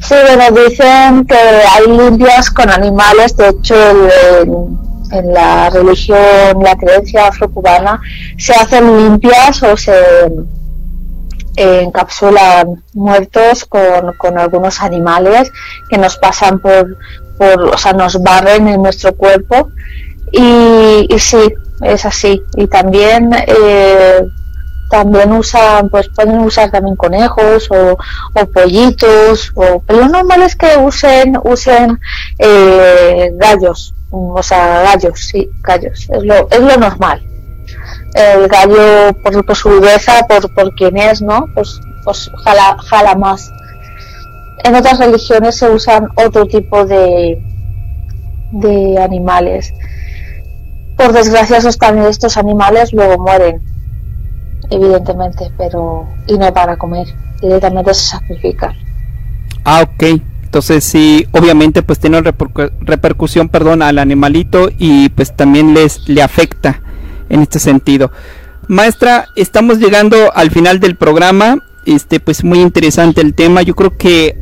Sí, 0.00 0.14
bueno, 0.26 0.60
dicen 0.66 1.26
que 1.26 1.36
hay 1.36 1.86
limpias 1.86 2.50
con 2.50 2.70
animales, 2.70 3.36
de 3.36 3.50
hecho 3.50 3.74
en, 5.12 5.32
la 5.34 5.68
religión, 5.68 6.62
la 6.62 6.74
creencia 6.76 7.28
afrocubana, 7.28 8.00
se 8.38 8.54
hacen 8.54 8.96
limpias 8.96 9.62
o 9.62 9.76
se 9.76 9.92
encapsulan 11.56 12.82
muertos 12.94 13.66
con, 13.66 14.38
algunos 14.38 14.80
animales 14.80 15.52
que 15.90 15.98
nos 15.98 16.16
pasan 16.16 16.60
por, 16.60 16.96
o 17.38 17.76
sea, 17.76 17.92
nos 17.92 18.22
barren 18.22 18.68
en 18.68 18.82
nuestro 18.82 19.14
cuerpo 19.14 19.68
y, 20.32 21.18
sí, 21.18 21.54
es 21.82 22.04
así. 22.06 22.42
Y 22.56 22.66
también 22.66 23.30
eh, 23.46 24.26
también 24.92 25.32
usan, 25.32 25.88
pues 25.88 26.08
pueden 26.14 26.38
usar 26.40 26.70
también 26.70 26.96
conejos 26.96 27.68
o, 27.70 27.96
pollitos, 28.52 29.50
o, 29.54 29.82
pero 29.86 30.00
lo 30.00 30.08
normal 30.08 30.42
es 30.42 30.54
que 30.54 30.76
usen, 30.76 31.38
usen 31.44 31.98
eh, 32.38 33.30
gallos, 33.36 33.94
o 34.10 34.42
sea, 34.42 34.82
gallos, 34.82 35.18
sí, 35.18 35.48
gallos, 35.62 36.08
es 36.10 36.22
lo, 36.22 36.48
es 36.50 36.60
lo 36.60 36.76
normal. 36.76 37.26
El 38.14 38.46
gallo, 38.48 39.14
por, 39.22 39.46
por 39.46 39.56
su 39.56 39.70
dureza, 39.70 40.26
por, 40.28 40.52
por 40.54 40.74
quién 40.74 40.98
es, 40.98 41.22
¿no? 41.22 41.46
Pues, 41.54 41.80
pues 42.04 42.30
jala, 42.44 42.76
jala 42.84 43.14
más. 43.14 43.50
En 44.64 44.74
otras 44.74 44.98
religiones 44.98 45.56
se 45.56 45.70
usan 45.70 46.08
otro 46.16 46.44
tipo 46.46 46.84
de, 46.84 47.42
de 48.52 48.98
animales 49.02 49.72
por 50.96 51.12
desgracia 51.12 51.56
esos, 51.56 51.78
también 51.78 52.06
estos 52.06 52.36
animales 52.36 52.92
luego 52.92 53.22
mueren, 53.22 53.60
evidentemente, 54.70 55.50
pero 55.58 56.06
y 56.26 56.38
no 56.38 56.52
para 56.52 56.76
comer, 56.76 57.06
directamente 57.40 57.94
se 57.94 58.10
sacrifican. 58.10 58.74
Ah, 59.64 59.82
ok. 59.82 60.20
Entonces 60.44 60.84
sí, 60.84 61.26
obviamente 61.32 61.82
pues 61.82 61.98
tiene 61.98 62.20
repercusión, 62.80 63.48
perdón, 63.48 63.80
al 63.80 63.98
animalito 63.98 64.68
y 64.78 65.08
pues 65.08 65.34
también 65.34 65.72
les 65.72 66.08
le 66.08 66.22
afecta 66.22 66.82
en 67.30 67.40
este 67.40 67.58
sentido. 67.58 68.10
Maestra, 68.68 69.28
estamos 69.34 69.78
llegando 69.78 70.32
al 70.34 70.50
final 70.50 70.78
del 70.78 70.96
programa. 70.96 71.58
Este, 71.84 72.20
pues 72.20 72.44
muy 72.44 72.60
interesante 72.60 73.20
el 73.20 73.34
tema. 73.34 73.62
Yo 73.62 73.74
creo 73.74 73.96
que, 73.96 74.38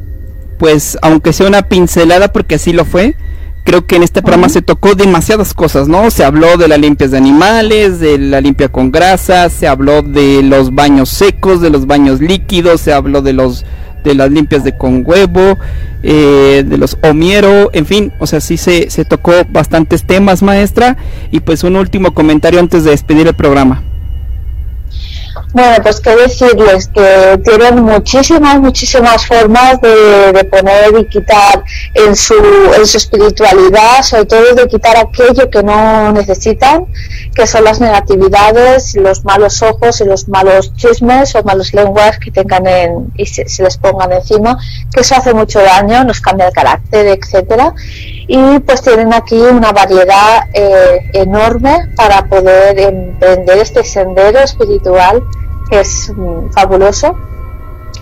pues, 0.59 0.99
aunque 1.01 1.33
sea 1.33 1.47
una 1.47 1.63
pincelada, 1.63 2.29
porque 2.29 2.57
así 2.57 2.73
lo 2.73 2.85
fue, 2.85 3.17
creo 3.65 3.87
que 3.87 3.97
en 3.97 4.03
este 4.03 4.23
programa 4.23 4.49
se 4.49 4.63
tocó 4.63 4.95
demasiadas 4.95 5.55
cosas, 5.55 5.89
¿no? 5.89 6.11
Se 6.11 6.25
habló 6.25 6.57
de 6.57 6.69
la 6.69 6.79
limpia 6.79 7.09
de 7.09 7.17
animales, 7.17 8.01
de 8.01 8.19
la 8.19 8.41
limpia 8.41 8.69
con 8.69 8.91
grasa, 8.91 9.49
se 9.49 9.67
habló 9.67 10.03
de 10.03 10.43
los 10.43 10.75
baños 10.75 11.09
secos, 11.09 11.61
de 11.61 11.71
los 11.71 11.87
baños 11.87 12.21
líquidos, 12.21 12.81
se 12.81 12.93
habló 12.93 13.23
de 13.23 13.33
los 13.33 13.65
de 14.05 14.15
las 14.15 14.31
limpias 14.31 14.65
de 14.65 14.77
con 14.77 15.03
huevo, 15.05 15.59
eh, 16.03 16.65
de 16.67 16.79
los 16.79 16.97
omiero, 17.03 17.69
en 17.75 17.85
fin, 17.85 18.13
o 18.19 18.27
sea, 18.27 18.41
sí 18.41 18.57
se, 18.57 18.89
se 18.89 19.05
tocó 19.05 19.33
bastantes 19.51 20.05
temas, 20.05 20.43
maestra, 20.43 20.97
y 21.31 21.41
pues 21.41 21.65
un 21.65 21.77
último 21.77 22.15
comentario 22.15 22.61
antes 22.61 22.85
de 22.85 22.93
despedir 22.93 23.27
el 23.27 23.35
programa. 23.35 23.83
Bueno, 25.53 25.83
pues 25.83 26.01
qué 26.01 26.15
decirles 26.15 26.89
que 26.89 27.41
tienen 27.45 27.83
muchísimas, 27.83 28.61
muchísimas 28.61 29.27
formas 29.27 29.81
de, 29.81 30.45
poner 30.51 30.97
y 30.99 31.07
quitar 31.07 31.65
en 31.95 32.15
su, 32.15 32.35
en 32.77 32.87
su 32.87 32.97
espiritualidad, 32.97 34.03
sobre 34.03 34.27
todo 34.27 34.55
de 34.55 34.69
quitar 34.69 34.97
aquello 34.97 35.51
que 35.51 35.63
no 35.63 36.13
necesitan, 36.13 36.87
que 37.35 37.47
son 37.47 37.65
las 37.65 37.81
negatividades, 37.81 38.95
los 38.95 39.25
malos 39.25 39.63
ojos 39.63 40.01
y 40.01 40.05
los 40.05 40.29
malos 40.29 40.75
chismes 40.77 41.35
o 41.35 41.43
malos 41.43 41.75
lenguas 41.75 42.19
que 42.19 42.31
tengan 42.31 42.67
en, 42.67 43.13
y 43.17 43.27
se, 43.27 43.45
les 43.63 43.77
pongan 43.77 44.13
encima, 44.13 44.57
que 44.93 45.01
eso 45.01 45.17
hace 45.17 45.35
mucho 45.35 45.61
daño, 45.61 46.05
nos 46.05 46.21
cambia 46.21 46.47
el 46.47 46.53
carácter, 46.53 47.07
etcétera. 47.07 47.75
Y 48.29 48.61
pues 48.61 48.83
tienen 48.83 49.13
aquí 49.13 49.35
una 49.35 49.73
variedad 49.73 50.45
eh, 50.55 51.11
enorme 51.15 51.91
para 51.97 52.27
poder 52.27 52.79
emprender 52.79 53.59
este 53.59 53.83
sendero 53.83 54.39
espiritual 54.39 55.23
es 55.71 56.13
mm, 56.15 56.51
fabuloso. 56.53 57.17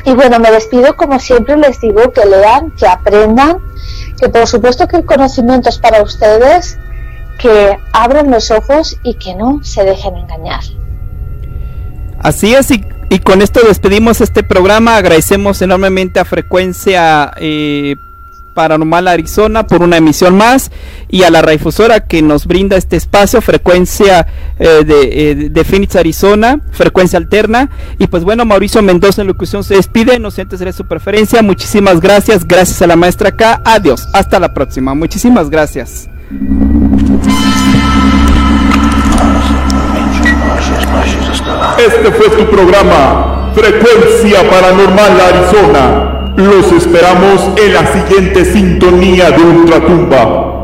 Y 0.04 0.12
bueno, 0.12 0.38
me 0.38 0.50
despido 0.50 0.96
como 0.96 1.18
siempre, 1.18 1.56
les 1.56 1.80
digo 1.80 2.12
que 2.12 2.24
lean, 2.24 2.70
que 2.72 2.86
aprendan, 2.86 3.58
que 4.20 4.28
por 4.28 4.46
supuesto 4.46 4.86
que 4.86 4.96
el 4.96 5.04
conocimiento 5.04 5.68
es 5.68 5.78
para 5.78 6.02
ustedes, 6.02 6.78
que 7.38 7.78
abran 7.92 8.30
los 8.30 8.50
ojos 8.50 8.98
y 9.02 9.14
que 9.14 9.34
no 9.34 9.60
se 9.62 9.84
dejen 9.84 10.16
engañar. 10.16 10.60
Así 12.20 12.54
es, 12.54 12.70
y, 12.70 12.84
y 13.10 13.20
con 13.20 13.42
esto 13.42 13.60
despedimos 13.66 14.20
este 14.20 14.42
programa. 14.42 14.96
Agradecemos 14.96 15.62
enormemente 15.62 16.20
a 16.20 16.24
Frecuencia 16.24 17.32
eh, 17.36 17.96
Paranormal 18.58 19.06
Arizona 19.06 19.68
por 19.68 19.82
una 19.84 19.98
emisión 19.98 20.36
más 20.36 20.72
y 21.08 21.22
a 21.22 21.30
la 21.30 21.42
radiodifusora 21.42 22.00
que 22.00 22.22
nos 22.22 22.44
brinda 22.48 22.76
este 22.76 22.96
espacio, 22.96 23.40
frecuencia 23.40 24.26
eh, 24.58 24.82
de, 24.84 25.52
eh, 25.54 25.64
Phoenix, 25.64 25.94
Arizona, 25.94 26.60
frecuencia 26.72 27.20
alterna. 27.20 27.70
Y 27.98 28.08
pues 28.08 28.24
bueno, 28.24 28.44
Mauricio 28.44 28.82
Mendoza 28.82 29.22
en 29.22 29.28
locución 29.28 29.62
se 29.62 29.76
despide, 29.76 30.18
no 30.18 30.32
sé 30.32 30.44
de 30.44 30.72
su 30.72 30.86
preferencia. 30.86 31.40
Muchísimas 31.40 32.00
gracias, 32.00 32.48
gracias 32.48 32.82
a 32.82 32.88
la 32.88 32.96
maestra 32.96 33.28
acá. 33.28 33.62
Adiós, 33.64 34.08
hasta 34.12 34.40
la 34.40 34.52
próxima. 34.52 34.92
Muchísimas 34.92 35.50
gracias. 35.50 36.08
Este 41.78 42.10
fue 42.10 42.28
tu 42.30 42.50
programa, 42.50 43.52
Frecuencia 43.54 44.50
Paranormal 44.50 45.20
Arizona. 45.20 46.17
Los 46.38 46.70
esperamos 46.70 47.50
en 47.60 47.74
la 47.74 47.84
siguiente 47.92 48.44
sintonía 48.44 49.32
de 49.32 49.42
Ultratumba. 49.42 50.57